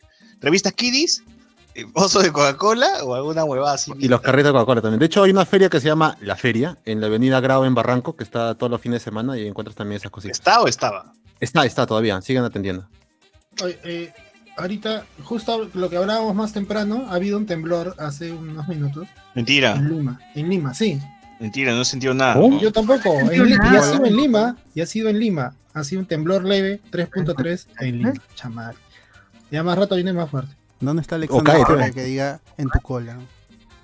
[0.41, 1.23] revistas Kiddies,
[1.75, 3.91] eh, oso de Coca-Cola o alguna huevada así.
[3.99, 4.99] Y los carritos de Coca-Cola también.
[5.01, 7.75] De hecho, hay una feria que se llama La Feria, en la avenida Grau en
[7.75, 10.39] Barranco, que está todos los fines de semana y encuentras también esas cositas.
[10.39, 11.13] ¿Está o estaba?
[11.41, 12.87] Está, está todavía, siguen atendiendo.
[13.63, 14.13] Oye, eh,
[14.57, 19.73] ahorita, justo lo que hablábamos más temprano, ha habido un temblor hace unos minutos Mentira,
[19.77, 20.21] en Lima.
[20.35, 21.01] En Lima, sí.
[21.41, 22.37] mentira, no he sentido nada.
[22.61, 23.19] Yo tampoco.
[23.19, 24.57] En Li- y ha sido en Lima.
[24.75, 25.55] Y ha sido en Lima.
[25.73, 28.13] Ha sido un temblor leve, 3.3 en Lima.
[28.35, 28.75] Chamar.
[29.51, 30.55] Ya más rato viene más fuerte.
[30.81, 31.75] ¿Dónde está Alexander cállate.
[31.75, 33.17] para que diga en tu cola?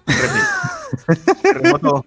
[1.42, 2.04] Terremoto.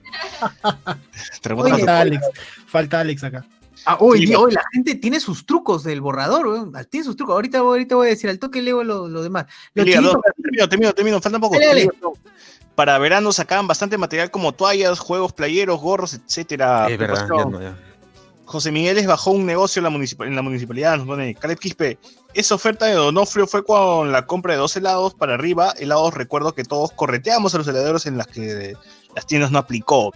[1.42, 1.70] Terremoto.
[1.70, 2.22] Falta Alex.
[2.68, 3.46] Falta Alex acá.
[3.86, 6.72] Ah, hoy, Sí, hoy la gente tiene sus trucos del borrador, weón.
[6.76, 7.34] Ah, Tiene sus trucos.
[7.34, 9.46] Ahorita, ahorita voy a decir, al toque leo lo, lo demás.
[9.74, 11.56] Los Liga, termino, termino, termino, falta poco.
[11.60, 11.90] Dale, dale.
[12.76, 16.88] Para verano sacaban bastante material como toallas, juegos, playeros, gorros, etcétera.
[16.90, 17.78] es verdad, ya no, ya.
[18.46, 21.60] José Miguel les bajó un negocio en la, municip- en la municipalidad, nos pone Caleb
[21.60, 21.98] Quispe.
[22.34, 25.74] Esa oferta de Donofrio fue con la compra de dos helados para arriba.
[25.78, 28.74] Helados, recuerdo que todos correteamos a los heladeros en las que
[29.16, 30.12] las tiendas no aplicó.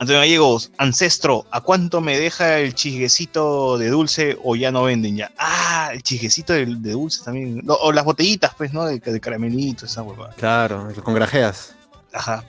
[0.00, 5.16] Antonio Gallegos, Ancestro, ¿a cuánto me deja el chisguecito de dulce o ya no venden
[5.16, 5.32] ya?
[5.38, 7.60] Ah, el chisguecito de, de dulce también.
[7.64, 8.84] No, o las botellitas, pues, ¿no?
[8.84, 10.34] De, de caramelito, esa huevada.
[10.34, 11.74] Claro, con grajeas.
[12.12, 12.44] Ajá.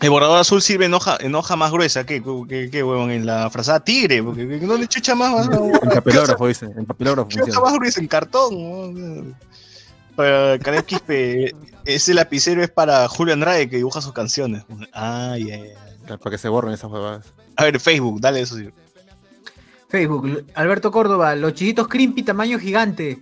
[0.00, 2.06] El borrador azul sirve en hoja, en hoja más gruesa.
[2.06, 3.10] ¿Qué, qué, qué huevón?
[3.10, 4.22] En la frazada tigre.
[4.22, 5.48] Porque no le chucha más.
[5.48, 5.66] ¿no?
[5.66, 6.66] En papelógrafo, dice.
[6.66, 7.68] En papelógrafo ¿Qué hoja funciona.
[7.68, 8.00] más gruesa?
[8.00, 9.36] En cartón.
[10.14, 11.52] Para Caleb Quispe,
[11.84, 14.62] ese lapicero es para Julio Andrade que dibuja sus canciones.
[14.92, 15.72] Ay, ay, ay.
[16.16, 17.26] Para que se borren esas huevadas.
[17.56, 18.70] A ver, Facebook, dale eso sí.
[19.88, 23.18] Facebook, Alberto Córdoba, los chiquitos Crimpy tamaño gigante.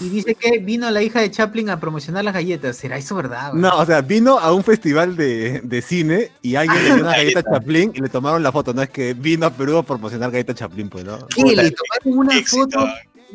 [0.00, 2.76] Y dice que vino la hija de Chaplin a promocionar las galletas.
[2.76, 3.54] ¿Será eso verdad?
[3.54, 7.12] No, o sea, vino a un festival de, de cine y alguien le dio una
[7.12, 8.74] galleta Chaplin y le tomaron la foto.
[8.74, 11.16] No es que vino a Perú a promocionar galleta Chaplin, pues, ¿no?
[11.28, 11.42] ¿Qué?
[11.42, 12.64] Le tomaron una Éxito.
[12.78, 12.86] foto.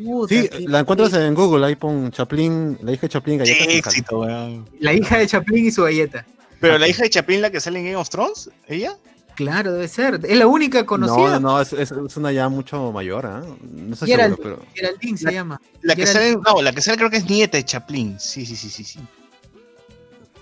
[0.04, 3.78] Puta, Sí, qué- la encuentras en Google, ahí pon Chaplin, la hija de Chaplin, sale.
[3.78, 4.68] éxito, weón.
[4.80, 6.24] La hija de Chaplin y su galleta.
[6.64, 8.96] Pero la hija de Chaplin, la que sale en Game of Thrones, ¿ella?
[9.36, 10.20] Claro, debe ser.
[10.22, 11.40] Es la única conocida.
[11.40, 13.42] No, no, es, es- es una ya mucho mayor, ¿ah?
[13.72, 14.36] No estoy Gerald.
[14.36, 14.72] seguro, pero...
[14.74, 15.60] Geraldine se llama.
[15.82, 18.16] La que sale, no, la que sale creo que es nieta de Chaplin.
[18.20, 19.00] Sí, sí, sí, sí, sí.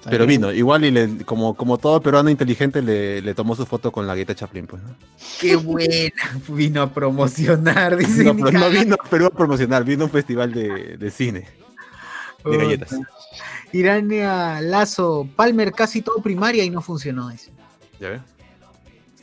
[0.05, 3.93] Pero vino, igual y le, como, como todo peruano inteligente le, le tomó su foto
[3.93, 4.97] con la galleta Chaplin, pues, ¿no?
[5.40, 6.12] Qué buena.
[6.49, 8.24] Vino a promocionar, dice.
[8.24, 11.47] No, pero no vino a Perú a promocionar, vino a un festival de, de cine,
[12.44, 12.90] de galletas.
[13.73, 17.28] Irania Lazo, Palmer casi todo primaria y no funcionó.
[17.28, 17.53] Dice.
[18.01, 18.23] ¿Ya ves?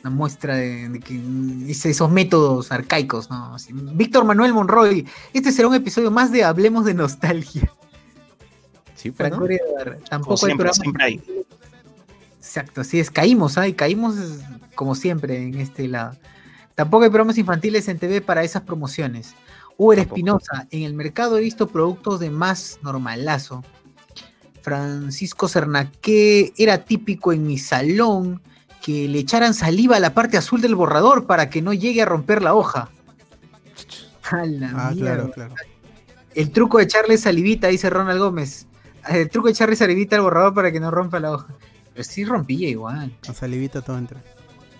[0.02, 3.54] Una muestra de, de que dice esos métodos arcaicos, ¿no?
[3.54, 7.70] Así, Víctor Manuel Monroy, este será un episodio más de Hablemos de Nostalgia.
[9.00, 9.46] Sí, pues, ¿no?
[10.08, 10.72] Tampoco hay siempre, programa.
[10.74, 11.44] siempre hay.
[12.36, 13.68] Exacto, así es, caímos, ¿ah?
[13.68, 14.44] Y caímos eh,
[14.74, 16.16] como siempre en este lado.
[16.74, 19.34] Tampoco hay programas infantiles en TV para esas promociones.
[19.76, 19.98] Uber.
[19.98, 23.64] Espinosa, en el mercado he visto productos de más normalazo.
[24.62, 28.42] Francisco Cernaque, era típico en mi salón
[28.82, 32.06] que le echaran saliva a la parte azul del borrador para que no llegue a
[32.06, 32.90] romper la hoja.
[34.30, 35.14] A la Ah, mierda.
[35.16, 35.54] claro, claro.
[36.34, 38.66] El truco de echarle salivita, dice Ronald Gómez.
[39.08, 41.48] El truco de echarle salivita al borrador para que no rompa la hoja.
[41.92, 43.16] Pero sí rompía igual.
[43.26, 44.22] Con salivita todo entra.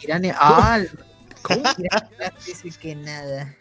[0.03, 0.79] Irane, ah,
[1.49, 3.57] Irane dice que nada.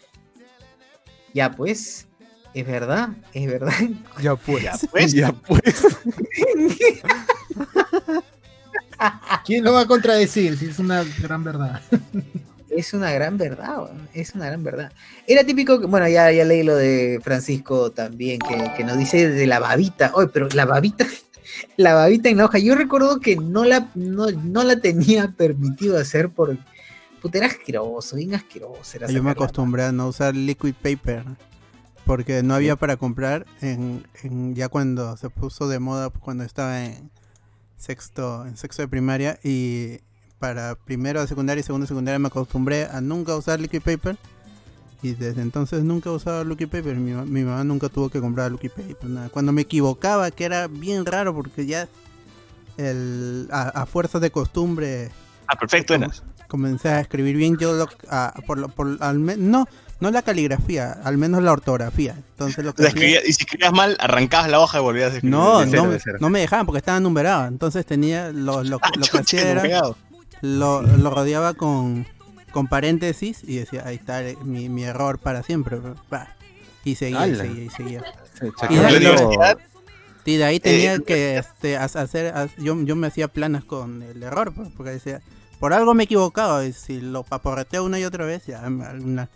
[1.34, 2.08] Ya pues,
[2.54, 3.74] es verdad, es verdad.
[4.22, 4.64] Ya pues.
[4.64, 5.14] Ya, pues.
[5.14, 5.62] Ya, pues.
[9.46, 11.82] ¿Quién lo va a contradecir si es una gran verdad?
[12.70, 13.78] Es una gran verdad,
[14.14, 14.92] es una gran verdad.
[15.26, 19.30] Era típico, que- bueno, ya, ya leí lo de Francisco también, que, que nos dice
[19.30, 20.12] de la babita.
[20.14, 21.06] Oye, pero la babita,
[21.78, 22.60] la babita en la hoja.
[22.60, 26.58] Yo recuerdo que no la, no, no la tenía permitido hacer por...
[27.22, 28.98] Puta, era asqueroso, bien asqueroso.
[28.98, 31.24] era Yo me acostumbré a no usar liquid paper
[32.10, 36.84] porque no había para comprar en, en- ya cuando se puso de moda cuando estaba
[36.84, 37.12] en
[37.78, 40.00] sexto en sexto de primaria y
[40.40, 44.18] para primero de secundaria y segundo de secundaria me acostumbré a nunca usar liquid paper
[45.04, 48.52] y desde entonces nunca he usado liquid paper mi, mi mamá nunca tuvo que comprar
[48.54, 49.30] liquid paper nada.
[49.30, 51.88] cuando me equivocaba que era bien raro porque ya
[52.78, 55.12] el, a, a fuerza de costumbre
[55.46, 56.24] Ah, perfecto, Enas.
[56.48, 59.68] comencé a escribir bien yo lo, a- por, lo- por al no
[60.00, 62.16] no la caligrafía al menos la ortografía.
[62.32, 65.16] Entonces lo O que escribía- y si escribías mal, arrancabas la hoja y volvías a
[65.16, 65.38] escribir.
[65.38, 66.18] no de cero, no, de cero.
[66.22, 67.48] no me dejaban porque estaba numerado.
[67.48, 69.82] Entonces tenía lo, lo, Ah, lo que hacía era
[70.42, 72.06] lo, lo rodeaba con
[72.52, 75.78] con paréntesis y decía ahí está eh, mi, mi error para siempre
[76.84, 78.04] y seguía y seguía y seguía.
[78.34, 79.58] Se- Y de
[80.26, 83.64] y de ahí tenía Eh, que este, ha- hacer, ha- yo, yo me hacía planas
[83.64, 85.22] con el error, pues, porque decía,
[85.60, 88.86] por algo me he equivocado, y si lo paporreteo una y otra vez, ya me-
[88.86, 89.30] alguna-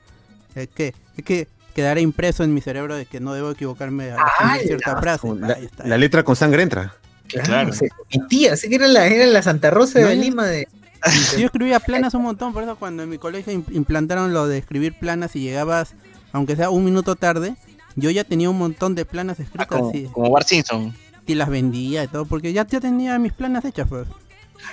[0.56, 4.20] Es que, es que quedará impreso en mi cerebro de que no debo equivocarme al
[4.20, 5.28] Ah, escribir cierta frase.
[5.40, 5.88] La, Ahí está.
[5.88, 6.94] la letra con sangre entra.
[7.28, 7.74] Claro, Claro.
[7.74, 10.46] se- mi tía, sí que era la, era la Santa Rosa No, de yo- Lima
[10.46, 10.68] de.
[11.38, 14.58] Yo escribía planas un montón, por eso cuando en mi colegio im- implantaron lo de
[14.60, 15.96] escribir planas y llegabas,
[16.32, 17.56] aunque sea un minuto tarde,
[17.96, 20.94] yo ya tenía un montón de planas Ah, escritas como, y, como Bart Simpson.
[21.28, 24.08] y las vendía y todo, porque ya, ya tenía mis planas hechas, pues.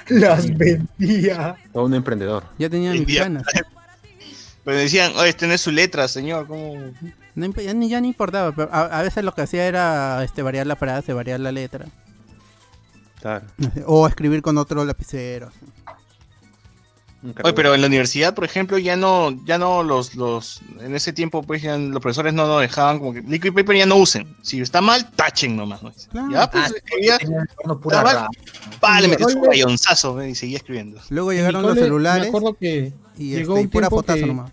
[0.08, 1.56] Las vendía.
[1.72, 2.44] Todo un emprendedor.
[2.58, 3.42] Ya tenía mis planas.
[4.70, 6.46] Pero decían, oye, este no es su letra, señor.
[6.46, 6.76] ¿Cómo?
[7.34, 10.42] No ya, ni, ya no importaba, pero a, a veces lo que hacía era este
[10.42, 11.86] variar la frase, variar la letra.
[13.20, 13.46] Claro.
[13.86, 15.50] O escribir con otro lapicero.
[17.42, 21.12] Oye, pero en la universidad, por ejemplo, ya no, ya no los, los, en ese
[21.12, 24.36] tiempo, pues ya los profesores no nos dejaban como que liquid paper ya no usen.
[24.40, 25.82] Si está mal, tachen nomás.
[25.82, 25.92] ¿no?
[26.12, 26.30] Claro.
[26.30, 27.18] Ya, pues Ah, escribía,
[27.82, 28.18] pura vale.
[28.20, 28.28] rama.
[28.78, 30.30] pa, le metí su rayonzazo ¿eh?
[30.30, 31.00] y seguía escribiendo.
[31.10, 34.26] Luego llegaron los celulares Me acuerdo que y, llegó este, y un pura fotazo que-
[34.26, 34.52] nomás.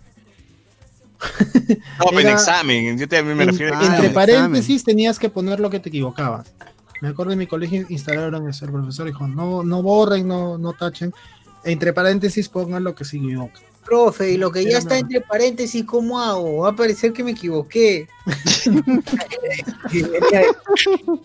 [1.98, 5.18] No, pero en Era- examen, yo también me en- refiero a Ah, entre paréntesis tenías
[5.18, 6.52] que poner lo que te equivocabas.
[7.00, 10.72] Me acuerdo en mi colegio instalaron eso, el profesor dijo, no, no borren, no, no
[10.72, 11.12] tachen.
[11.64, 13.60] Entre paréntesis pongan lo que se equivoca.
[13.84, 16.58] Profe, y lo que ya está entre paréntesis, ¿cómo hago?
[16.58, 18.06] Va a parecer que me equivoqué.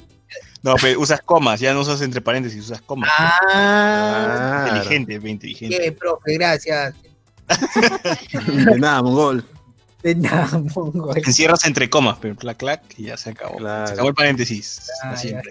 [0.62, 3.10] No, pero usas comas, ya no usas entre paréntesis, usas comas.
[3.20, 4.94] ah, Claro.
[4.96, 5.78] inteligente, inteligente.
[5.78, 6.96] qué, profe, gracias.
[8.48, 9.44] De nada, mongol.
[10.04, 11.18] De nada, mongol.
[11.18, 13.58] Encierras entre comas, pero clac, clac, y ya se acabó.
[13.58, 13.88] Claro.
[13.88, 14.90] Se acabó el paréntesis.
[15.02, 15.42] Ah, ya.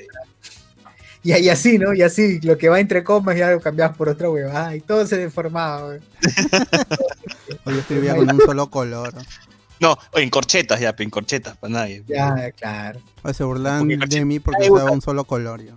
[1.24, 1.94] Y, y así, ¿no?
[1.94, 4.76] Y así, lo que va entre comas ya lo cambiabas por otra huevada.
[4.76, 9.14] Y todo se deformaba, yo escribía con un solo color.
[9.80, 12.04] No, en corchetas ya, en corchetas, para nadie.
[12.06, 13.00] Ya, claro.
[13.22, 15.62] O se burlaban Porque de mí porque usaba un solo color.
[15.62, 15.72] Yo.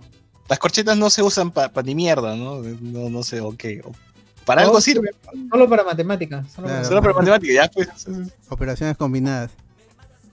[0.48, 2.62] Las corchetas no se usan para ni mierda, ¿no?
[2.62, 3.64] No, no sé, ok.
[4.46, 5.10] Para No, algo sirve,
[5.50, 6.50] Solo para matemáticas.
[6.52, 6.78] Solo Claro.
[6.82, 7.88] para- solo para matemáticas, ya pues.
[8.48, 9.50] Operaciones combinadas.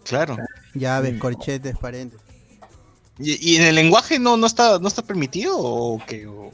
[0.06, 0.38] Claro.
[0.76, 2.26] Llaves, corchetes, paréntesis.
[3.20, 6.26] ¿Y, y en el lenguaje no, no está no está permitido o qué?
[6.28, 6.52] O-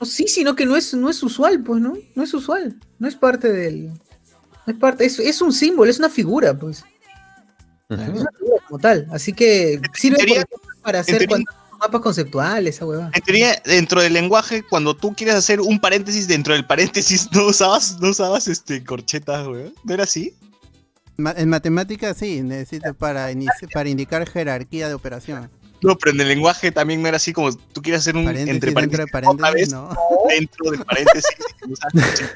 [0.00, 1.94] No, sí, sino que no es, no es usual, pues, ¿no?
[2.14, 2.76] No es usual.
[2.98, 3.88] No es parte del.
[3.88, 5.04] No es parte.
[5.04, 6.84] Es, es un símbolo, es una figura, pues.
[7.88, 8.06] Es una
[8.38, 9.06] figura como tal.
[9.12, 10.18] Así que sirve
[10.82, 11.50] para hacer teoría- cuando-
[11.82, 13.10] mapas conceptuales, esa huevada.
[13.12, 17.46] En teoría, dentro del lenguaje, cuando tú quieres hacer un paréntesis dentro del paréntesis, no
[17.46, 19.72] usabas, no usabas este corchetas, güey.
[19.84, 20.34] ¿No era así?
[21.16, 23.28] Ma- en matemáticas sí, necesitas para,
[23.74, 25.50] para indicar jerarquía de operación.
[25.82, 28.54] No, pero en el lenguaje también no era así como tú quieres hacer un Paréntesis
[28.54, 29.88] entre dentro paréntesis, de otra vez paréntesis, no.
[30.28, 31.36] dentro del paréntesis
[31.66, 32.30] y usas corchetas.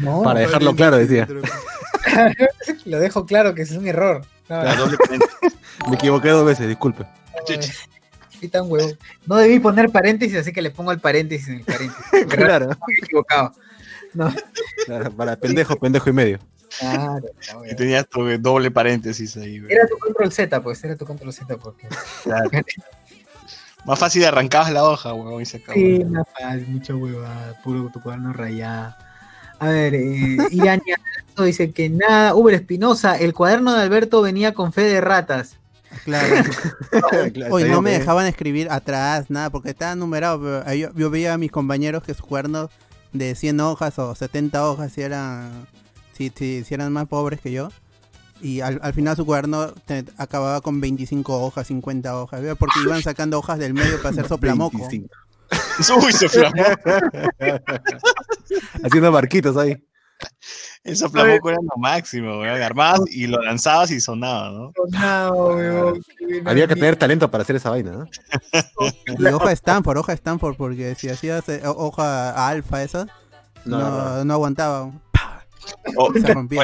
[0.00, 1.28] No, Para dejarlo claro, decía.
[2.86, 4.24] lo dejo claro que es un error.
[4.48, 5.52] No, La doble paréntesis.
[5.88, 7.06] Me equivoqué dos veces, disculpe.
[8.40, 8.90] Sí, tan huevo.
[9.26, 12.04] No debí poner paréntesis, así que le pongo el paréntesis en el paréntesis.
[12.28, 13.52] Claro, he equivocado.
[14.14, 14.34] No,
[14.86, 16.38] claro, para pendejo, pendejo y medio.
[16.78, 17.76] claro, la Y hueva.
[17.76, 19.72] tenías tu doble paréntesis ahí, güey.
[19.72, 21.86] Era tu control Z, pues, era tu control Z, porque.
[22.24, 22.50] Claro.
[23.84, 25.74] Más fácil arrancabas la hoja, güey, y se acabó.
[25.74, 28.94] Sí, una faz, mucha huevada, puro tu cuaderno rayado.
[29.58, 30.96] A ver, eh, Irania
[31.44, 35.56] dice que nada, Uber Espinosa, el cuaderno de Alberto venía con fe de ratas.
[36.04, 36.44] Claro.
[37.50, 40.40] Hoy no me dejaban escribir atrás, nada, porque estaba numerado.
[40.40, 42.70] Pero yo, yo veía a mis compañeros que sus cuadernos
[43.12, 45.66] de 100 hojas o 70 hojas si eran,
[46.12, 47.70] si, si, si eran más pobres que yo.
[48.42, 53.02] Y al, al final su cuaderno te- acababa con 25 hojas, 50 hojas, porque iban
[53.02, 54.78] sacando hojas del medio para hacer soplamoco.
[54.78, 55.08] 25.
[56.02, 56.26] Uy, se.
[58.82, 59.76] Haciendo barquitos ahí.
[60.82, 62.50] El soplamoco era lo máximo, güey.
[62.50, 64.72] Armabas y lo lanzabas y sonaba, ¿no?
[64.90, 66.02] No, huevón.
[66.46, 68.08] Había que tener talento para hacer esa vaina, ¿no?
[69.18, 73.06] Y hoja Stanford, hoja Stanford, porque si hacías eh, hoja alfa esa,
[73.64, 74.90] No, no, no, no aguantaba.
[75.96, 76.10] O,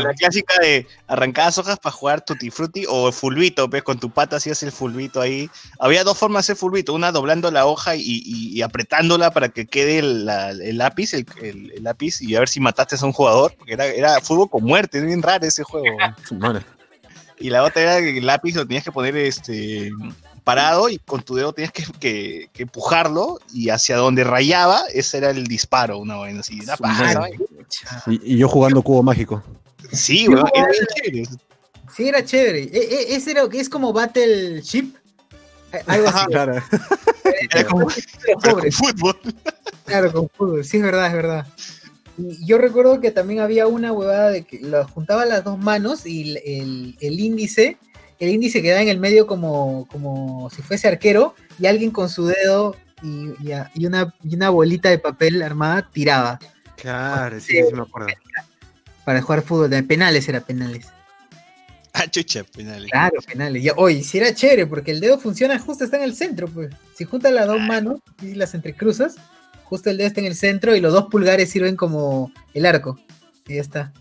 [0.00, 4.36] la clásica de arrancadas hojas para jugar tutti frutti o fulbito, pues con tu pata
[4.36, 5.50] hacías el fulbito ahí.
[5.78, 9.48] Había dos formas de hacer fulbito, una doblando la hoja y, y- y apretándola para
[9.48, 12.96] que quede el, la- el lápiz, el, el- el lápiz y a ver si mataste
[13.00, 15.86] a un jugador, porque era, era fútbol con muerte, es bien raro ese juego.
[17.38, 19.90] Y la otra era que el lápiz lo tenías que poner este
[20.46, 25.18] parado y con tu dedo tenías que, que- que empujarlo y hacia donde rayaba, ese
[25.18, 26.60] era el disparo, una vaina así.
[26.62, 27.28] Una paja,
[28.06, 29.42] y, y yo jugando cubo mágico.
[29.92, 31.24] Sí, weón, era bien chévere.
[31.96, 32.62] Sí, era chévere.
[32.62, 34.94] E- e- ese era, es como Battleship.
[35.88, 36.26] Algo así.
[36.26, 36.62] Claro.
[37.50, 37.88] Era como,
[38.40, 39.16] Pero con fútbol.
[39.84, 41.46] Claro, con fútbol, sí, es verdad, es verdad.
[42.18, 46.06] Y yo recuerdo que también había una huevada de que lo juntaba las dos manos
[46.06, 47.78] y el, el- el índice,
[48.18, 52.26] el índice quedaba en el medio como, como si fuese arquero y alguien con su
[52.26, 56.38] dedo y, y a- y una, y una bolita de papel armada tiraba
[56.76, 58.08] Claro, sí, sí me acuerdo.
[59.04, 59.70] para jugar fútbol.
[59.70, 60.88] De penales era penales.
[61.94, 62.90] Ah, chucha, penales.
[62.90, 63.62] Claro, penales.
[63.62, 66.70] Ya, oye, si era chévere, porque el dedo funciona justo, está en el centro, pues.
[66.94, 69.16] Si juntas las dos manos y las entrecruzas,
[69.64, 72.98] justo el dedo está en el centro y los dos pulgares sirven como el arco.
[73.48, 73.92] Y ya está.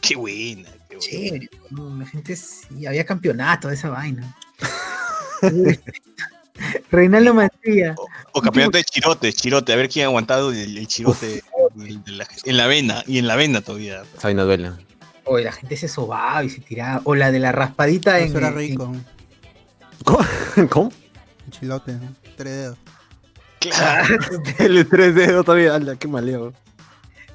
[0.00, 0.70] Qué buena,
[1.00, 4.36] Chévere, no, la gente sí, había campeonato de esa vaina.
[6.90, 7.94] Reinaldo Mancilla.
[8.32, 11.42] O campeonato de chirote, chirote, a ver quién ha aguantado el, el chirote
[11.78, 14.02] el de la- en la vena, y en la vena todavía.
[14.16, 14.72] Esa vaina duele.
[15.24, 17.00] Oye, la gente se sobaba y se tiraba.
[17.04, 18.28] O la de la raspadita en.
[18.28, 18.92] Eso era en- rico.
[20.04, 20.18] ¿Cómo?
[20.70, 20.92] ¿Cómo?
[21.46, 22.14] Un chilote, ¿no?
[22.36, 22.78] tres dedos.
[23.60, 24.16] Claro.
[24.58, 26.52] El 3 dedos todavía, anda, qué maleo.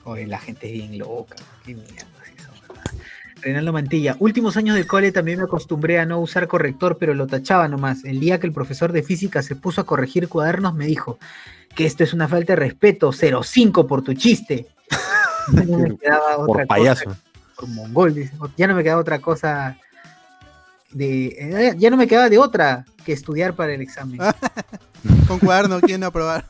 [0.06, 1.36] Oye, la gente es bien loca.
[1.66, 2.06] Qué mierda.
[3.46, 4.16] Reinaldo Mantilla.
[4.20, 8.04] Últimos años de cole también me acostumbré a no usar corrector, pero lo tachaba nomás.
[8.04, 11.20] El día que el profesor de física se puso a corregir cuadernos, me dijo
[11.76, 13.12] que esto es una falta de respeto.
[13.14, 14.66] 05 por tu chiste.
[15.54, 17.16] Ya no me quedaba otra Por cosa payaso.
[17.56, 18.34] por mongol, dice.
[18.58, 19.78] Ya no me quedaba otra cosa
[20.92, 21.28] de.
[21.38, 24.20] eh, Ya no me quedaba de otra que estudiar para el examen.
[25.28, 26.46] Con cuaderno, ¿quién no aprobar?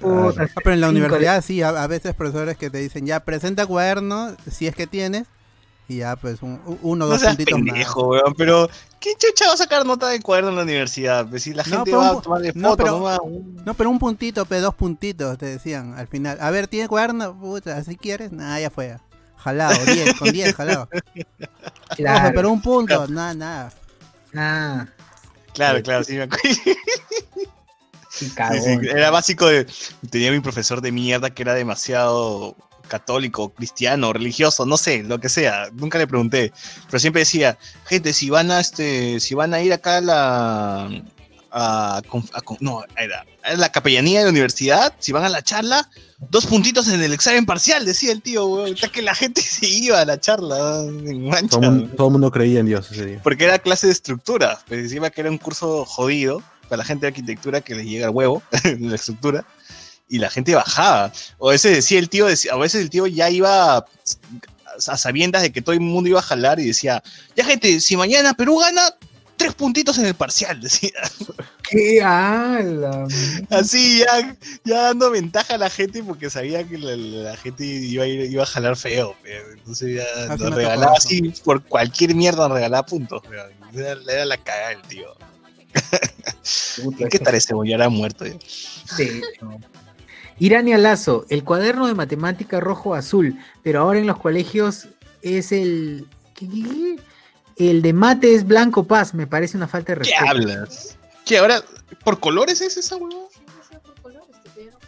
[0.00, 3.20] Puta, Ah, pero en la universidad sí, a, a veces profesores que te dicen, ya
[3.20, 5.28] presenta cuaderno, si es que tienes,
[5.88, 8.68] y ya pues un, uno o No dos seas puntitos pendejo, weón, pero
[9.00, 11.28] ¿quién chucha va a sacar nota de cuaderno en la universidad?
[11.28, 13.18] Pues si la No, gente va un a tomarle pu- no, fotos, pero- no va-
[13.18, 13.64] más.
[13.66, 16.38] No, pero un puntito, pero dos puntitos, te decían al final.
[16.40, 17.38] A ver, ¿tiene cuaderno?
[17.38, 18.32] Puta, ¿así quieres?
[18.32, 18.96] Nah, ya fue.
[19.36, 20.88] Jalado, 10, con 10, jalado.
[21.96, 23.72] Claro, Ojo, pero un punto, nada, nada.
[24.36, 24.86] ah,
[25.52, 26.48] Claro, claro, sí me acuerdo.
[28.10, 28.32] sí,
[28.94, 29.66] Era básico de.
[30.10, 32.56] Tenía mi profesor de mierda que era demasiado
[32.92, 35.70] católico, cristiano, religioso, no sé, lo que sea.
[35.72, 36.52] Nunca le pregunté.
[36.88, 41.02] Pero siempre decía, gente, si van a este, si van a ir acá a la.
[41.54, 42.02] A, a
[42.60, 45.88] no, era, a la capellanía de la universidad, si van a la charla,
[46.30, 48.74] dos puntitos en el examen parcial, decía el tío, weón.
[48.74, 52.06] Hasta que la gente se iba a la charla, en mancha, Todo el mundo, todo
[52.08, 53.20] el mundo creía en Dios ese día.
[53.22, 57.06] porque era clase de estructura, pues encima que era un curso jodido para la gente
[57.06, 59.44] de arquitectura que les llega el huevo en la estructura
[60.12, 61.10] y la gente bajaba.
[61.38, 63.86] O a veces decía el tío, decía- a veces el tío ya iba a,
[64.88, 67.02] a sabiendas de que todo el mundo iba a jalar y decía,
[67.34, 68.82] ya gente, si mañana Perú gana,
[69.38, 70.90] tres puntitos en el parcial, decía.
[71.68, 73.06] ¡Qué ala!
[73.48, 78.04] Así ya, ya dando ventaja a la gente porque sabía que la, la gente iba
[78.04, 79.16] a, ir- iba a jalar feo.
[79.22, 83.22] pero Entonces ya nos regalaba así por cualquier mierda, nos regalaba puntos.
[83.28, 83.44] pero
[83.74, 85.08] Era, era la cagada el tío.
[87.10, 88.26] ¿Qué tal ese Ya era muerto.
[88.26, 88.34] ya.
[88.98, 89.48] Hecho.
[90.44, 94.88] Irania Lazo, el cuaderno de matemática rojo azul, pero ahora en los colegios
[95.22, 96.06] es el.
[96.34, 96.96] ¿qué, qué, qué?
[97.68, 100.30] El de mate es blanco paz, me parece una falta de ¿Qué respeto.
[100.30, 100.98] hablas?
[101.24, 101.62] ¿Qué ahora?
[102.04, 103.26] ¿Por colores es esa huevón?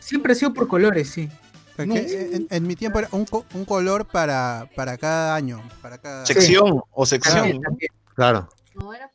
[0.01, 1.29] Siempre ha sido por colores, sí.
[1.79, 1.95] No.
[1.97, 5.63] en, en mi tiempo era un, co- un color para, para cada año.
[5.83, 6.25] Para cada...
[6.27, 7.61] ¿Sección o sección?
[7.61, 7.91] también.
[8.15, 8.49] Claro.
[8.75, 9.09] No era.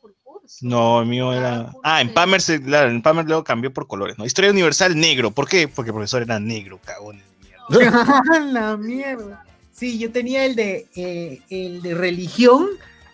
[0.62, 1.72] No, el mío era.
[1.82, 4.26] Ah, en Palmer, se- claro, en Palmer luego cambió por colores, ¿no?
[4.26, 5.30] Historia universal negro.
[5.30, 5.68] ¿Por qué?
[5.68, 7.22] Porque el profesor era negro, cagón.
[8.52, 9.44] la mierda.
[9.72, 12.66] Sí, yo tenía el de eh, el de religión,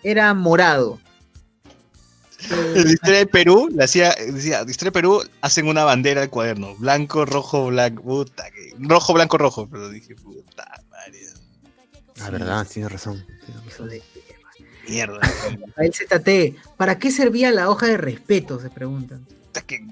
[0.03, 0.99] era morado.
[2.51, 6.21] En la historia de Perú, le hacía, decía, de historia de Perú, hacen una bandera
[6.21, 6.75] al cuaderno.
[6.75, 8.49] Blanco, rojo, blanco, puta.
[8.51, 9.67] que- rojo, blanco, rojo.
[9.69, 11.19] Pero dije, puta madre.
[12.17, 13.25] La verdad, tienes razón.
[13.45, 13.89] tienes razón.
[14.87, 15.19] Mierda.
[15.75, 18.59] A el ZT, ¿para qué servía la hoja de respeto?
[18.59, 19.25] Se preguntan.
[19.65, 19.85] Que-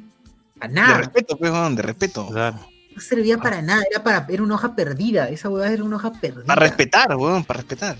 [0.58, 0.98] Para de nada.
[1.00, 2.28] respeto, pues, weón, de respeto.
[2.28, 2.60] Claro.
[2.96, 5.28] No servía para nada, era para era una hoja perdida.
[5.30, 6.46] Esa huevada era una hoja perdida.
[6.46, 7.98] Para respetar, weón, para respetar.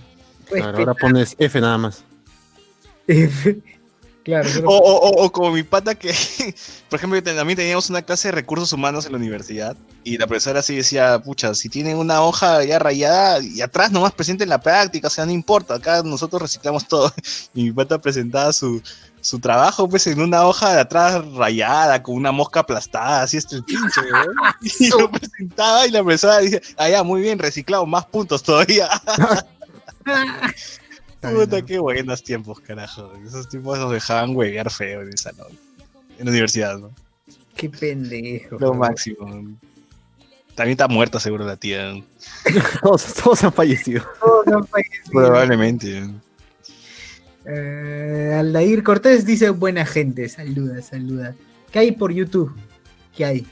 [0.48, 2.04] Claro, ahora pones F nada más.
[4.26, 6.14] Claro, solo- O, o- o- como mi pata que,
[6.90, 10.60] por ejemplo, también teníamos una clase de recursos humanos en la universidad y la profesora
[10.60, 15.08] así decía, pucha, si tienen una hoja ya rayada y atrás nomás presenten la práctica,
[15.08, 17.14] o sea, no importa, acá nosotros reciclamos todo.
[17.54, 18.82] Y mi pata presentaba su,
[19.22, 23.48] su trabajo pues en una hoja de atrás rayada, con una mosca aplastada, así es
[23.54, 24.02] el pinche.
[24.62, 28.90] Y lo presentaba y la profesora decía, ah, ya, muy bien, reciclado, más puntos todavía.
[31.26, 31.66] Está bien, Puta, ¿no?
[31.66, 33.14] qué buenos tiempos, carajo.
[33.26, 35.52] Esos tiempos nos dejaban huevear feo en esa salón.
[36.18, 36.92] En la universidad, ¿no?
[37.56, 38.58] Qué pendejo.
[38.60, 39.26] Lo máximo.
[40.56, 41.94] También está muerta seguro la tía.
[42.82, 44.04] Todos, todos han fallecido.
[44.22, 45.12] Todos han fallecido.
[45.12, 46.04] Probablemente.
[47.46, 51.36] Eh, Aldair Cortés dice buena gente, saluda, saluda.
[51.72, 52.56] ¿Qué hay por YouTube?
[53.16, 53.48] ¿Qué hay?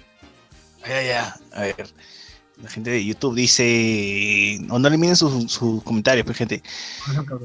[0.88, 1.36] Ya, ya.
[1.52, 1.88] A ver.
[2.62, 4.60] La gente de YouTube dice.
[4.70, 6.62] O no eliminen sus, sus comentarios, pues, gente.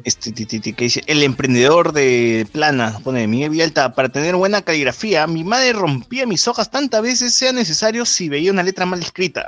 [0.05, 5.45] Este, que dice, el emprendedor de plana, pone Miguel Vialta, para tener buena caligrafía, mi
[5.45, 9.47] madre rompía mis hojas tantas veces sea necesario si veía una letra mal escrita.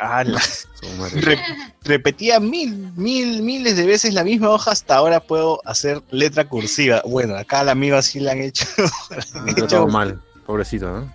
[1.15, 1.39] Re-
[1.85, 7.03] repetía mil, mil, miles de veces la misma hoja, hasta ahora puedo hacer letra cursiva.
[7.07, 8.65] Bueno, acá al amigo así le han hecho,
[9.35, 11.12] le han hecho todo mal, pobrecito, ¿no?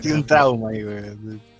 [0.00, 1.51] tiene un trauma ahí, güey.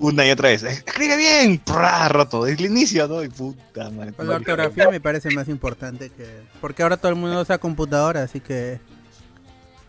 [0.00, 0.62] Una y otra vez.
[0.62, 2.08] Escribe bien, ¡prá!
[2.08, 2.44] roto.
[2.44, 3.22] Desde el inicio, ¿no?
[3.22, 4.12] Y puta madre.
[4.14, 6.26] Con la ortografía me parece más importante que...
[6.60, 8.80] Porque ahora todo el mundo usa computadora, así que...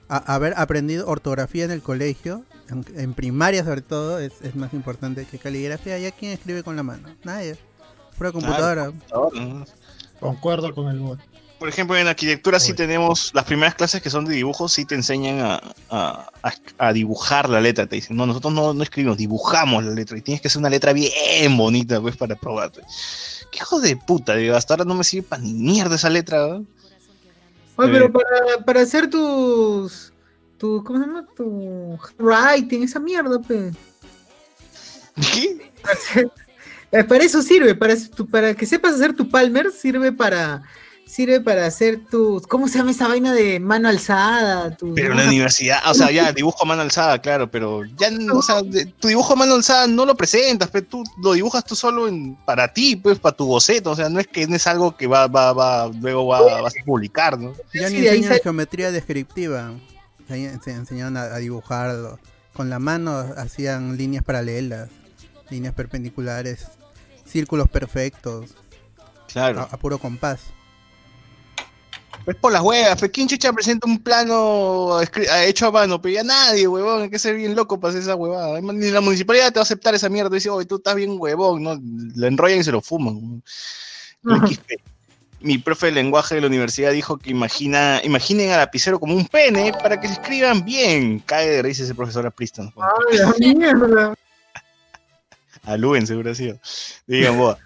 [0.10, 4.74] a- haber aprendido ortografía en el colegio, en, en primaria sobre todo, es, es más
[4.74, 5.98] importante que caligrafía.
[5.98, 7.08] ¿Ya quién escribe con la mano?
[7.24, 7.56] Nadie.
[8.18, 8.92] Pura computadora.
[9.12, 9.66] ¿no?
[10.20, 11.20] Concuerdo con el bot.
[11.62, 14.96] Por ejemplo, en arquitectura sí tenemos las primeras clases que son de dibujo, sí te
[14.96, 15.62] enseñan a,
[15.92, 16.28] a-
[16.80, 17.86] a- dibujar la letra.
[17.86, 20.18] Te dicen, no, nosotros no, no escribimos, dibujamos la letra.
[20.18, 22.82] Y tienes que hacer una letra bien bonita, pues, para probarte.
[23.52, 26.48] Qué hijo de puta, digo, hasta ahora no me sirve para ni mierda esa letra.
[26.48, 26.66] ¿no?
[27.76, 27.94] Oye, Eh.
[27.94, 30.12] pero para, para hacer tus,
[30.58, 31.28] tu, ¿cómo se llama?
[31.38, 33.76] Tu writing, esa mierda, pues.
[35.16, 35.72] ¿Qué?
[36.94, 37.96] Eh, Para eso sirve, para,
[38.30, 40.62] para que sepas hacer tu palmer, sirve para
[41.06, 44.76] sirve para hacer tus, ¿cómo se llama esa vaina de mano alzada?
[44.78, 48.10] Tu- Pero en la universidad, o sea, ya dibujo a mano alzada, claro, pero ya,
[48.12, 51.34] no, o sea, de- tu dibujo a mano alzada no lo presentas, pero tú lo
[51.34, 54.48] dibujas tú solo en, para ti, pues, para tu boceto, o sea, no es que
[54.48, 57.54] no es algo que va, va, va, luego va, vas a publicar, ¿no?
[57.74, 59.74] Ya Sí, ni enseñan sale- geometría descriptiva.
[60.30, 62.18] Ahí se enseñaron a, a dibujarlo.
[62.54, 64.90] Con la mano hacían líneas paralelas,
[65.50, 66.68] líneas perpendiculares,
[67.26, 68.52] círculos perfectos,
[69.28, 69.62] Claro.
[69.62, 70.40] a, a puro compás.
[72.26, 76.02] Es por las huevas, pero ¿quién chucha presenta un plano ah, hecho a mano?
[76.02, 78.62] Pero ya nadie, huevón, hay que ser bien loco para hacer esa huevada.
[78.62, 80.30] Ni la municipalidad te va a aceptar esa mierda.
[80.30, 81.80] Dice, oye, tú estás bien huevón, ¿no?
[82.16, 83.44] Lo enrollan y se lo fuman.
[85.40, 89.26] Mi profe de lenguaje de la universidad dijo que imagina, imaginen al lapicero como un
[89.26, 91.20] pene para que se escriban bien.
[91.20, 92.62] Cae de risa ese profesor aprista.
[92.62, 94.14] Ay, la mierda.
[95.64, 96.60] A Luen, seguro ha sido.
[97.08, 97.58] Digan, vos,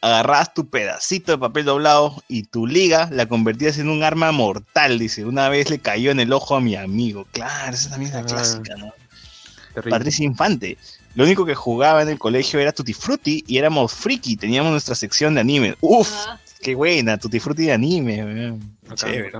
[0.00, 4.98] agarrabas tu pedacito de papel doblado y tu liga la convertías en un arma mortal,
[4.98, 5.24] dice.
[5.24, 7.26] Una vez le cayó en el ojo a mi amigo.
[7.32, 8.24] Claro, esa también es la Ah.
[8.26, 8.92] clásica, ¿no?
[9.74, 9.90] Terrible.
[9.90, 10.78] Patricia Infante.
[11.14, 14.36] Lo único que jugaba en el colegio era Tutti Frutti y éramos friki.
[14.36, 15.76] Teníamos nuestra sección de anime.
[15.80, 18.52] Uf, Ah, qué buena, Tutti Frutti de anime.
[18.82, 19.32] Bacán, Chévere.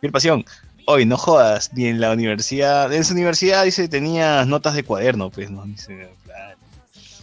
[0.00, 0.44] Bien pasión.
[0.86, 2.92] Hoy no jodas, ni en la universidad.
[2.92, 5.64] En su universidad dice tenías notas de cuaderno, pues, ¿no?
[5.64, 6.56] Dice, claro.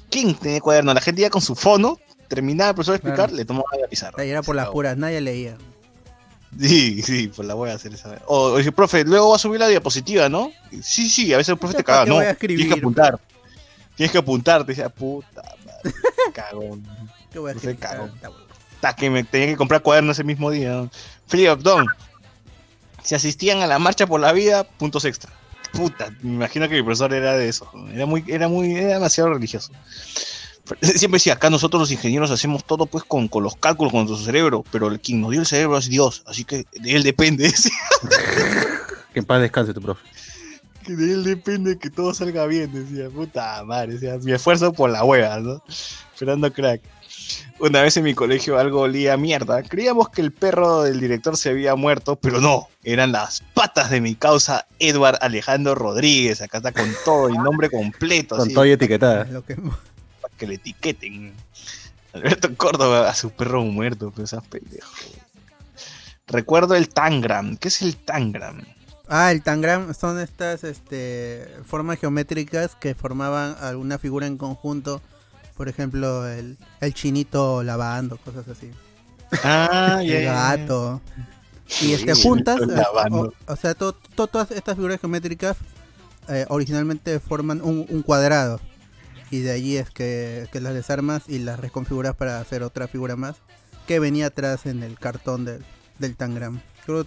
[0.10, 0.94] ¿Quién tenía cuaderno?
[0.94, 1.98] La gente ya con su fono,
[2.36, 3.36] terminaba el profesor de explicar, Claro.
[3.36, 4.22] le tomaba la pizarra.
[4.22, 5.56] Ahí era por las puras, nadie leía.
[6.60, 8.20] Sí, sí, pues la voy a hacer esa.
[8.28, 10.52] O, o dice, profe, luego va a subir la diapositiva, ¿no?
[10.84, 12.18] Sí, sí, a veces el profe te ¿Para caga, ¿no?
[12.18, 12.74] a Tienes que escribir?
[12.74, 13.20] apuntar.
[13.96, 15.96] Tienes que apuntar, te decía, puta madre,
[16.34, 16.84] cagón.
[17.32, 17.80] ¿Qué voy a sé, escribir?
[17.80, 18.10] cago.
[18.84, 20.72] Ah, que me tenía que comprar cuaderno ese mismo día.
[20.74, 20.92] ¿no?
[21.28, 21.88] Felipe Abdón.
[23.02, 25.32] Si asistían a la marcha por la vida, puntos extra.
[25.72, 27.68] Puta, me imagino que mi profesor era de eso.
[27.94, 29.72] Era muy, era muy, era demasiado religioso.
[30.82, 34.26] Siempre decía, acá nosotros los ingenieros hacemos todo pues con, con los cálculos, con nuestro
[34.26, 37.54] cerebro, pero el quien nos dio el cerebro es Dios, así que de él depende,
[39.14, 40.02] Que en paz descanse tu profe.
[40.86, 44.90] que de él depende que todo salga bien, decía, puta madre, decía, mi esfuerzo por
[44.90, 45.64] la hueva, ¿no?
[46.14, 46.82] Esperando crack.
[47.60, 49.62] Una vez en mi colegio algo olía a mierda.
[49.64, 52.68] Creíamos que el perro del director se había muerto, pero no.
[52.84, 56.42] Eran las patas de mi causa, Edward Alejandro Rodríguez.
[56.42, 58.36] Acá está con todo y nombre completo.
[58.36, 59.26] Con así, todo y etiquetada.
[59.26, 59.56] Lo que-
[60.44, 61.34] que le etiqueten.
[62.14, 64.92] Alberto Córdoba a su perro muerto, pero esas pendejo.
[66.28, 67.56] Recuerdo el Tangram.
[67.56, 68.62] ¿Qué es el Tangram?
[69.08, 75.02] Ah, el tangram son estas este, formas geométricas que formaban alguna figura en conjunto.
[75.58, 78.72] Por ejemplo, el, el chinito lavando, cosas así.
[79.44, 81.02] Ah, El gato.
[81.82, 82.60] Y este, juntas,
[83.48, 85.58] o, sea, to- to- todas estas figuras geométricas
[86.30, 88.60] eh, originalmente forman un, un cuadrado.
[89.34, 93.16] Y de allí es que, que las desarmas y las reconfiguras para hacer otra figura
[93.16, 93.38] más
[93.88, 95.66] que venía atrás en el cartón del,
[95.98, 96.62] del tangram.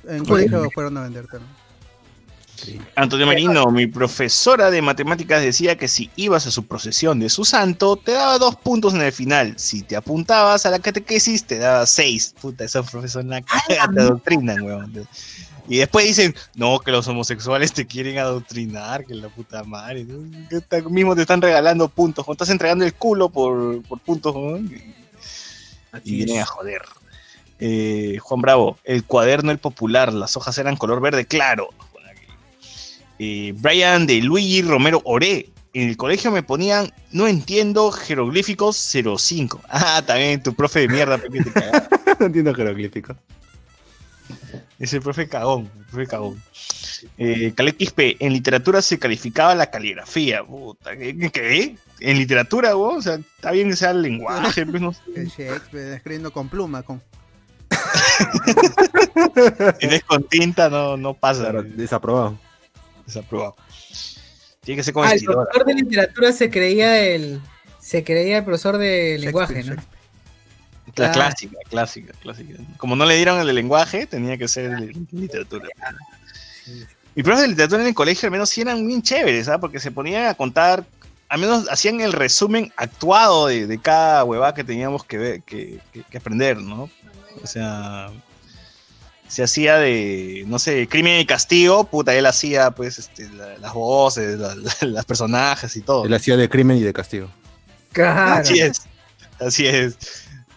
[0.08, 1.52] En colegio fueron a vender también.
[2.96, 7.44] Antonio Marino, mi profesora de matemáticas decía que si ibas a su procesión de su
[7.44, 9.54] santo, te daba dos puntos en el final.
[9.56, 12.34] Si te apuntabas a la catequesis, te daba seis.
[12.42, 15.06] Puta, esos profesores la te adoctrinan, weón.
[15.68, 20.04] Y después dicen, no, que los homosexuales te quieren adoctrinar, que la puta madre.
[20.04, 20.18] ¿no?
[20.48, 22.24] Que mismo te están regalando puntos.
[22.24, 24.58] Cuando estás entregando el culo por, por puntos, ¿no?
[26.04, 26.82] y, vienen a joder.
[27.58, 31.70] Eh, Juan Bravo, el cuaderno el popular, las hojas eran color verde claro.
[33.18, 35.48] Eh, Brian de Luigi Romero Oré.
[35.72, 39.60] en el colegio me ponían, no entiendo, jeroglíficos 05.
[39.70, 41.18] Ah, también tu profe de mierda,
[42.20, 43.16] no entiendo jeroglífico.
[44.78, 46.42] Es el profe cagón, el profe cagón.
[47.16, 50.44] Eh, Quispe, en literatura se calificaba la caligrafía.
[50.44, 51.30] Puta, ¿qué?
[51.30, 51.76] qué?
[52.00, 55.00] En literatura, vos, o sea, está bien que sea el lenguaje, pues no sé.
[55.14, 57.00] Shakespeare escribiendo con pluma, con.
[59.80, 61.42] Si es con tinta, no, no pasa.
[61.42, 62.38] Claro, desaprobado.
[63.06, 63.56] Desaprobado.
[64.60, 67.40] Tiene que ser con Ah, el profesor de literatura se creía el.
[67.80, 69.76] Se creía el profesor de lenguaje, ¿no?
[70.96, 72.54] La clásica, clásica, clásica.
[72.78, 75.68] Como no le dieron el de lenguaje, tenía que ser el de literatura.
[77.14, 79.58] Y profes de literatura en el colegio al menos sí eran bien chéveres, ¿ah?
[79.58, 80.84] Porque se ponían a contar,
[81.28, 85.78] al menos hacían el resumen actuado de, de cada huevada que teníamos que, ver, que,
[85.92, 86.90] que- que aprender, ¿no?
[87.42, 88.10] O sea,
[89.28, 93.72] se hacía de, no sé, crimen y castigo, puta, él hacía pues este, la- las
[93.74, 96.04] voces, la- la- los personajes y todo.
[96.04, 97.28] Él hacía de crimen y de castigo.
[97.92, 98.42] Claro.
[98.42, 98.82] Así es.
[99.40, 99.96] Así es.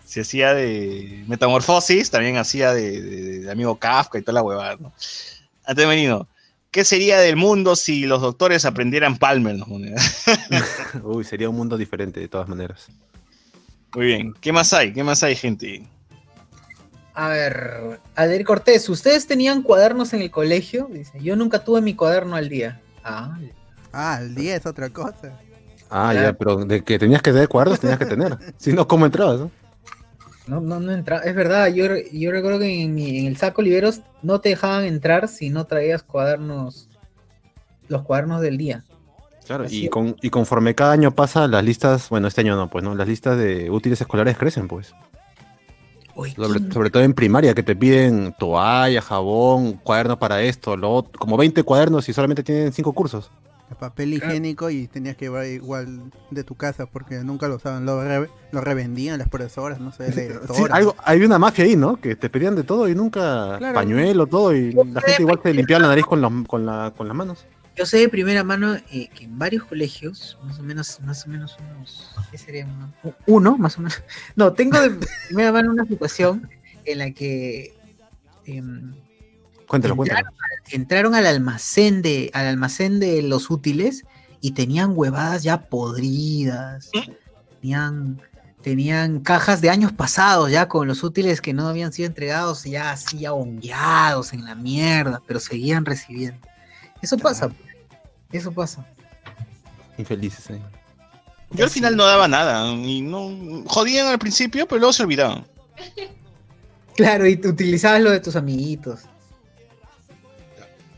[0.09, 4.75] Se hacía de Metamorfosis, también hacía de, de- de amigo Kafka y toda la huevada,
[4.79, 4.91] ¿no?
[5.65, 6.27] Antes Menino,
[6.71, 9.55] ¿qué sería del mundo si los doctores aprendieran Palmer?
[9.57, 9.67] no?
[11.03, 12.87] Uy, sería un mundo diferente de todas maneras.
[13.93, 14.33] Muy bien.
[14.41, 14.93] ¿Qué más hay?
[14.93, 15.87] ¿Qué más hay, gente?
[17.13, 20.89] A ver, Ader Cortés, ¿ustedes tenían cuadernos en el colegio?
[20.91, 22.81] Dice, yo nunca tuve mi cuaderno al día.
[23.03, 23.37] Ah,
[23.93, 25.39] Ah, el día es otra cosa.
[25.89, 26.21] Ah, Claro.
[26.29, 28.37] ya, pero de que tenías que tener cuadros, tenías que tener.
[28.57, 29.39] Si no, ¿cómo entrabas?
[29.39, 29.51] no?
[30.49, 31.19] No, no, no entra.
[31.19, 34.83] Es verdad, yo, yo recuerdo que en, mi- en el saco Oliveros no te dejaban
[34.85, 36.89] entrar si no traías cuadernos,
[37.87, 38.83] los cuadernos del día.
[39.45, 42.69] Claro, Así y, con, y conforme cada año pasa, las listas, bueno, este año no,
[42.69, 42.93] pues, ¿no?
[42.95, 44.93] Las listas de útiles escolares crecen, pues.
[46.15, 50.75] Uy, Sobre, ¿quién- sobre todo en primaria, que te piden toalla, jabón, cuaderno para esto,
[50.75, 53.31] lo otro, como 20 cuadernos y solamente tienen 5 cursos.
[53.69, 57.85] El papel higiénico y tenías que llevar igual de tu casa porque nunca lo usaban.
[57.85, 61.75] Lo, re- lo revendían las profesoras, no sé, la Sí, algo, hay una mafia ahí,
[61.75, 61.97] ¿no?
[61.97, 63.75] Que te pedían de todo y nunca Claro.
[63.75, 67.07] pañuelo, todo, y la gente igual se limpiaba la nariz con, los- con, la- con
[67.07, 67.45] las manos.
[67.75, 71.29] Yo sé de primera mano eh, que en varios colegios, más o menos, más o
[71.29, 72.65] menos unos, ¿qué sería?
[72.65, 74.01] Uno, uno, más o menos.
[74.35, 74.97] No, tengo de
[75.27, 76.49] primera mano una situación
[76.85, 77.77] en la que
[78.45, 78.95] em,
[79.69, 80.51] Cuéntalo, Entraron cuéntalo.
[80.71, 84.03] entraron al almacén de, al almacén de los útiles
[84.41, 86.89] y tenían huevadas ya podridas.
[87.61, 88.19] Tenían,
[88.63, 92.89] tenían cajas de años pasados ya con los útiles que no habían sido entregados, ya
[92.91, 96.39] así ya hongueados en la mierda, pero seguían recibiendo.
[97.03, 97.69] Eso pasa, pues.
[98.31, 98.83] eso pasa.
[99.99, 100.59] Infelices, eh.
[101.51, 102.73] Yo al final no daba nada.
[102.73, 105.45] Y no, jodían al principio, pero luego se olvidaban.
[106.95, 109.03] Claro, y utilizabas lo de tus amiguitos.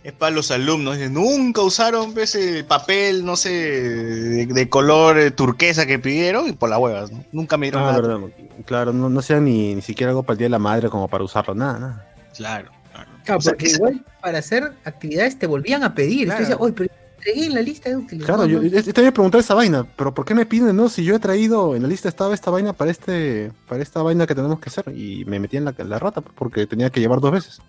[0.03, 0.97] Es para los alumnos.
[1.11, 6.69] Nunca usaron ese papel, no sé, de, de color eh, turquesa que pidieron y por
[6.69, 7.11] las huevas.
[7.11, 7.23] ¿no?
[7.31, 8.01] Nunca me dieron Ah, nada.
[8.01, 8.19] verdad.
[8.65, 11.07] Claro, no, no sea ni, ni siquiera algo para el Día de la Madre como
[11.07, 12.13] para usarlo, nada, nada.
[12.35, 13.09] Claro, claro.
[13.25, 16.25] Claro, O sea, porque igual para hacer actividades te volvían a pedir.
[16.25, 16.39] Claro.
[16.39, 18.25] Decías, oye, pero entregué en la lista de útiles.
[18.25, 20.75] Claro, yo, no, yo te voy a preguntar esa vaina, pero ¿por qué me piden,
[20.75, 20.89] no?
[20.89, 24.25] Si yo he traído, en la lista estaba esta vaina para este, para esta vaina
[24.25, 27.19] que tenemos que hacer, y me metí en la, la rata porque tenía que llevar
[27.21, 27.61] dos veces.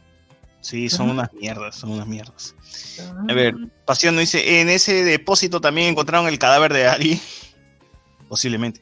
[0.63, 2.55] Sí, son unas mierdas, son unas mierdas.
[3.29, 7.21] A ver, Pasión nos dice, en ese depósito también encontraron el cadáver de Ari.
[8.29, 8.81] Posiblemente.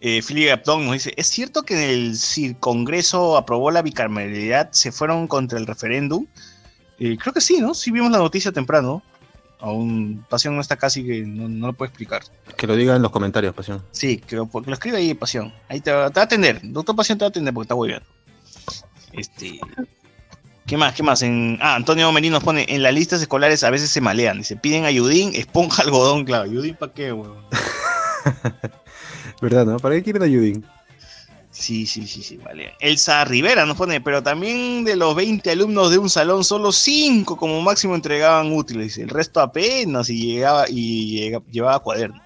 [0.00, 4.72] Eh, Philip Abdon nos dice, ¿es cierto que en el CIR Congreso aprobó la bicameralidad,
[4.72, 6.26] se fueron contra el referéndum?
[6.98, 7.72] Eh, creo que sí, ¿no?
[7.72, 9.00] Sí vimos la noticia temprano.
[9.60, 12.22] Aún Pasión no está casi que no, no lo puede explicar.
[12.56, 13.80] Que lo diga en los comentarios, pasión.
[13.92, 15.54] Sí, que lo, que lo escribe ahí Pasión.
[15.68, 16.60] Ahí te va, te va a atender.
[16.64, 18.06] Doctor Pasión te va a atender porque está hueveando.
[19.12, 19.60] Este...
[20.66, 20.94] ¿Qué más?
[20.94, 21.22] ¿Qué más?
[21.22, 24.38] En, ah, Antonio Merino nos pone, en las listas escolares a veces se malean.
[24.38, 26.44] Dice, piden ayudín, esponja, algodón, claro.
[26.44, 27.44] ¿Ayudín para qué, huevón?
[29.42, 29.78] ¿Verdad, no?
[29.78, 30.64] ¿Para qué quieren ayudín?
[31.50, 32.72] Sí, sí, sí, sí, malean.
[32.80, 37.36] Elsa Rivera nos pone, pero también de los 20 alumnos de un salón, solo 5
[37.36, 38.96] como máximo entregaban útiles.
[38.98, 42.22] El resto apenas y llegaba y llevaba cuadernos.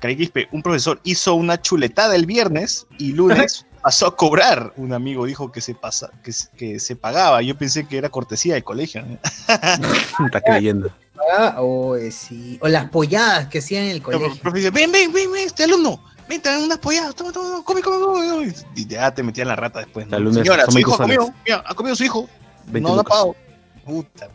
[0.00, 4.72] Cari Quispe, un profesor hizo una chuletada el viernes y lunes pasó a cobrar.
[4.76, 7.42] Un amigo dijo que se pasa, que, se- que se pagaba.
[7.42, 9.04] Yo pensé que era cortesía del colegio.
[9.48, 10.90] Está creyendo.
[11.36, 14.40] Ah, o, eh, sí, o las polladas que hacían en el El colegio.
[14.40, 17.50] profe dice, ven, ven, ven, ven, este alumno, ven, te dan unas polladas, toma, toma,
[17.50, 18.54] toma, come, come, come.
[18.76, 20.06] Y ya te metían la rata después.
[20.06, 20.32] ¿no?
[20.32, 22.28] Señora, su hijo ha 20 comido, mira, ha comido su hijo.
[22.66, 23.36] 20 no, no ha pagado.
[23.84, 24.28] Puta.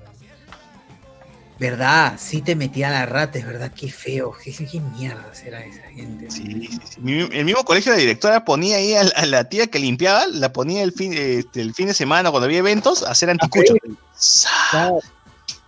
[1.63, 2.15] ¿Verdad?
[2.17, 4.33] Sí te metía la rata, es verdad, qué feo.
[4.43, 6.29] Qué, qué mierda será esa gente.
[6.29, 6.99] Sí, sí, sí.
[7.31, 10.51] El mismo colegio la directora ponía ahí a, la- a la tía que limpiaba, la
[10.51, 13.75] ponía el fin, este, el fin de semana cuando había eventos a hacer anticucho.
[14.13, 14.49] ¡Sa!
[14.71, 14.99] Claro.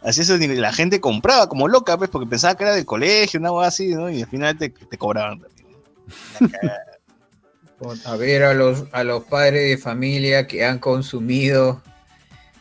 [0.03, 3.39] Así eso, y la gente compraba como loca, pues, porque pensaba que era del colegio,
[3.39, 4.09] una cosa así, ¿no?
[4.09, 5.41] Y al final te, te cobraban.
[8.05, 11.81] A ver a los, a los padres de familia que han consumido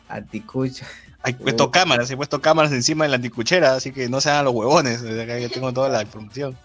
[0.09, 0.85] anticucho.
[1.24, 4.44] He puesto cámaras, he puesto cámaras encima de la anticuchera, así que no se hagan
[4.44, 5.02] los huevones.
[5.02, 6.56] Acá yo tengo toda la información.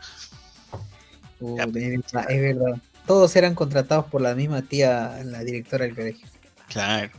[1.40, 2.78] Ya, es, verdad, es verdad.
[3.06, 6.28] Todos eran contratados por la misma tía, la directora del colegio.
[6.68, 7.10] Claro.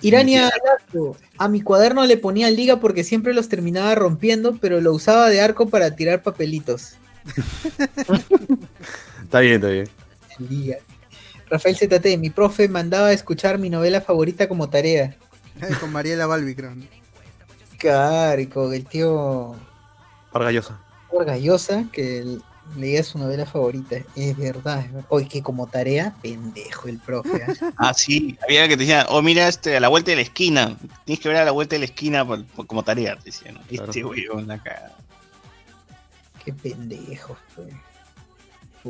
[0.00, 4.92] Irania Lazo, a mi cuaderno le ponía liga porque siempre los terminaba rompiendo, pero lo
[4.92, 6.94] usaba de arco para tirar papelitos.
[9.22, 9.86] Está bien, está bien.
[10.38, 10.78] Liga.
[11.50, 15.16] Rafael ZT, mi profe mandaba a escuchar mi novela favorita como tarea.
[15.80, 16.74] Con Mariela Balbi, creo.
[16.74, 16.84] ¿no?
[17.78, 19.54] Carico, el tío
[20.32, 20.80] Vargallosa.
[21.10, 22.38] Orgallosa que
[22.76, 23.96] leía su novela favorita.
[24.16, 25.06] Es verdad, es verdad.
[25.10, 27.42] Oye, que como tarea, pendejo el profe.
[27.46, 27.72] ¿ah?
[27.78, 30.76] Ah, sí, había que te decían, oh, mira, este, a la vuelta de la esquina.
[31.04, 33.54] Tienes que ver a la vuelta de la esquina por- por- como tarea, te decían.
[33.54, 33.60] ¿no?
[33.68, 33.84] Claro.
[33.86, 34.96] Este weón, la cagada.
[36.44, 37.68] Qué pendejo, pues.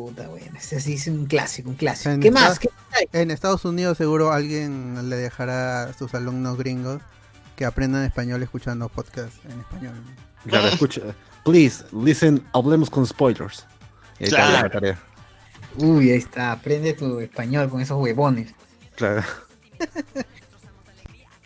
[0.06, 0.46] Puta, bueno.
[0.56, 2.10] Así es un clásico, un clásico.
[2.10, 2.52] En ¿Qué más?
[2.52, 2.68] esta-
[3.10, 7.00] ¿Qué- En Estados Unidos seguro alguien le dejará a sus alumnos gringos
[7.56, 9.94] que aprendan español escuchando podcasts en español.
[10.46, 11.00] Claro, escucha.
[11.44, 13.66] Please, listen, hablemos con spoilers.
[14.20, 14.62] Y ahí está Claro.
[14.68, 14.98] la tarea.
[15.78, 16.52] Uy, ahí está.
[16.52, 18.52] Aprende tu español con esos huevones.
[18.96, 19.22] Claro.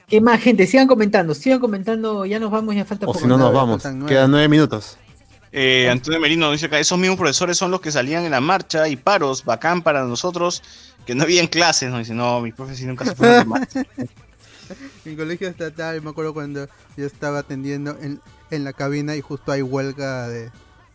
[0.09, 0.66] ¿Qué más, gente?
[0.66, 2.27] Sigan comentando, sigan comentando.
[2.27, 3.20] Ya nos vamos, ya falta O poco.
[3.20, 3.83] si no, nos vamos.
[4.07, 4.99] Quedan nueve minutos.
[5.53, 8.89] Eh, Antonio Merino dice acá, esos mismos profesores son los que salían en la marcha
[8.89, 10.62] y paros, bacán para nosotros,
[11.07, 11.99] que no habían clases, ¿no?
[11.99, 13.83] Dice, no, mis profes sí nunca se fueron de marcha.
[15.05, 16.66] Mi colegio estatal, me acuerdo cuando
[16.97, 18.20] yo estaba atendiendo en,
[18.51, 20.51] en la cabina y justo hay huelga de,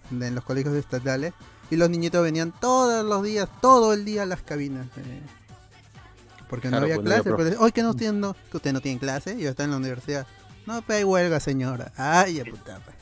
[0.09, 1.33] de- en los colegios estatales
[1.69, 4.87] y los niñitos venían todos los días, todo el día a las cabinas.
[4.97, 5.21] eh,
[6.49, 7.43] porque no Claro, había pues no había clase.
[7.51, 9.71] Pero, Hoy que no tienen, no, que ustedes no tienen clase y yo estoy en
[9.71, 10.25] la universidad.
[10.65, 11.91] No, pero hay huelga, señora.
[11.97, 12.79] Ay, ya puta.
[12.83, 12.96] pues.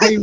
[0.00, 0.22] Ay,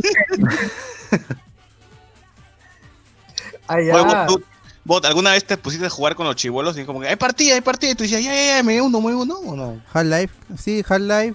[3.66, 4.02] Ay, ya.
[4.02, 4.42] vos, tú-
[4.84, 7.54] vos, ¿alguna vez te pusiste a jugar con los chivolos y como que hay partida,
[7.54, 7.92] hay partida?
[7.92, 9.80] Y tú decías, ya, ya, ya, me uno, me uno, ¿o no?
[9.92, 11.34] Half-Life, sí, Half-Life.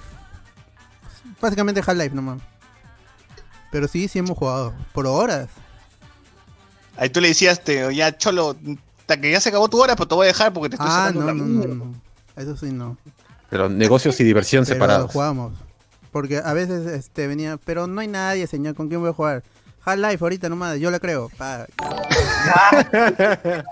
[1.42, 2.40] Básicamente Half-Life nomás.
[3.72, 4.74] Pero sí, sí hemos jugado.
[4.94, 5.48] Por horas.
[6.98, 8.56] Ahí tú le decías, te, ya, cholo,
[9.00, 10.90] hasta que ya se acabó tu hora, pero te voy a dejar porque te estoy
[10.92, 11.76] Ah, sacando no, la no, mierda".
[11.76, 11.96] no, no.
[12.36, 12.98] Eso sí no.
[13.50, 15.12] Pero negocios y diversión Pero separados.
[15.12, 15.54] jugamos.
[16.12, 19.44] Porque a veces este venía, pero no hay nadie, señor, ¿con quién voy a jugar?
[19.86, 21.30] Half-Life ahorita nomás, yo la creo.
[21.38, 21.68] Pa.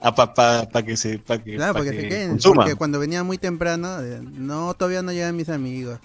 [0.00, 2.38] Ah, para pa, pa que se, pa que, Claro, pa porque que se queden.
[2.38, 5.98] Porque cuando venía muy temprano, eh, no, todavía no llegan mis amigos.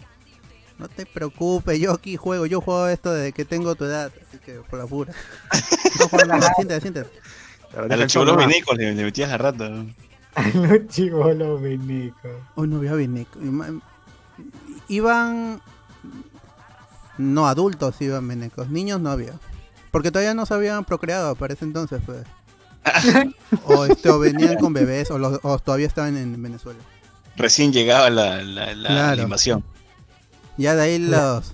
[0.80, 4.40] No te preocupes, yo aquí juego, yo juego esto desde que tengo tu edad, así
[4.40, 5.14] que por la pura.
[6.00, 7.10] No, Juan, no, siéntate, siéntate.
[7.78, 9.70] A los venicos le, le metías la rata.
[9.70, 9.86] ¿no?
[10.54, 11.62] Los chivolos.
[12.56, 13.28] Hoy no veo bien.
[14.88, 15.62] Iban.
[17.18, 18.70] No adultos iban venecos.
[18.70, 19.34] Niños no había.
[19.92, 22.24] Porque todavía no se habían procreado para ese entonces, pues.
[23.66, 26.80] o, este, o venían con bebés, o, los- o todavía estaban en Venezuela.
[27.38, 29.22] Recién llegaba la, la, la Claro.
[29.22, 29.64] animación.
[30.58, 31.54] Ya de ahí los.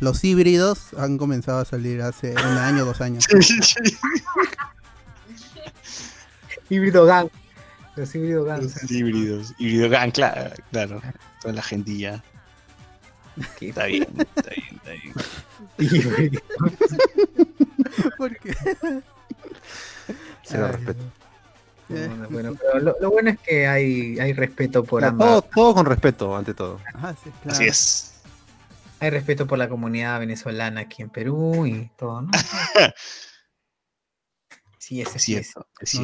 [0.00, 3.24] Los híbridos han comenzado a salir hace un año, dos años.
[6.68, 7.28] Híbrido gang.
[7.96, 8.62] Los híbrido gang.
[8.62, 9.54] Los híbridos.
[9.58, 11.00] Híbrido gang, claro, claro.
[11.40, 12.22] Toda la gentilla.
[13.58, 14.06] Qué Está bien,
[14.36, 15.14] está bien, está bien.
[15.78, 16.40] híbrido.
[18.16, 18.54] Porque
[20.44, 21.04] Cero Ay, respeto.
[21.88, 25.28] Bueno, bueno, pero lo, lo bueno es que hay, hay respeto por Claro, ambas.
[25.28, 26.80] todo, todo con respeto, ante todo.
[26.94, 27.56] Ajá, sí, claro.
[27.56, 28.10] Así es.
[29.00, 32.30] Hay respeto por la comunidad venezolana aquí en Perú y todo, ¿no?
[34.78, 35.46] Sí, ese Es sí es.
[35.52, 35.94] cierto, es.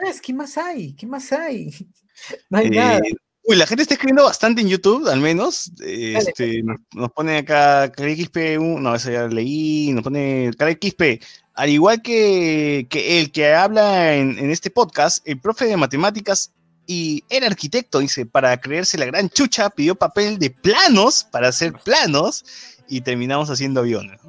[0.00, 0.14] ¿Qué más?
[0.14, 0.20] más?
[0.20, 0.92] ¿Qué más hay?
[0.94, 1.70] ¿Qué más hay?
[2.50, 3.00] No hay Eh, nada.
[3.44, 5.72] Uy, la gente está escribiendo bastante en YouTube, al menos.
[5.82, 6.14] Eh.
[6.16, 11.22] Este, nos, nos pone acá XP1, no, eso ya leí, nos pone XP.
[11.54, 16.52] Al igual que, que el que habla en, en este podcast, el profe de matemáticas
[16.86, 21.72] y era arquitecto, dice, para creerse la gran chucha, pidió papel de planos para hacer
[21.84, 22.44] planos
[22.88, 24.20] y terminamos haciendo aviones.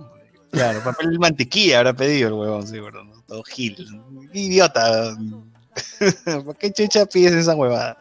[0.51, 3.03] Claro, papel de mantequilla habrá pedido el huevón, sí, ¿verdad?
[3.03, 3.21] ¿no?
[3.23, 3.75] Todo gil.
[4.33, 5.17] Idiota.
[6.45, 7.97] ¿Por qué chucha pides esa huevada?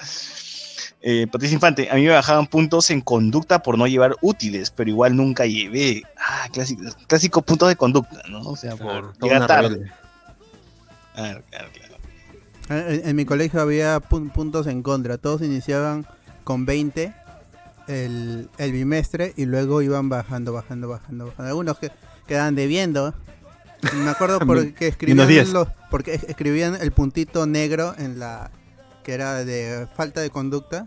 [1.02, 4.90] Eh, Patricia Infante, a mí me bajaban puntos en conducta por no llevar útiles, pero
[4.90, 6.02] igual nunca llevé.
[6.18, 8.40] Ah, clásico, clásico puntos de conducta, ¿no?
[8.42, 9.68] O sea, Claro, por llegar tarde.
[9.68, 9.92] rebelde.
[11.14, 12.88] Claro, claro, claro.
[12.90, 15.16] En, en mi colegio había pun- puntos en contra.
[15.18, 16.06] Todos iniciaban
[16.44, 17.14] con 20
[17.88, 21.48] el, el bimestre y luego iban bajando, bajando, bajando, bajando.
[21.48, 21.90] Algunos que
[22.26, 23.14] quedaban debiendo.
[23.94, 25.48] Me acuerdo porque escribían, 10.
[25.48, 28.50] los- porque es- escribían el puntito negro en la
[29.04, 30.86] que era de falta de conducta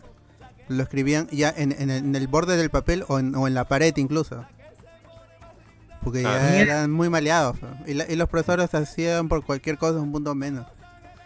[0.69, 3.53] Lo escribían ya en, en el, en el borde del papel o en, o en
[3.53, 4.45] la pared incluso.
[6.03, 6.37] Porque Ah.
[6.39, 7.57] ya eran muy maleados.
[7.85, 10.65] Y, la- y los profesores hacían por cualquier cosa un punto menos.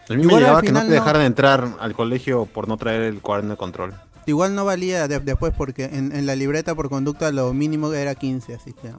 [0.08, 2.76] A mí me Igual llegaba que no te no- dejaran entrar al colegio por no
[2.76, 3.94] traer el cuaderno de control.
[4.26, 8.14] Igual no valía de- después porque en, en la libreta por conducta lo mínimo era
[8.14, 8.90] 15, así que...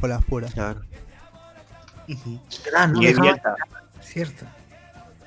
[0.00, 0.54] Por las puras.
[0.54, 0.80] Claro.
[2.76, 3.14] Ah, no Y
[4.02, 4.44] Cierto.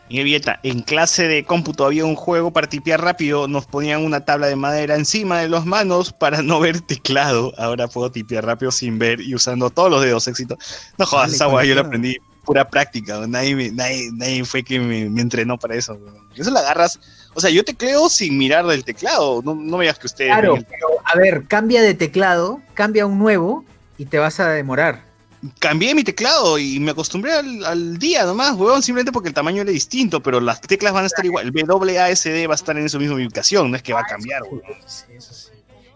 [0.10, 4.26] y Vieta, en clase de cómputo había un juego para tipear rápido, nos ponían una
[4.26, 7.54] tabla de madera encima de las manos para no ver teclado.
[7.58, 10.58] Ahora puedo tipear rápido sin ver y usando todos los dedos, éxito.
[10.98, 14.64] No jodas, Dale, esa weá yo la aprendí pura práctica, nadie, me- nadie, nadie fue
[14.64, 15.98] que me, me entrenó para eso.
[16.36, 17.00] Eso la agarras,
[17.36, 20.32] o sea, yo tecleo sin mirar del teclado, no, no me digas que ustedes...
[20.32, 23.64] Claro, pero a ver, cambia de teclado, cambia a un nuevo
[24.00, 25.11] y te vas a demorar.
[25.60, 29.62] Cambié mi teclado y me acostumbré al, al día nomás, weón, simplemente porque el tamaño
[29.62, 31.48] era distinto, pero las teclas van a estar igual.
[31.48, 34.44] El WASD va a estar en su misma ubicación, no es que va a cambiar,
[34.44, 34.62] weón.
[34.86, 35.50] Sí, eso sí.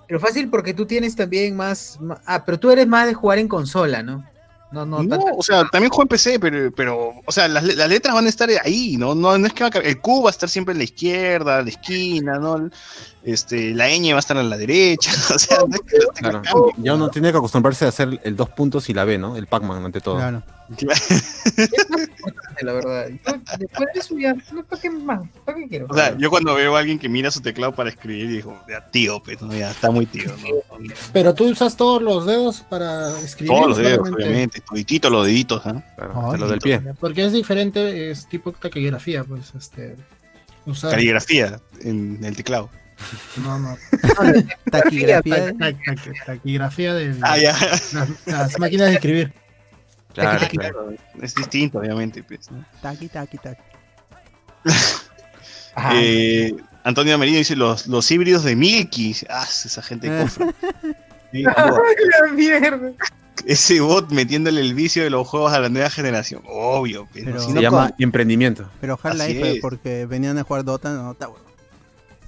[0.08, 3.40] Pero fácil porque tú tienes también más, ma- Ah, pero tú eres más de jugar
[3.40, 4.24] en consola, ¿no?
[4.76, 7.64] No, no, No, tanto- o sea, también juego en PC, pero, pero o sea, las,
[7.64, 9.16] las letras van a estar ahí, ¿no?
[9.16, 9.90] No, no es que va a cambiar.
[9.96, 12.70] El Q va a estar siempre en la izquierda, en la esquina, ¿no?
[13.24, 16.42] Este, la ñ va a estar en la derecha, o sea, no es que Claro.
[16.78, 19.36] Ya uno tiene que acostumbrarse a hacer el dos puntos y la B, ¿no?
[19.38, 20.18] El Pac-Man ante todo.
[20.18, 20.44] Claro.
[22.62, 23.08] La verdad.
[23.10, 25.22] Yo, después de eso ya, no, ¿para qué más?
[25.46, 25.88] ¿Para qué quiero?
[25.90, 28.90] O sea, yo cuando veo a alguien que mira su teclado para escribir, digo, ya
[28.90, 29.54] tío, pues, ¿no?
[29.54, 30.88] ya está muy tío, ¿no?
[31.14, 33.54] Pero tú usas todos los dedos para escribir.
[33.56, 35.84] Todos los dedos, obviamente, todititos los deditos, ¿ah?
[35.96, 36.82] Claro, Ay, hasta lo del pie.
[37.00, 39.96] Porque es diferente, es tipo taquigrafía, pues, este.
[40.66, 40.92] Usar.
[40.92, 42.70] Caligrafía en el teclado.
[43.44, 43.78] No, no.
[44.72, 45.54] Taquigrafía.
[45.60, 47.38] ta- ta- Taquigrafía de Ah,
[48.26, 49.34] las máquinas de escribir.
[50.16, 50.94] Claro, Taqui, claro.
[51.22, 52.24] Es distinto, obviamente.
[52.24, 52.66] Pues, ¿no?
[52.82, 53.62] Taqui, taqui, taqui.
[55.94, 56.56] Eh,
[56.86, 59.14] Antonio Merino dice los, los híbridos de Milky.
[59.30, 60.46] Ah, esa gente de cofre.
[61.34, 61.44] Sí,
[62.34, 62.92] mierda.
[63.46, 66.42] Ese bot metiéndole el vicio de los juegos a la nueva generación.
[66.48, 67.96] Obvio, pero, Pero- si Se no, llama ¿cómo?
[68.00, 68.70] emprendimiento.
[68.80, 71.44] Pero ojalá ahí porque venían a jugar Dota, no, está bueno.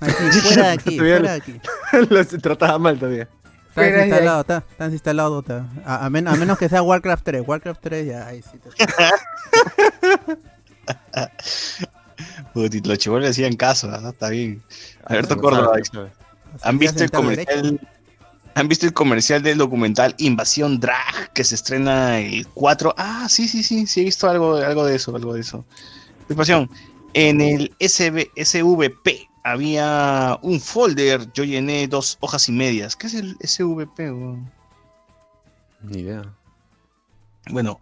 [0.02, 0.12] Aquí,
[0.42, 2.30] fuera de aquí, Todavía fuera de aquí.
[2.30, 3.30] Se trataba mal todavía.
[3.84, 5.66] Está, estás instalado Dota.
[5.86, 7.44] A, a men- a menos que sea Warcraft 3.
[7.48, 8.70] Warcraft 3 ya, ahí sí te...
[12.54, 14.10] Puti, los chivoles le hacían caso, ¿no?
[14.10, 14.62] está bien.
[15.06, 15.78] Alberto Córdoba.
[16.64, 17.18] ¿Han visto el derecho.
[17.18, 17.80] comercial?
[18.56, 22.96] ¿Han visto el comercial del documental Invasión Drag que se estrena el 4?
[22.98, 25.64] Ah, sí, sí, sí, sí he visto algo, algo de eso, algo de eso.
[26.30, 26.68] Invasión,
[27.14, 32.96] en el SB, SVP había un folder, yo llené dos hojas y medias.
[32.96, 34.12] ¿Qué es el SVP?
[35.84, 36.24] Ni idea.
[37.50, 37.80] Bueno,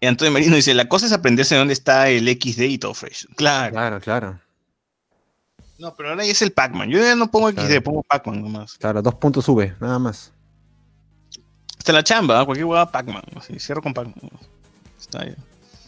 [0.00, 3.26] Antonio Merino dice, la cosa es aprenderse dónde está el XD y todo fresh.
[3.34, 3.72] Claro.
[3.72, 4.40] Claro, claro.
[5.78, 6.88] No, pero ahora ya es el Pac-Man.
[6.90, 7.82] Yo ya no pongo XD, Claro.
[7.82, 8.74] pongo Pac-Man nomás.
[8.78, 10.32] Claro, dos puntos sube, nada más.
[11.78, 12.44] Está la chamba, ¿ah?
[12.44, 13.22] cualquier hueá Pac-Man.
[13.36, 14.14] así, cierro con Pac-Man.
[14.98, 15.36] Está bien.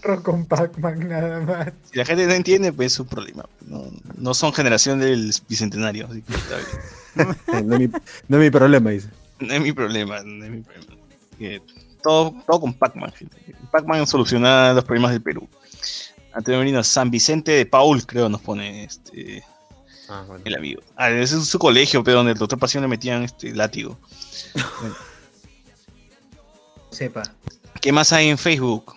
[0.02, 1.68] Rock con Pac-Man nada más.
[1.90, 3.44] Si la gente no entiende, pues es su problema.
[3.66, 3.84] No,
[4.16, 6.66] no son generación del bicentenario, así que está bien.
[6.66, 7.86] Eh, No es mi,
[8.28, 9.08] no es mi problema, dice.
[9.40, 10.94] No es mi problema, no es mi problema.
[11.38, 11.62] Que
[12.02, 13.36] todo, todo con Pac-Man, gente.
[13.70, 15.48] Pac-Man soluciona los problemas del Perú.
[16.32, 19.42] Antonio Merino, San Vicente de Paul, creo, nos pone este
[20.08, 20.42] Ah, bueno.
[20.44, 20.82] el amigo.
[20.96, 23.98] Ah, ese es su colegio, pero donde el doctor Pasión le metían este látigo.
[26.90, 27.22] Sepa.
[27.80, 28.94] ¿Qué más hay en Facebook?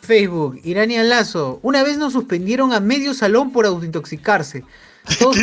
[0.00, 1.60] Facebook, Irania Lazo.
[1.62, 4.64] Una vez nos suspendieron a medio salón por autointoxicarse.
[5.18, 5.36] Todos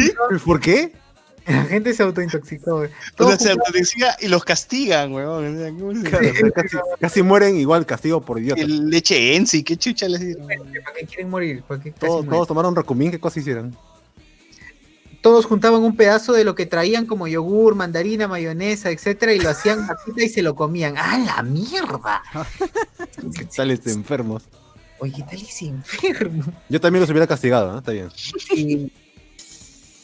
[0.45, 0.93] ¿Por qué?
[1.47, 2.75] La gente se autointoxicó.
[2.75, 5.79] O Todos sea, se autodexia y los castigan, weón.
[5.79, 8.61] ¿Cómo se- Claro, o casi, casi mueren igual castigo por idiota.
[8.61, 10.45] El leche Ensi, qué chucha les dieron.
[10.45, 10.61] ¿Para
[10.99, 11.63] qué quieren morir?
[11.65, 13.73] ¿Para qué Todos, todos tomaron recumín, ¿qué cosa hicieron?
[15.21, 19.49] Todos juntaban un pedazo de lo que traían como yogur, mandarina, mayonesa, etcétera, y lo
[19.49, 20.95] hacían masita y se lo comían.
[20.97, 22.21] ¡Ah, la mierda!
[23.49, 24.43] Sales enfermos.
[24.99, 26.43] Oye, ¿qué tal ese enfermo?
[26.69, 27.79] Yo también los hubiera castigado, ¿no?
[27.79, 28.09] Está bien.
[28.51, 28.91] Y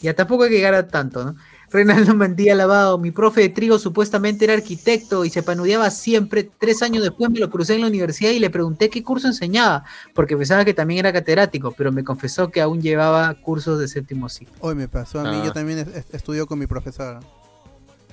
[0.01, 1.35] ya tampoco hay que llegar a tanto, ¿no?
[1.73, 6.47] Reinaldo Mantilla Lavado, mi profe de trigo supuestamente era arquitecto y se panudeaba siempre.
[6.59, 9.83] Tres años después me lo crucé en la universidad y le pregunté qué curso enseñaba,
[10.13, 14.29] porque pensaba que también era catedrático, pero me confesó que aún llevaba cursos de séptimo
[14.29, 14.53] ciclo.
[14.59, 15.45] Hoy me pasó a mí, Ah.
[15.45, 17.19] yo también es- es- estudio con mi profesor.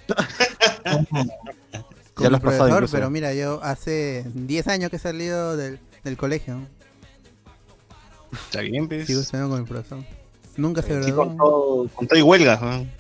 [2.15, 2.93] Con Ya lo mi profesor, incluso.
[2.97, 6.59] pero mira, yo hace 10 años que he salido del, del colegio.
[8.33, 9.07] Está bien, pues.
[9.07, 9.99] Sigo estudiando con mi profesor.
[10.57, 11.51] Nunca se Sí, con graduó.
[11.51, 12.59] todo, con todo y huelga.
[12.61, 13.00] ¿no?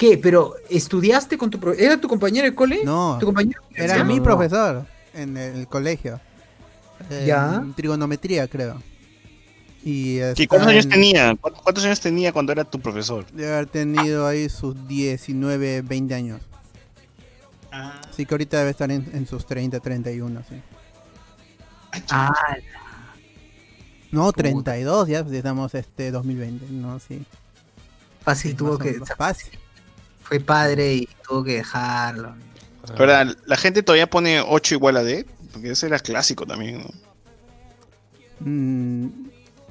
[0.00, 0.16] ¿Qué?
[0.16, 1.84] ¿Pero estudiaste con tu profesor?
[1.84, 2.80] ¿Era tu compañero de cole?
[2.86, 3.60] No, ¿Tu compañero?
[3.74, 4.22] era No, mi no.
[4.22, 6.18] profesor en el colegio.
[7.10, 7.62] En Ya.
[7.76, 8.80] Trigonometría, creo.
[9.84, 11.34] Y ¿Y está cuántos años en- tenía?
[11.36, 13.26] ¿Cu- ¿Cuántos años tenía cuando era tu profesor?
[13.30, 16.40] Debe haber tenido ahí sus 19, 20 años.
[17.70, 20.62] Así que ahorita debe estar en, en sus 30, 31, sí.
[22.10, 22.32] Ah,
[24.10, 27.22] No, 32 ya, estamos este 2020, no, sí.
[28.22, 28.94] fácil Sí, tuvo que.
[29.16, 29.58] Fácil.
[30.30, 32.36] Fue padre y tuvo que dejarlo.
[32.86, 36.84] Pero la, la gente todavía pone 8 igual a D, porque ese era clásico también,
[36.84, 36.90] ¿no?
[38.38, 39.08] Mm,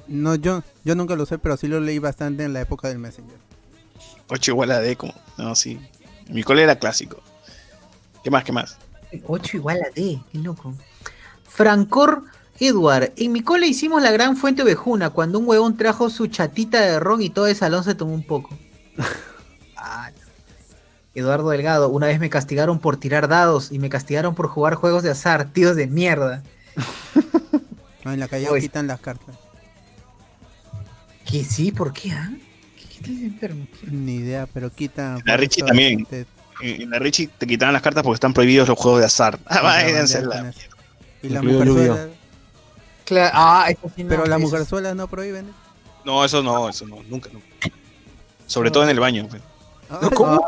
[0.08, 2.98] no, yo, yo nunca lo sé, pero sí lo leí bastante en la época del
[2.98, 3.38] Messenger.
[4.28, 5.14] 8 igual a D, como.
[5.38, 5.80] No, sí.
[6.26, 7.22] En mi cole era clásico.
[8.22, 8.44] ¿Qué más?
[8.44, 8.76] ¿Qué más?
[9.26, 10.74] 8 igual a D, qué loco.
[11.48, 12.24] Francor
[12.58, 16.82] Edward, en mi cole hicimos la gran fuente ovejuna cuando un huevón trajo su chatita
[16.82, 18.50] de ron y todo el salón se tomó un poco.
[19.82, 20.10] Ah.
[21.20, 25.02] Eduardo Delgado, una vez me castigaron por tirar dados y me castigaron por jugar juegos
[25.02, 26.42] de azar, tíos de mierda.
[28.02, 28.62] No, en la calle Uy.
[28.62, 29.36] quitan las cartas.
[31.26, 31.70] ¿Qué sí?
[31.70, 32.12] ¿Por qué?
[32.12, 32.30] ah?
[33.04, 33.66] ¿Qué, enfermo?
[33.90, 35.20] Ni idea, pero quitan.
[35.26, 36.00] La Richie también.
[36.00, 36.26] este,
[36.62, 39.38] En, en la Richie te quitaban las cartas porque están prohibidos los juegos de azar.
[39.46, 40.52] Ah, la váyanse la-.
[41.22, 42.08] Y la mujerzuela.
[43.04, 45.46] Claro, ah, eso sí no, Pero las eso- mujerzuelas no prohíben.
[45.48, 45.52] ¿eh?
[46.04, 47.46] No, eso no, eso no, nunca, nunca.
[48.46, 49.26] Sobre todo en el baño.
[49.28, 49.42] pues.
[49.90, 50.44] Ah, ¿Cómo?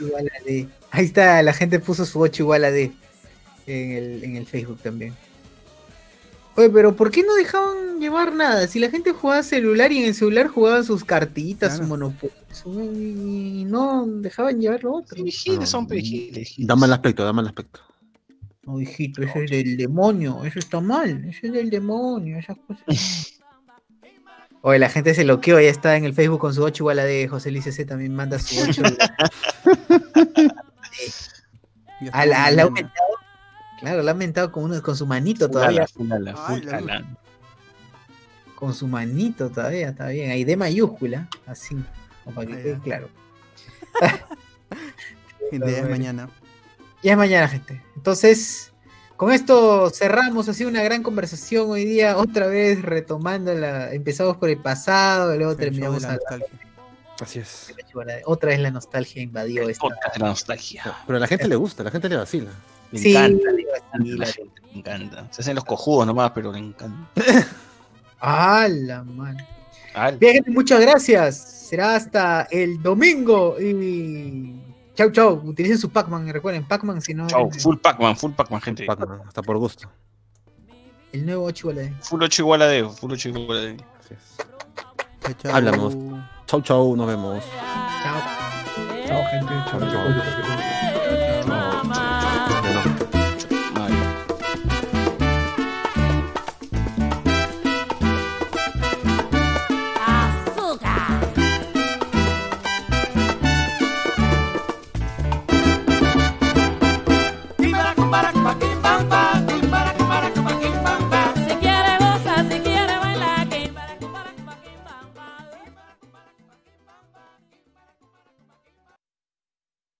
[0.00, 0.68] Igual a D.
[0.90, 2.92] Ahí está, la gente puso su 8 igual a D
[3.66, 5.14] en el, en el Facebook también.
[6.56, 8.66] Oye, pero ¿por qué no dejaban llevar nada?
[8.66, 11.84] Si la gente jugaba celular y en el celular jugaban sus cartitas, Claro.
[11.84, 15.16] su monopolio, y no dejaban llevar lo otro.
[15.64, 16.54] Son vigiles.
[16.58, 17.80] Da mal aspecto, da mal aspecto.
[18.64, 22.84] No, hijito, eso es del demonio, eso está mal, eso es del demonio, esas cosas.
[24.62, 27.04] Oye, la gente se loqueó, ya está en el Facebook con su 8 igual a
[27.04, 28.82] D, José Luis C también manda su 8.
[32.00, 32.94] ya Ah, la, está la aumentado.
[33.80, 35.78] Claro, la ha aumentado con, uno, con su manito Full todavía.
[35.80, 37.16] ala, full ala, Ay, full la ala.
[38.54, 40.30] Con su manito todavía, está bien.
[40.30, 41.76] Ahí de mayúscula, así,
[42.34, 43.08] para que quede claro.
[45.50, 46.28] Gente, ya es mañana.
[47.02, 47.82] Ya es mañana, gente.
[47.96, 48.69] Entonces,
[49.20, 53.92] con esto cerramos así una gran conversación hoy día, otra vez retomando la.
[53.92, 56.48] Empezamos por el pasado, luego El terminamos la a nostalgia.
[57.20, 57.74] Así es.
[58.24, 59.88] otra vez la nostalgia invadió El esta.
[60.16, 60.96] la nostalgia.
[61.06, 62.50] Pero a la gente le gusta, a la gente le vacila.
[62.92, 65.26] Le Sí, encanta, le sí, encanta, la la- gente, le encanta.
[65.30, 67.10] Se hacen los cojudos nomás, pero le encanta.
[68.20, 69.46] ¡Ah, la mano!
[70.18, 71.36] Bien, gente, muchas gracias.
[71.68, 74.59] Será hasta el domingo y.
[74.94, 75.40] Chau, chau.
[75.44, 77.26] Utilicen su Pac-Man, recuerden, Pac-Man, si no.
[77.26, 78.86] Chau, el, full Pac-Man, full Pac-Man, gente.
[78.88, 79.90] Hasta por gusto.
[81.12, 81.94] el nuevo 8 igual a D.
[82.02, 83.76] Full 8 igual a D, full 8 igual a D.
[85.22, 85.54] Chao, chao.
[85.54, 85.96] Hablamos.
[86.46, 87.44] Chau, chau, nos vemos.
[88.02, 88.20] Chao.
[89.06, 89.52] Chao, gente.
[89.70, 89.90] Chao, Chao.
[89.90, 90.79] chao.
[108.10, 108.69] Ibaracumbaracumbaqui,